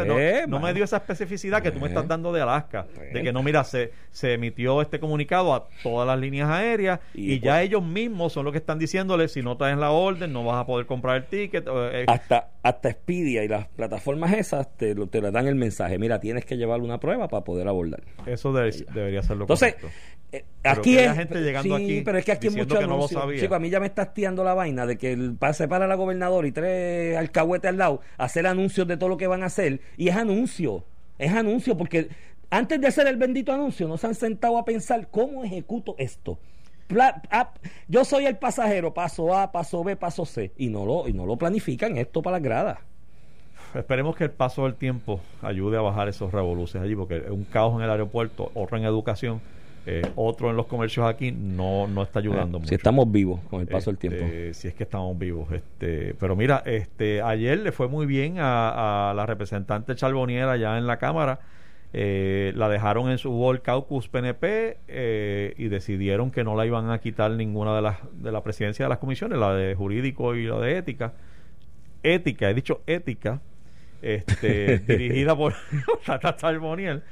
no, 0.47 0.59
me 0.59 0.73
dio 0.73 0.83
esa 0.83 0.97
especificidad 0.97 1.61
que 1.61 1.71
tú 1.71 1.79
me 1.79 1.87
estás 1.87 2.03
pues, 2.03 2.09
dando 2.09 2.31
de 2.31 2.41
Alaska. 2.41 2.85
de 3.13 3.23
que 3.23 3.33
no, 3.33 3.43
mira, 3.43 3.63
se, 3.63 3.91
se 4.11 4.33
emitió 4.33 4.81
este 4.81 4.99
comunicado 4.99 5.53
a 5.53 5.67
todas 5.83 6.07
las 6.07 6.19
líneas 6.19 6.49
aéreas 6.49 6.99
y, 7.13 7.39
ya 7.39 7.61
ellos 7.61 7.83
mismos 7.83 8.33
son 8.33 8.45
los 8.45 8.51
que 8.51 8.59
están 8.59 8.79
diciéndole: 8.79 9.27
Si 9.27 9.41
no 9.41 9.57
traes 9.57 9.77
la 9.77 9.91
orden, 9.91 10.31
no 10.31 10.43
vas 10.43 10.57
a 10.61 10.65
poder 10.65 10.85
comprar 10.85 11.17
el 11.17 11.25
ticket. 11.25 11.65
Eh, 11.67 12.05
hasta, 12.07 12.49
hasta 12.63 12.89
Expedia 12.89 13.43
y 13.43 13.47
las 13.47 13.67
plataformas 13.67 14.33
esas 14.33 14.75
te, 14.77 14.95
te 14.95 15.21
le 15.21 15.31
dan 15.31 15.47
el 15.47 15.55
mensaje: 15.55 15.97
Mira, 15.97 16.19
tienes 16.19 16.45
que 16.45 16.57
llevar 16.57 16.81
una 16.81 16.99
prueba 16.99 17.27
para 17.27 17.43
poder 17.43 17.67
abordar. 17.67 18.03
Eso 18.25 18.53
debería 18.53 19.21
ser 19.21 19.37
lo 19.37 19.43
Entonces, 19.43 19.75
eh, 19.75 19.87
aquí 20.63 20.97
es. 20.97 21.13
gente 21.13 21.41
llegando 21.41 21.77
sí, 21.77 22.01
pero 22.03 22.17
es 22.17 22.25
que 22.25 22.31
aquí 22.31 22.47
hay 22.47 22.55
mucho 22.55 22.77
a 22.79 23.59
mí 23.59 23.69
ya 23.69 23.79
me 23.79 23.85
estás 23.85 24.13
tirando 24.13 24.43
la 24.43 24.53
vaina 24.53 24.85
de 24.85 24.97
que 24.97 25.13
el, 25.13 25.37
se 25.53 25.67
para 25.67 25.87
la 25.87 25.95
gobernadora 25.95 26.47
y 26.47 26.51
tres 26.51 27.17
alcahuetes 27.17 27.69
al 27.69 27.77
lado, 27.77 28.01
hacer 28.17 28.47
anuncios 28.47 28.87
de 28.87 28.97
todo 28.97 29.09
lo 29.09 29.17
que 29.17 29.27
van 29.27 29.43
a 29.43 29.47
hacer. 29.47 29.81
Y 29.97 30.09
es 30.09 30.15
anuncio, 30.15 30.83
es 31.17 31.31
anuncio, 31.31 31.77
porque 31.77 32.09
antes 32.49 32.79
de 32.81 32.87
hacer 32.87 33.07
el 33.07 33.17
bendito 33.17 33.53
anuncio, 33.53 33.87
no 33.87 33.97
se 33.97 34.07
han 34.07 34.15
sentado 34.15 34.57
a 34.57 34.65
pensar 34.65 35.07
cómo 35.09 35.43
ejecuto 35.43 35.95
esto. 35.97 36.39
yo 37.87 38.05
soy 38.05 38.25
el 38.25 38.37
pasajero, 38.37 38.93
paso 38.93 39.35
A, 39.35 39.51
paso 39.51 39.83
B, 39.83 39.95
paso 39.95 40.25
C, 40.25 40.51
y 40.57 40.69
no 40.69 40.85
lo, 40.85 41.07
y 41.07 41.13
no 41.13 41.25
lo 41.25 41.37
planifican 41.37 41.97
esto 41.97 42.21
para 42.21 42.37
las 42.37 42.43
gradas. 42.43 42.77
Esperemos 43.73 44.15
que 44.15 44.23
el 44.23 44.31
paso 44.31 44.63
del 44.63 44.75
tiempo 44.75 45.19
ayude 45.41 45.77
a 45.77 45.81
bajar 45.81 46.07
esos 46.07 46.31
revoluciones 46.31 46.85
allí, 46.85 46.95
porque 46.95 47.17
es 47.17 47.29
un 47.29 47.43
caos 47.43 47.75
en 47.75 47.81
el 47.81 47.89
aeropuerto, 47.89 48.51
otro 48.53 48.77
en 48.77 48.85
educación 48.85 49.41
eh, 49.87 50.01
otro 50.15 50.49
en 50.49 50.57
los 50.57 50.65
comercios 50.65 51.05
aquí 51.05 51.31
no, 51.31 51.87
no 51.87 52.01
está 52.01 52.19
ayudando 52.19 52.59
mucho. 52.59 52.69
Si 52.69 52.75
estamos 52.75 53.11
vivos 53.11 53.39
con 53.49 53.61
el 53.61 53.67
paso 53.67 53.91
del 53.91 53.99
tiempo. 53.99 54.25
Si 54.53 54.67
es 54.67 54.73
que 54.73 54.83
estamos 54.83 55.17
vivos. 55.17 55.51
este 55.51 56.15
Pero 56.19 56.35
mira, 56.35 56.63
este 56.65 57.21
ayer 57.21 57.59
le 57.59 57.71
fue 57.71 57.87
muy 57.87 58.07
bien 58.07 58.37
a, 58.39 59.13
la 59.15 59.25
representante 59.25 59.95
Charboniera 59.95 60.57
ya 60.57 60.77
en 60.77 60.87
la 60.87 60.97
Cámara. 60.97 61.39
Eh, 61.93 62.51
la 62.55 62.67
dejaron 62.67 63.09
en 63.09 63.17
su 63.17 63.31
World 63.31 63.61
Caucus 63.61 64.09
PNP 64.09 64.79
eh, 64.87 65.53
y 65.55 65.69
decidieron 65.69 66.29
que 66.29 66.43
no 66.43 66.55
la 66.55 66.65
iban 66.65 66.89
a 66.89 66.99
quitar 66.99 67.31
ninguna 67.31 67.73
de 67.73 67.81
las 67.81 67.99
de 68.11 68.33
la 68.33 68.43
presidencia 68.43 68.83
de 68.83 68.89
las 68.89 68.97
comisiones, 68.97 69.37
la 69.37 69.53
de 69.53 69.75
jurídico 69.75 70.35
y 70.35 70.45
la 70.45 70.59
de 70.59 70.77
ética. 70.77 71.13
Ética, 72.03 72.49
he 72.49 72.53
dicho 72.53 72.81
ética, 72.85 73.39
este, 74.01 74.79
dirigida 74.87 75.37
por 75.37 75.53
Tata 76.05 76.35
Charboniel. 76.35 77.03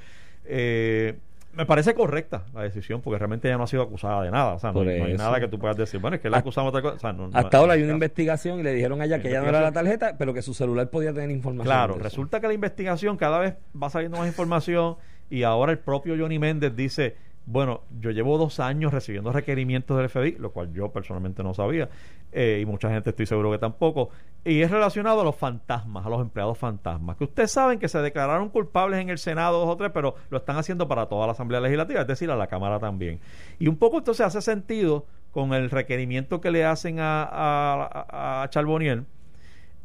Eh, 0.46 1.18
me 1.56 1.66
parece 1.66 1.94
correcta 1.94 2.46
la 2.54 2.64
decisión 2.64 3.02
porque 3.02 3.20
realmente 3.20 3.48
ella 3.48 3.58
no 3.58 3.64
ha 3.64 3.68
sido 3.68 3.84
acusada 3.84 4.24
de 4.24 4.32
nada. 4.32 4.54
O 4.54 4.60
sea, 4.60 4.72
no, 4.72 4.82
hay 4.82 5.14
nada 5.14 5.40
que 5.40 5.48
tú 5.48 5.60
puedas 5.60 5.78
decir. 5.78 6.00
Bueno, 6.00 6.16
es 6.16 6.22
que 6.22 6.30
la 6.30 6.40
acusamos 6.40 6.74
de 6.74 6.80
otra 6.80 6.92
cosa. 6.92 7.16
hasta 7.34 7.58
ahora 7.58 7.74
hay 7.74 7.84
una 7.84 7.94
investigación 7.94 8.60
y 8.60 8.64
le 8.64 8.74
dijeron 8.74 9.02
a 9.02 9.06
ella 9.06 9.22
que 9.22 9.30
ella 9.30 9.42
no 9.42 9.50
era 9.50 9.62
la 9.62 9.72
tarjeta, 9.72 10.16
pero 10.18 10.34
que 10.34 10.42
su 10.42 10.54
celular 10.54 10.90
podía 10.90 11.14
tener 11.14 11.32
información. 11.32 11.66
Claro, 11.66 11.96
resulta 11.96 12.40
que 12.40 12.48
la 12.48 12.54
investigación 12.54 13.18
cada 13.18 13.40
vez 13.40 13.56
va 13.82 13.90
saliendo 13.90 14.18
más 14.18 14.28
información 14.28 14.98
y 15.30 15.44
ahora 15.44 15.72
el 15.72 15.80
propio 15.80 16.16
Johnny 16.18 16.40
Méndez 16.40 16.76
dice 16.76 17.16
Bueno, 17.46 17.82
yo 18.00 18.12
llevo 18.12 18.38
dos 18.38 18.62
años 18.62 18.94
recibiendo 18.94 19.34
requerimientos 19.34 19.98
del 19.98 20.08
FBI, 20.08 20.38
lo 20.40 20.52
cual 20.52 20.74
yo 20.74 20.94
personalmente 20.94 21.44
no 21.44 21.54
sabía, 21.54 21.90
eh, 22.32 22.60
y 22.62 22.66
mucha 22.66 22.90
gente 22.90 23.10
estoy 23.10 23.26
seguro 23.26 23.52
que 23.52 23.58
tampoco, 23.58 24.12
y 24.46 24.62
es 24.62 24.72
relacionado 24.72 25.20
a 25.22 25.24
los 25.26 25.36
fantasmas, 25.36 26.06
a 26.06 26.10
los 26.10 26.22
empleados 26.22 26.58
fantasmas, 26.58 27.18
que 27.18 27.26
ustedes 27.26 27.52
saben 27.52 27.80
que 27.80 27.90
se 27.90 28.00
declararon 28.00 28.48
culpables 28.48 29.02
en 29.02 29.10
el 29.10 29.18
Senado 29.18 29.60
dos 29.60 29.68
o 29.68 29.76
tres, 29.76 29.92
pero 29.94 30.16
lo 30.30 30.38
están 30.38 30.56
haciendo 30.56 30.88
para 30.88 31.08
toda 31.08 31.26
la 31.26 31.34
Asamblea 31.34 31.60
Legislativa, 31.60 32.02
es 32.02 32.08
decir, 32.08 32.32
a 32.32 32.38
la 32.38 32.48
Cámara 32.48 32.80
también. 32.80 33.20
Y 33.60 33.68
un 33.68 33.76
poco 33.76 33.98
entonces 33.98 34.26
hace 34.26 34.42
sentido 34.42 35.06
con 35.32 35.54
el 35.54 35.70
requerimiento 35.70 36.40
que 36.40 36.50
le 36.50 36.64
hacen 36.64 37.00
a, 37.00 37.28
a, 37.30 38.50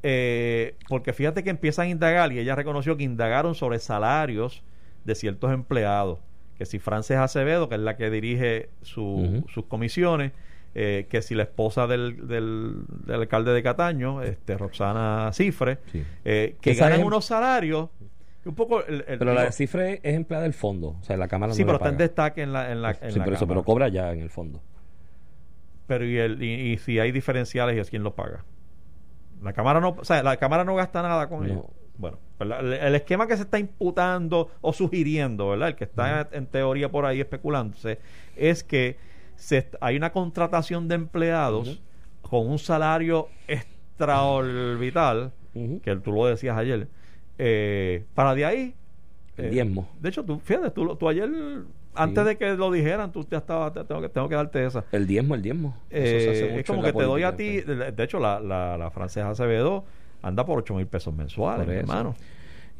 eh, 0.04 0.76
porque 0.88 1.12
fíjate 1.12 1.42
que 1.42 1.50
empiezan 1.50 1.86
a 1.86 1.88
indagar 1.88 2.32
y 2.32 2.38
ella 2.38 2.54
reconoció 2.54 2.96
que 2.96 3.02
indagaron 3.02 3.56
sobre 3.56 3.80
salarios 3.80 4.62
de 5.04 5.16
ciertos 5.16 5.52
empleados 5.52 6.20
que 6.58 6.66
si 6.66 6.78
Frances 6.78 7.16
Acevedo, 7.16 7.68
que 7.68 7.76
es 7.76 7.80
la 7.80 7.96
que 7.96 8.10
dirige 8.10 8.68
sus 8.82 9.44
comisiones, 9.68 10.32
eh, 10.74 11.06
que 11.08 11.22
si 11.22 11.34
la 11.34 11.44
esposa 11.44 11.86
del, 11.86 12.26
del, 12.28 12.84
alcalde 13.08 13.52
de 13.52 13.62
Cataño, 13.62 14.22
este 14.22 14.58
Roxana 14.58 15.30
Cifre, 15.32 15.78
eh, 16.24 16.56
que 16.60 16.74
ganan 16.74 17.04
unos 17.04 17.24
salarios 17.24 17.88
un 18.44 18.54
poco 18.54 18.82
pero 18.86 19.34
la 19.34 19.44
de 19.44 19.52
Cifre 19.52 20.00
es 20.02 20.14
empleada 20.14 20.44
del 20.44 20.54
fondo 20.54 20.96
o 21.00 21.02
sea 21.02 21.18
la 21.18 21.28
cámara 21.28 21.52
sí 21.52 21.64
pero 21.64 21.76
está 21.76 21.90
en 21.90 21.98
destaque 21.98 22.42
en 22.42 22.52
la 22.52 22.72
en 22.72 22.80
la, 22.80 22.94
sí, 22.94 23.20
pero, 23.22 23.36
eso, 23.36 23.46
pero 23.46 23.62
cobra 23.62 23.88
ya 23.88 24.10
en 24.12 24.20
el 24.20 24.30
fondo. 24.30 24.62
Pero 25.86 26.06
y, 26.06 26.16
el, 26.16 26.42
y, 26.42 26.78
si 26.78 26.98
hay 26.98 27.12
diferenciales 27.12 27.76
y 27.76 27.80
es 27.80 27.90
quién 27.90 28.02
lo 28.02 28.14
paga 28.14 28.44
la 29.42 29.52
cámara 29.52 29.80
no 29.80 29.96
o 29.98 30.04
sea 30.04 30.22
la 30.22 30.36
cámara 30.38 30.64
no 30.64 30.74
gasta 30.74 31.02
nada 31.02 31.28
con 31.28 31.46
no. 31.46 31.70
Bueno, 31.98 32.18
el, 32.40 32.94
esquema 32.94 33.26
que 33.26 33.36
se 33.36 33.42
está 33.42 33.58
imputando 33.58 34.50
o 34.60 34.72
sugiriendo, 34.72 35.48
¿verdad? 35.48 35.70
El 35.70 35.74
que 35.74 35.84
está 35.84 36.28
en 36.30 36.46
teoría 36.46 36.90
por 36.90 37.04
ahí 37.04 37.20
especulándose, 37.20 37.98
es 38.36 38.62
que 38.62 38.96
se, 39.34 39.68
hay 39.80 39.96
una 39.96 40.12
contratación 40.12 40.86
de 40.86 40.94
empleados 40.94 41.82
con 42.22 42.48
un 42.48 42.58
salario 42.60 43.28
extraorbital, 43.48 45.32
que 45.82 45.96
tú 45.96 46.12
lo 46.12 46.26
decías 46.26 46.56
ayer, 46.56 46.88
eh, 47.36 48.04
para 48.14 48.34
de 48.36 48.44
ahí... 48.44 48.74
El 49.36 49.46
eh, 49.46 49.50
diezmo. 49.50 49.88
De 50.00 50.08
hecho, 50.08 50.24
tú, 50.24 50.38
fíjate, 50.38 50.70
tú, 50.70 50.94
tú 50.94 51.08
ayer 51.08 51.28
antes 51.94 52.24
de 52.24 52.36
que 52.36 52.54
lo 52.54 52.70
dijeran, 52.70 53.10
tú 53.10 53.26
ya 53.28 53.38
estabas, 53.38 53.72
tengo 53.88 54.00
que, 54.00 54.08
tengo 54.08 54.28
que 54.28 54.36
darte 54.36 54.64
esa. 54.64 54.84
El 54.92 55.08
diezmo, 55.08 55.34
el 55.34 55.42
diezmo. 55.42 55.76
Eh, 55.90 56.58
es 56.58 56.64
como 56.64 56.80
que 56.80 56.92
te 56.92 57.02
doy 57.02 57.24
a 57.24 57.34
ti, 57.34 57.60
de, 57.60 58.04
hecho, 58.04 58.20
la, 58.20 58.38
la, 58.38 58.78
la 58.78 58.90
francesa 58.92 59.30
Acevedo 59.30 59.84
anda 60.22 60.44
por 60.44 60.58
8 60.58 60.74
mil 60.74 60.86
pesos 60.86 61.14
mensuales, 61.14 61.68
hermano. 61.68 62.14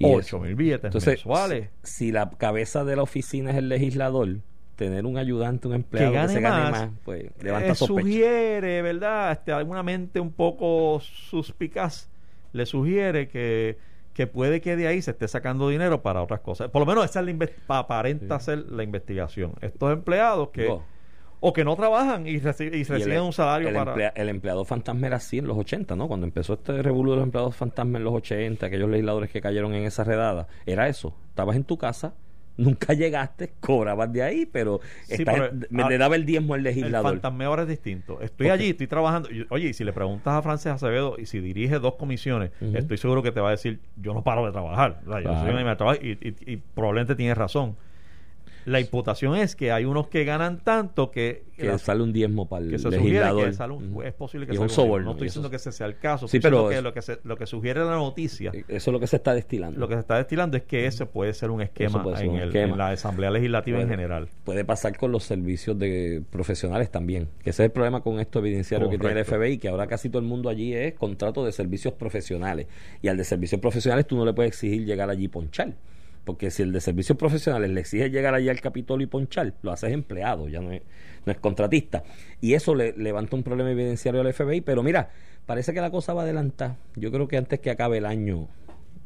8 0.01 0.41
mil 0.41 0.55
billetes 0.55 1.07
mensuales. 1.07 1.71
Si 1.83 2.13
la 2.13 2.31
cabeza 2.31 2.85
de 2.85 2.97
la 2.97 3.03
oficina 3.03 3.51
es 3.51 3.57
el 3.57 3.69
legislador, 3.69 4.39
tener 4.77 5.07
un 5.07 5.19
ayudante, 5.19 5.67
un 5.67 5.75
empleado 5.75 6.13
que, 6.13 6.29
se 6.35 6.41
gane 6.41 6.71
más, 6.71 6.91
pues 7.05 7.31
levanta 7.41 7.73
eh, 7.73 7.75
Sugiere, 7.75 8.81
¿verdad? 8.81 9.33
Este, 9.33 9.53
alguna 9.53 9.83
mente 9.83 10.21
un 10.21 10.31
poco 10.31 11.01
suspicaz 11.01 12.09
le 12.53 12.65
sugiere 12.65 13.29
que, 13.29 13.77
que 14.15 14.27
puede 14.29 14.61
que 14.61 14.77
de 14.77 14.87
ahí 14.87 15.03
se 15.03 15.11
esté 15.11 15.27
sacando 15.27 15.69
dinero 15.69 16.03
para 16.03 16.23
otras 16.23 16.41
cosas. 16.41 16.71
Por 16.71 16.81
lo 16.81 16.87
menos 16.87 17.05
esa 17.05 17.21
es 17.21 17.27
la 17.27 17.79
aparenta 17.79 18.39
ser 18.39 18.71
la 18.71 18.85
investigación. 18.85 19.55
Estos 19.61 19.93
empleados 19.93 20.51
que 20.51 20.79
o 21.41 21.53
que 21.53 21.65
no 21.65 21.77
trabajan 21.77 22.27
y, 22.27 22.39
reciben 22.39 23.23
un 23.23 23.33
salario 23.33 23.69
el 23.69 23.75
para... 23.75 24.09
el 24.09 24.29
empleado 24.29 24.65
fantasma 24.65 25.07
era 25.07 25.17
así 25.17 25.39
en 25.39 25.47
los 25.47 25.57
80, 25.57 25.97
¿no? 25.97 26.09
Cuando 26.09 26.27
empezó 26.27 26.55
este 26.55 26.83
revuelo 26.83 27.13
de 27.13 27.17
los 27.19 27.25
empleados 27.25 27.57
fantasma 27.57 27.99
en 27.99 28.05
los 28.05 28.15
80, 28.15 28.67
aquellos 28.67 28.89
legisladores 28.91 29.31
que 29.31 29.41
cayeron 29.41 29.75
en 29.75 29.85
esa 29.85 30.05
redada, 30.05 30.49
era 30.67 30.89
eso. 30.89 31.15
Estabas 31.31 31.57
en 31.57 31.65
tu 31.65 31.79
casa, 31.79 32.15
nunca 32.57 32.93
llegaste, 32.93 33.53
cobrabas 33.61 34.13
de 34.13 34.23
ahí, 34.23 34.47
pero, 34.47 34.81
me 35.71 35.89
le 35.89 35.99
daba 35.99 36.17
el 36.17 36.27
diezmo 36.27 36.55
al 36.55 36.63
legislador. 36.63 37.13
El 37.13 37.21
fantasma 37.21 37.45
ahora 37.47 37.63
es 37.63 37.69
distinto. 37.69 38.21
Estoy 38.21 38.49
allí, 38.49 38.71
estoy 38.71 38.89
trabajando. 38.89 39.29
oye, 39.51 39.69
y 39.69 39.73
si 39.73 39.85
le 39.85 39.93
preguntas 39.93 40.35
a 40.35 40.43
Frances 40.43 40.73
Acevedo 40.73 41.17
y 41.19 41.27
si 41.27 41.41
dirige 41.41 41.79
dos 41.79 41.95
comisiones, 41.95 42.51
estoy 42.61 42.99
seguro 42.99 43.23
que 43.23 43.33
te 43.33 43.41
va 43.41 43.49
a 43.49 43.53
decir, 43.53 43.81
yo 43.97 44.13
no 44.13 44.23
paro 44.23 44.45
de 44.45 44.53
trabajar. 44.53 45.01
Yo 45.07 45.13
soy 45.13 45.65
de 45.65 45.77
trabajo 45.77 45.99
y, 46.03 46.11
y, 46.11 46.53
y 46.53 46.57
probablemente 46.57 47.15
tienes 47.15 47.39
razón 47.39 47.77
la 48.69 48.81
imputación 48.81 49.35
es 49.37 49.57
que 49.57 49.73
hay 49.73 49.85
unos 49.85 50.09
que 50.09 50.25
ganan 50.25 50.59
tanto 50.59 51.11
que... 51.11 51.45
Que 51.57 51.77
sale 51.79 52.03
un 52.03 52.13
diezmo 52.13 52.49
para 52.49 52.65
el 52.65 52.71
legislador. 52.71 53.49
es 54.05 54.15
posible 54.15 54.47
que 54.47 54.53
sea 54.53 54.61
un 54.61 54.69
soborno. 54.69 55.07
No 55.07 55.11
estoy 55.13 55.27
diciendo 55.27 55.51
que 55.51 55.57
ese 55.57 55.73
sea 55.73 55.87
el 55.87 55.99
caso. 55.99 56.29
Sí, 56.29 56.39
pero 56.39 56.69
que 56.69 56.81
lo, 56.81 56.93
que 56.93 57.01
lo 57.25 57.37
que 57.37 57.47
sugiere 57.47 57.81
la 57.81 57.97
noticia... 57.97 58.53
Eso 58.69 58.91
es 58.91 58.93
lo 58.93 59.01
que 59.01 59.07
se 59.07 59.17
está 59.17 59.35
destilando. 59.35 59.81
Lo 59.81 59.89
que 59.89 59.95
se 59.95 60.01
está 60.01 60.17
destilando 60.17 60.57
es 60.57 60.63
que 60.63 60.87
ese 60.87 61.07
puede 61.07 61.33
ser 61.35 61.51
un 61.51 61.63
esquema, 61.63 62.05
en, 62.21 62.79
la 62.79 62.91
Asamblea 62.91 63.31
Legislativa 63.31 63.81
en 63.81 63.89
general. 63.89 64.29
Puede 64.45 64.65
pasar 64.65 64.97
con 64.97 65.11
los 65.11 65.25
servicios 65.25 65.79
de 65.79 66.23
profesionales 66.31 66.91
también. 66.91 67.29
Que 67.43 67.51
ese 67.51 67.65
es 67.65 67.67
el 67.67 67.73
problema 67.73 68.03
con 68.03 68.21
esto 68.21 68.39
evidenciario 68.39 68.89
que 68.89 68.99
tiene 68.99 69.21
el 69.21 69.25
FBI, 69.25 69.59
que 69.59 69.69
ahora 69.69 69.87
casi 69.87 70.11
todo 70.11 70.21
el 70.21 70.29
mundo 70.29 70.49
allí 70.49 70.75
es 70.75 70.95
contrato 70.95 71.45
de 71.45 71.53
servicios 71.53 71.95
profesionales. 71.95 72.67
Y 73.03 73.09
al 73.09 73.17
de 73.17 73.25
servicios 73.25 73.61
profesionales 73.61 74.07
tú 74.07 74.17
no 74.17 74.25
le 74.25 74.33
puedes 74.33 74.51
exigir 74.51 74.85
llegar 74.85 75.11
allí 75.11 75.25
y 75.25 75.29
ponchar 75.29 75.75
porque 76.29 76.51
si 76.51 76.63
el 76.63 76.73
de 76.73 76.83
servicios 76.83 77.17
profesionales 77.17 77.71
le 77.71 77.81
exige 77.81 78.11
llegar 78.11 78.35
allá 78.35 78.51
al 78.51 78.61
Capitolio 78.61 79.07
y 79.07 79.09
ponchar, 79.09 79.55
lo 79.63 79.73
haces 79.73 79.95
empleado, 79.95 80.47
ya 80.47 80.61
no 80.61 80.73
es, 80.73 80.83
no 81.25 81.33
es 81.33 81.39
contratista. 81.39 82.05
Y 82.43 82.53
eso 82.53 82.75
le 82.75 82.93
levanta 82.99 83.35
un 83.35 83.43
problema 83.43 83.71
evidenciario 83.71 84.21
al 84.21 84.35
FBI, 84.35 84.61
pero 84.61 84.83
mira, 84.83 85.09
parece 85.47 85.73
que 85.73 85.81
la 85.81 85.91
cosa 85.91 86.13
va 86.13 86.25
adelantar. 86.25 86.77
Yo 86.97 87.11
creo 87.11 87.29
que 87.29 87.39
antes 87.39 87.61
que 87.61 87.71
acabe 87.71 87.97
el 87.97 88.05
año 88.05 88.47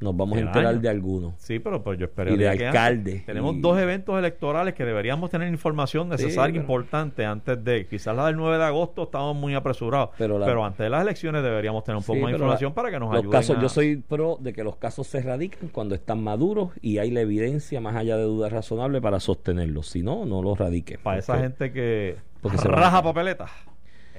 nos 0.02 0.16
vamos 0.16 0.38
a 0.38 0.40
enterar 0.42 0.80
de 0.80 0.88
algunos. 0.88 1.34
Sí, 1.38 1.58
pero 1.58 1.82
pues 1.82 1.98
yo 1.98 2.06
espero 2.06 2.34
y 2.34 2.36
de 2.36 2.48
alcalde. 2.48 3.22
Tenemos 3.26 3.60
dos 3.60 3.78
eventos 3.78 4.18
electorales 4.18 4.74
que 4.74 4.84
deberíamos 4.84 5.30
tener 5.30 5.48
información 5.48 6.08
necesaria, 6.08 6.60
importante 6.60 7.24
antes 7.24 7.62
de. 7.64 7.86
Quizás 7.86 8.16
la 8.16 8.26
del 8.26 8.36
9 8.36 8.58
de 8.58 8.64
agosto 8.64 9.04
estamos 9.04 9.36
muy 9.36 9.54
apresurados, 9.54 10.10
pero, 10.18 10.64
antes 10.64 10.78
de 10.78 10.90
las 10.90 11.02
elecciones 11.02 11.42
deberíamos 11.42 11.84
tener 11.84 11.96
un 11.96 12.04
poco 12.04 12.20
más 12.20 12.30
de 12.30 12.32
información 12.32 12.72
para 12.72 12.90
que 12.90 12.98
nos 12.98 13.12
los 13.12 13.32
Casos, 13.32 13.60
Yo 13.60 13.68
soy 13.68 13.96
pro 13.96 14.36
de 14.40 14.52
que 14.52 14.64
los 14.64 14.76
casos 14.76 15.06
se 15.06 15.20
radiquen 15.22 15.68
cuando 15.68 15.94
están 15.94 16.22
maduros 16.22 16.70
y 16.80 16.98
hay 16.98 17.10
la 17.10 17.20
evidencia 17.20 17.80
más 17.80 17.96
allá 17.96 18.16
de 18.16 18.24
dudas 18.24 18.52
razonables 18.52 19.00
para 19.00 19.20
sostenerlos. 19.20 19.88
Si 19.88 20.02
no, 20.02 20.24
no 20.26 20.42
los 20.42 20.58
radique. 20.58 20.98
Para 20.98 21.18
esa 21.18 21.38
gente 21.38 21.72
que 21.72 22.16
porque 22.40 22.58
raja 22.58 23.02
papeletas. 23.02 23.50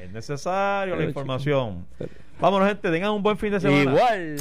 Es 0.03 0.11
necesario 0.11 0.97
la 0.97 1.05
información. 1.05 1.87
Vámonos, 2.41 2.67
gente. 2.67 2.91
Tengan 2.91 3.11
un 3.11 3.23
buen 3.23 3.37
fin 3.37 3.51
de 3.51 3.61
semana. 3.61 3.83
Igual. 3.83 4.35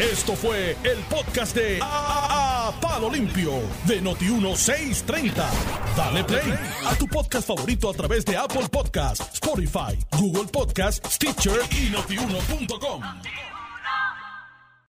Esto 0.00 0.34
fue 0.34 0.76
el 0.82 0.98
podcast 1.08 1.54
de 1.54 1.78
A, 1.80 2.72
Palo 2.80 3.08
Limpio 3.08 3.52
de 3.86 4.02
Noti1630. 4.02 5.32
Dale 5.96 6.24
play 6.24 6.52
a 6.84 6.96
tu 6.96 7.06
podcast 7.06 7.46
favorito 7.46 7.88
a 7.88 7.94
través 7.94 8.24
de 8.24 8.36
Apple 8.36 8.68
Podcasts, 8.68 9.34
Spotify, 9.34 9.96
Google 10.18 10.50
Podcasts, 10.50 11.14
Stitcher 11.14 11.60
y 11.70 11.90
notiuno.com. 11.90 13.53